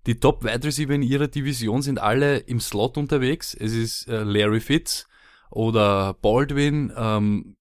Die 0.07 0.19
Top-Wide 0.19 0.63
Receiver 0.63 0.93
in 0.93 1.03
ihrer 1.03 1.27
Division 1.27 1.83
sind 1.83 1.99
alle 1.99 2.37
im 2.37 2.59
Slot 2.59 2.97
unterwegs. 2.97 3.53
Es 3.53 3.73
ist 3.73 4.07
äh, 4.07 4.23
Larry 4.23 4.61
Fitz 4.61 5.05
oder 5.51 6.15
Baldwin. 6.15 6.91
Ähm, 6.95 7.55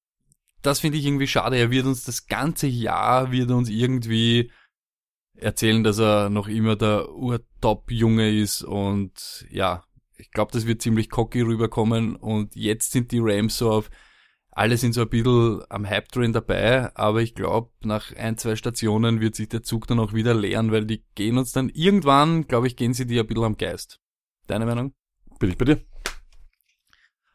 das 0.63 0.81
finde 0.81 0.97
ich 0.97 1.05
irgendwie 1.05 1.27
schade. 1.27 1.57
Er 1.57 1.71
wird 1.71 1.85
uns 1.85 2.05
das 2.05 2.27
ganze 2.27 2.67
Jahr, 2.67 3.31
wird 3.31 3.51
uns 3.51 3.69
irgendwie 3.69 4.51
erzählen, 5.41 5.85
dass 5.85 5.99
er 5.99 6.31
noch 6.31 6.49
immer 6.49 6.77
der 6.77 7.11
Urtop-Junge 7.11 8.31
ist 8.37 8.63
und 8.63 9.47
ja, 9.51 9.85
ich 10.17 10.31
glaube, 10.33 10.53
das 10.53 10.67
wird 10.67 10.83
ziemlich 10.83 11.11
cocky 11.11 11.43
rüberkommen 11.43 12.17
und 12.17 12.57
jetzt 12.57 12.93
sind 12.93 13.13
die 13.13 13.21
Rams 13.21 13.59
so 13.59 13.71
auf, 13.71 13.91
alle 14.51 14.77
sind 14.77 14.93
so 14.93 15.03
ein 15.03 15.09
bisschen 15.09 15.63
am 15.69 15.89
Hype-Train 15.89 16.33
dabei, 16.33 16.95
aber 16.97 17.23
ich 17.23 17.37
glaube, 17.37 17.71
nach 17.83 18.13
ein, 18.17 18.37
zwei 18.37 18.57
Stationen 18.57 19.21
wird 19.21 19.37
sich 19.37 19.49
der 19.49 19.63
Zug 19.63 19.87
dann 19.87 20.01
auch 20.01 20.13
wieder 20.13 20.35
leeren, 20.35 20.73
weil 20.73 20.85
die 20.85 21.05
gehen 21.15 21.39
uns 21.39 21.53
dann 21.53 21.69
irgendwann, 21.69 22.49
glaube 22.49 22.67
ich, 22.67 22.75
gehen 22.75 22.93
sie 22.93 23.07
dir 23.07 23.21
ein 23.23 23.27
bisschen 23.29 23.45
am 23.45 23.57
Geist. 23.57 24.01
Deine 24.49 24.67
Meinung? 24.67 24.95
Bin 25.39 25.51
ich 25.51 25.59
bei 25.59 25.65
dir? 25.65 25.81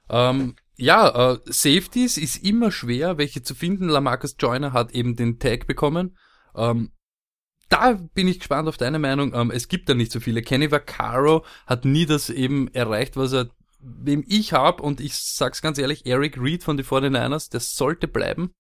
Ähm, 0.09 0.55
ja, 0.75 1.31
äh, 1.33 1.39
Safeties 1.45 2.17
ist 2.17 2.43
immer 2.43 2.71
schwer, 2.71 3.17
welche 3.17 3.41
zu 3.41 3.55
finden. 3.55 3.87
Lamarcus 3.87 4.35
Joyner 4.37 4.73
hat 4.73 4.91
eben 4.91 5.15
den 5.15 5.39
Tag 5.39 5.65
bekommen. 5.65 6.17
Ähm, 6.55 6.91
da 7.74 7.93
bin 8.13 8.28
ich 8.28 8.39
gespannt 8.39 8.67
auf 8.67 8.78
deine 8.78 8.99
Meinung. 8.99 9.34
Ähm, 9.34 9.51
es 9.51 9.67
gibt 9.67 9.89
da 9.89 9.93
nicht 9.93 10.11
so 10.11 10.19
viele. 10.19 10.41
Kenny 10.41 10.71
Vaccaro 10.71 11.43
hat 11.65 11.86
nie 11.86 12.05
das 12.05 12.30
eben 12.30 12.67
erreicht, 12.74 13.17
was 13.17 13.34
er, 13.34 13.49
wem 13.80 14.24
ich 14.28 14.53
hab 14.53 14.80
und 14.82 15.01
ich 15.01 15.15
sag's 15.15 15.61
ganz 15.61 15.78
ehrlich, 15.78 16.05
Eric 16.05 16.38
Reed 16.39 16.63
von 16.63 16.78
den 16.78 16.86
49ers, 16.86 17.49
der 17.51 17.59
sollte 17.59 18.07
bleiben. 18.07 18.51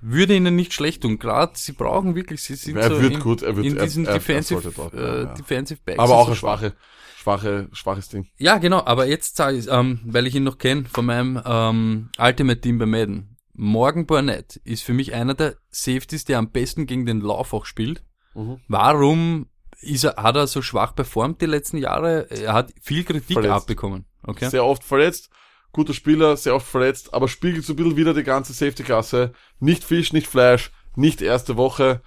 Würde 0.00 0.34
ihnen 0.34 0.56
nicht 0.56 0.72
schlecht 0.74 1.02
tun. 1.02 1.18
Gerade 1.18 1.52
sie 1.54 1.72
brauchen 1.72 2.16
wirklich, 2.16 2.42
sie 2.42 2.56
sind 2.56 2.76
Er 2.76 2.88
so 2.88 3.00
wird 3.00 3.12
in, 3.14 3.20
gut, 3.20 3.42
er 3.42 3.54
wird 3.56 3.66
in 3.66 3.76
er- 3.76 3.84
diesen 3.84 4.04
er- 4.04 4.10
er 4.12 4.18
Defensive, 4.18 4.60
sollte 4.60 4.76
dort 4.76 4.94
äh, 4.94 5.22
ja. 5.24 5.34
Defensive 5.34 5.80
Backs. 5.84 6.00
Aber 6.00 6.14
auch 6.16 6.26
so 6.26 6.32
ein 6.32 6.36
schwach. 6.36 6.58
schwache, 6.58 6.74
schwache, 7.16 7.68
schwaches 7.72 8.08
Ding. 8.08 8.26
Ja, 8.36 8.58
genau, 8.58 8.82
aber 8.84 9.06
jetzt 9.06 9.36
sage 9.36 9.58
ich, 9.58 9.68
ähm, 9.68 10.00
weil 10.04 10.26
ich 10.26 10.34
ihn 10.34 10.42
noch 10.42 10.58
kenne 10.58 10.86
von 10.92 11.06
meinem 11.06 11.40
ähm, 11.44 12.08
Ultimate 12.18 12.60
Team 12.60 12.78
bei 12.78 12.86
Madden. 12.86 13.31
Morgan 13.54 14.06
Burnett 14.06 14.56
ist 14.64 14.82
für 14.82 14.94
mich 14.94 15.12
einer 15.14 15.34
der 15.34 15.56
Safeties, 15.70 16.24
der 16.24 16.38
am 16.38 16.50
besten 16.50 16.86
gegen 16.86 17.06
den 17.06 17.20
Lauf 17.20 17.52
auch 17.52 17.66
spielt. 17.66 18.02
Mhm. 18.34 18.60
Warum 18.68 19.46
ist 19.80 20.04
er, 20.04 20.16
hat 20.16 20.36
er 20.36 20.46
so 20.46 20.62
schwach 20.62 20.94
performt 20.94 21.40
die 21.42 21.46
letzten 21.46 21.76
Jahre? 21.76 22.30
Er 22.30 22.52
hat 22.54 22.72
viel 22.80 23.04
Kritik 23.04 23.34
Verletzt. 23.34 23.52
abbekommen. 23.52 24.06
Okay. 24.22 24.48
Sehr 24.48 24.64
oft 24.64 24.84
verletzt, 24.84 25.30
guter 25.72 25.92
Spieler, 25.94 26.36
sehr 26.36 26.54
oft 26.54 26.66
verletzt, 26.66 27.12
aber 27.12 27.28
spiegelt 27.28 27.64
so 27.64 27.72
ein 27.72 27.76
bisschen 27.76 27.96
wieder 27.96 28.14
die 28.14 28.22
ganze 28.22 28.52
Safety-Klasse. 28.52 29.32
Nicht 29.58 29.84
Fisch, 29.84 30.12
nicht 30.12 30.26
Fleisch, 30.26 30.70
nicht 30.96 31.20
erste 31.20 31.56
Woche. 31.56 32.02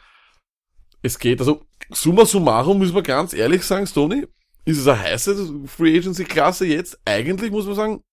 Es 1.01 1.19
geht, 1.19 1.39
also 1.39 1.65
summa 1.91 2.25
summarum 2.25 2.79
müssen 2.79 2.95
wir 2.95 3.03
ganz 3.03 3.33
ehrlich 3.33 3.63
sagen, 3.63 3.85
Stoney, 3.85 4.25
ist 4.63 4.79
es 4.79 4.87
eine 4.87 4.99
heiße 4.99 5.67
Free 5.67 5.97
Agency-Klasse 5.97 6.65
jetzt? 6.65 6.99
Eigentlich 7.05 7.51
muss 7.51 7.65
man 7.65 7.75
sagen, 7.75 8.03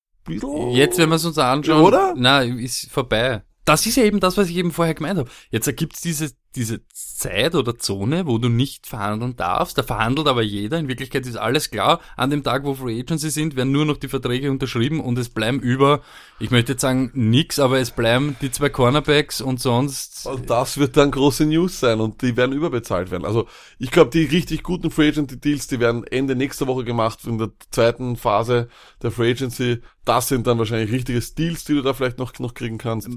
Jetzt, 0.73 0.99
wenn 0.99 1.09
wir 1.09 1.17
es 1.17 1.25
uns 1.25 1.39
anschauen, 1.39 1.83
Oder? 1.83 2.15
na, 2.17 2.43
ist 2.43 2.91
vorbei. 2.91 3.43
Das 3.65 3.87
ist 3.87 3.97
ja 3.97 4.05
eben 4.05 4.21
das, 4.21 4.37
was 4.37 4.49
ich 4.49 4.57
eben 4.57 4.73
vorher 4.73 4.95
gemeint 4.95 5.19
habe. 5.19 5.31
Jetzt 5.51 5.67
ergibt's 5.67 6.01
diese, 6.01 6.33
diese 6.55 6.81
Zeit 6.93 7.55
oder 7.55 7.79
Zone, 7.79 8.27
wo 8.27 8.39
du 8.39 8.49
nicht 8.49 8.87
verhandeln 8.87 9.37
darfst. 9.37 9.79
Da 9.79 9.83
verhandelt 9.83 10.29
aber 10.29 10.43
jeder. 10.43 10.79
In 10.79 10.89
Wirklichkeit 10.89 11.27
ist 11.27 11.37
alles 11.37 11.71
klar. 11.71 12.01
An 12.17 12.31
dem 12.31 12.43
Tag, 12.43 12.65
wo 12.65 12.75
Free 12.75 13.01
Agency 13.01 13.31
sind, 13.31 13.57
werden 13.57 13.73
nur 13.73 13.85
noch 13.85 13.97
die 13.97 14.09
Verträge 14.09 14.51
unterschrieben 14.51 15.01
und 15.01 15.19
es 15.19 15.29
bleiben 15.29 15.61
über, 15.61 16.03
ich 16.39 16.51
möchte 16.51 16.73
jetzt 16.73 16.83
sagen, 16.83 17.11
nix, 17.15 17.59
aber 17.59 17.79
es 17.79 17.91
bleiben 17.91 18.37
die 18.43 18.51
zwei 18.51 18.69
Cornerbacks 18.69 19.41
und 19.41 19.61
sonst. 19.61 20.27
Und 20.27 20.51
das 20.51 20.79
wird 20.79 20.97
dann 20.97 21.11
große 21.11 21.47
News 21.47 21.81
sein 21.81 22.01
und 22.01 22.23
die 22.23 22.37
werden 22.37 22.53
überbezahlt 22.53 23.11
werden. 23.11 23.25
Also 23.25 23.47
ich 23.79 23.91
glaube, 23.91 24.11
die 24.11 24.25
richtig 24.25 24.63
guten 24.63 24.91
Free 24.91 25.09
Agency 25.09 25.41
Deals, 25.41 25.69
die 25.69 25.81
werden 25.81 26.05
Ende 26.05 26.37
nächster 26.37 26.67
Woche 26.67 26.85
gemacht 26.85 27.21
in 27.27 27.39
der 27.39 27.51
zweiten 27.71 28.17
Phase 28.17 28.69
der 29.03 29.11
Free 29.11 29.31
Agency. 29.31 29.81
Das 30.05 30.29
sind 30.29 30.47
dann 30.47 30.59
wahrscheinlich 30.59 30.91
richtige 30.91 31.21
Deals, 31.21 31.65
die 31.65 31.75
du 31.75 31.83
da 31.83 31.95
vielleicht 31.95 32.19
noch, 32.19 32.39
noch 32.39 32.55
kriegen 32.55 32.79
kannst. 32.79 33.09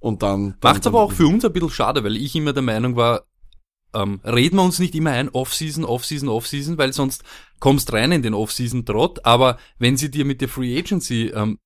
Und 0.00 0.24
dann... 0.24 0.56
dann 0.58 0.72
Macht's 0.72 0.88
aber 0.88 1.00
auch 1.00 1.12
für 1.12 1.28
uns 1.28 1.44
ein 1.44 1.52
bisschen 1.52 1.70
schade, 1.70 2.02
weil 2.02 2.16
ich 2.16 2.34
immer 2.34 2.52
der 2.52 2.64
Meinung 2.64 2.81
war, 2.96 3.24
ähm, 3.94 4.20
reden 4.24 4.56
wir 4.56 4.62
uns 4.62 4.78
nicht 4.78 4.94
immer 4.94 5.10
ein, 5.10 5.28
Off-Season, 5.28 5.84
Off-Season, 5.84 6.28
Off-Season, 6.28 6.78
weil 6.78 6.92
sonst 6.92 7.24
kommst 7.60 7.92
rein 7.92 8.12
in 8.12 8.22
den 8.22 8.34
Off-Season-Trott, 8.34 9.24
aber 9.24 9.58
wenn 9.78 9.96
sie 9.96 10.10
dir 10.10 10.24
mit 10.24 10.40
der 10.40 10.48
Free 10.48 10.78
Agency 10.78 11.32
ähm, 11.34 11.58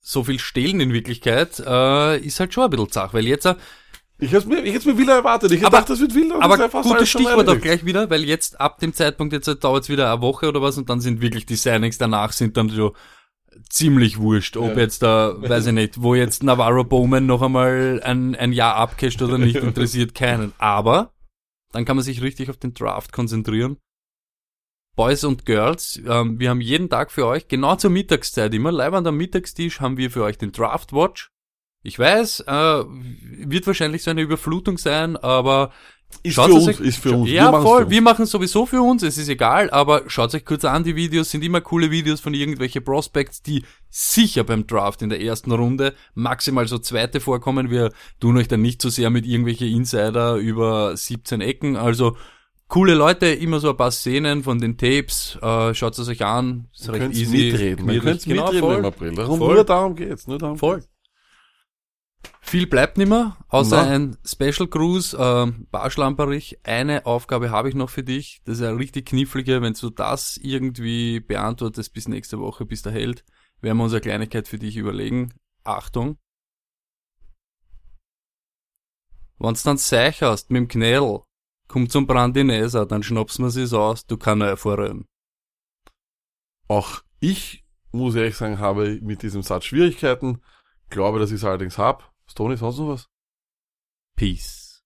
so 0.00 0.24
viel 0.24 0.38
stehlen 0.38 0.80
in 0.80 0.92
Wirklichkeit, 0.92 1.60
äh, 1.60 2.18
ist 2.18 2.40
halt 2.40 2.54
schon 2.54 2.64
ein 2.64 2.70
bisschen 2.70 2.90
zach, 2.90 3.14
weil 3.14 3.26
jetzt... 3.26 3.46
Äh, 3.46 3.54
ich 4.18 4.30
hätte 4.30 4.46
mir, 4.46 4.62
ich 4.62 4.72
hätte 4.72 4.88
mir 4.88 4.96
Villa 4.98 5.16
erwartet. 5.16 5.50
Ich 5.50 5.56
hätte 5.56 5.66
Aber- 5.66 5.78
gedacht, 5.78 5.90
das 5.90 6.00
wird 6.00 6.14
Villa. 6.14 6.36
und 6.36 6.42
aber 6.42 6.68
gutes 6.68 7.10
Stichwort 7.10 7.48
auch 7.48 7.60
gleich 7.60 7.84
wieder, 7.84 8.08
weil 8.08 8.22
jetzt 8.22 8.60
ab 8.60 8.78
dem 8.78 8.94
Zeitpunkt, 8.94 9.32
jetzt 9.32 9.48
dauert 9.64 9.82
es 9.82 9.88
wieder 9.88 10.12
eine 10.12 10.22
Woche 10.22 10.48
oder 10.48 10.62
was 10.62 10.78
und 10.78 10.88
dann 10.88 11.00
sind 11.00 11.20
wirklich 11.20 11.44
die 11.44 11.56
Signings 11.56 11.98
danach 11.98 12.32
sind 12.32 12.56
dann 12.56 12.68
so 12.68 12.94
ziemlich 13.68 14.18
wurscht, 14.18 14.56
ob 14.56 14.72
Ja. 14.76 14.78
jetzt 14.80 15.02
da, 15.02 15.34
weiß 15.40 15.66
ich 15.66 15.72
nicht, 15.72 16.02
wo 16.02 16.14
jetzt 16.14 16.42
Navarro 16.42 16.84
Bowman 16.84 17.26
noch 17.26 17.42
einmal 17.42 18.00
ein, 18.04 18.34
ein 18.34 18.52
Jahr 18.52 18.76
abcasht 18.76 19.20
oder 19.22 19.38
nicht, 19.38 19.56
interessiert 19.62 20.14
keinen. 20.14 20.52
Aber 20.58 21.12
dann 21.72 21.84
kann 21.84 21.96
man 21.96 22.04
sich 22.04 22.22
richtig 22.22 22.50
auf 22.50 22.56
den 22.58 22.74
Draft 22.74 23.12
konzentrieren. 23.12 23.78
Boys 24.94 25.24
und 25.24 25.46
Girls, 25.46 26.00
ähm, 26.06 26.38
wir 26.38 26.50
haben 26.50 26.60
jeden 26.60 26.90
Tag 26.90 27.10
für 27.10 27.26
euch, 27.26 27.48
genau 27.48 27.76
zur 27.76 27.90
Mittagszeit 27.90 28.52
immer, 28.52 28.70
live 28.70 28.92
an 28.92 29.04
der 29.04 29.12
Mittagstisch 29.12 29.80
haben 29.80 29.96
wir 29.96 30.10
für 30.10 30.22
euch 30.22 30.36
den 30.36 30.52
Draft 30.52 30.92
Watch. 30.92 31.30
Ich 31.82 31.98
weiß, 31.98 32.40
äh, 32.40 32.84
wird 32.84 33.66
wahrscheinlich 33.66 34.02
so 34.02 34.10
eine 34.10 34.20
Überflutung 34.20 34.76
sein, 34.78 35.16
aber 35.16 35.72
Ist 36.22 36.34
Schaut 36.34 36.46
für 36.50 36.54
uns, 36.54 36.66
euch- 36.68 36.80
ist 36.80 36.98
für 36.98 37.12
uns. 37.16 37.30
ja, 37.30 37.50
machen's 37.50 37.64
voll. 37.68 37.90
Wir 37.90 38.02
machen 38.02 38.22
es 38.24 38.30
sowieso 38.30 38.66
für 38.66 38.80
uns, 38.82 39.02
es 39.02 39.18
ist 39.18 39.28
egal, 39.28 39.70
aber 39.70 40.02
schaut 40.08 40.34
euch 40.34 40.44
kurz 40.44 40.64
an, 40.64 40.84
die 40.84 40.94
Videos 40.96 41.30
sind 41.30 41.42
immer 41.44 41.60
coole 41.60 41.90
Videos 41.90 42.20
von 42.20 42.34
irgendwelche 42.34 42.80
Prospects, 42.80 43.42
die 43.42 43.64
sicher 43.90 44.44
beim 44.44 44.66
Draft 44.66 45.02
in 45.02 45.08
der 45.08 45.20
ersten 45.20 45.50
Runde 45.52 45.94
maximal 46.14 46.66
so 46.68 46.78
zweite 46.78 47.20
vorkommen. 47.20 47.70
Wir 47.70 47.90
tun 48.20 48.36
euch 48.36 48.48
dann 48.48 48.62
nicht 48.62 48.80
so 48.82 48.88
sehr 48.88 49.10
mit 49.10 49.26
irgendwelche 49.26 49.66
Insider 49.66 50.36
über 50.36 50.96
17 50.96 51.40
Ecken, 51.40 51.76
also 51.76 52.16
coole 52.68 52.94
Leute, 52.94 53.26
immer 53.26 53.60
so 53.60 53.68
ein 53.70 53.76
paar 53.76 53.90
Szenen 53.90 54.42
von 54.44 54.58
den 54.58 54.78
Tapes, 54.78 55.36
äh, 55.42 55.74
schaut 55.74 55.98
es 55.98 56.08
euch 56.08 56.24
an, 56.24 56.68
ist 56.74 56.88
recht 56.90 57.12
easy. 57.14 57.36
mitreden. 57.50 57.76
Gemütlich. 57.78 58.02
könnt's 58.02 58.24
Genau, 58.24 58.44
mitreden 58.44 58.60
voll. 58.60 58.76
im 58.78 58.84
April. 58.86 59.14
Darum, 59.14 59.38
Voll. 59.38 59.54
nur 59.56 59.64
darum 59.64 59.94
geht's. 59.94 60.26
Nur 60.26 60.38
darum 60.38 60.56
Voll. 60.56 60.76
geht's. 60.76 60.88
Viel 62.40 62.66
bleibt 62.66 62.98
nimmer, 62.98 63.38
außer 63.48 63.84
Na. 63.84 63.90
ein 63.90 64.18
Special 64.24 64.68
Cruise, 64.68 65.16
ähm, 65.18 65.66
Barschlamperich. 65.70 66.58
Eine 66.64 67.06
Aufgabe 67.06 67.50
habe 67.50 67.68
ich 67.68 67.74
noch 67.74 67.88
für 67.88 68.02
dich. 68.02 68.42
Das 68.44 68.58
ist 68.58 68.62
eine 68.62 68.78
richtig 68.78 69.06
knifflige. 69.06 69.62
Wenn 69.62 69.72
du 69.72 69.90
das 69.90 70.36
irgendwie 70.36 71.20
beantwortest 71.20 71.94
bis 71.94 72.08
nächste 72.08 72.38
Woche, 72.40 72.66
bis 72.66 72.82
der 72.82 72.92
Held, 72.92 73.24
werden 73.62 73.78
wir 73.78 73.84
uns 73.84 73.92
eine 73.92 74.02
Kleinigkeit 74.02 74.48
für 74.48 74.58
dich 74.58 74.76
überlegen. 74.76 75.32
Achtung. 75.64 76.18
Wenn's 79.38 79.62
dann 79.62 79.78
Seich 79.78 80.22
hast 80.22 80.50
mit 80.50 80.60
dem 80.60 80.68
Knädel, 80.68 81.22
komm 81.68 81.88
zum 81.88 82.06
Brandineser, 82.06 82.86
dann 82.86 83.02
schnappst 83.02 83.40
man 83.40 83.50
sie's 83.50 83.72
aus, 83.72 84.06
du 84.06 84.16
kannst 84.16 84.44
erfahren. 84.44 85.06
Auch 86.68 87.02
ich, 87.18 87.64
muss 87.90 88.14
ehrlich 88.14 88.36
sagen, 88.36 88.58
habe 88.58 89.00
mit 89.00 89.22
diesem 89.22 89.42
Satz 89.42 89.64
Schwierigkeiten. 89.64 90.42
Glaube, 90.90 91.18
dass 91.18 91.30
ich 91.30 91.36
es 91.36 91.44
allerdings 91.44 91.78
habe. 91.78 92.04
Stony, 92.32 92.56
sonst 92.56 92.78
noch 92.78 92.88
was? 92.88 93.08
Peace. 94.16 94.82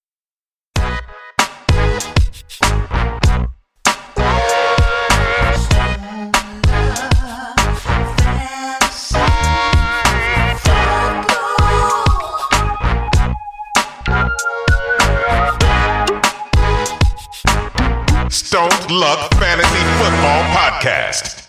Stone 18.28 18.70
Luck 18.88 19.32
Fantasy 19.38 19.84
Football 19.98 20.44
Podcast. 20.52 21.45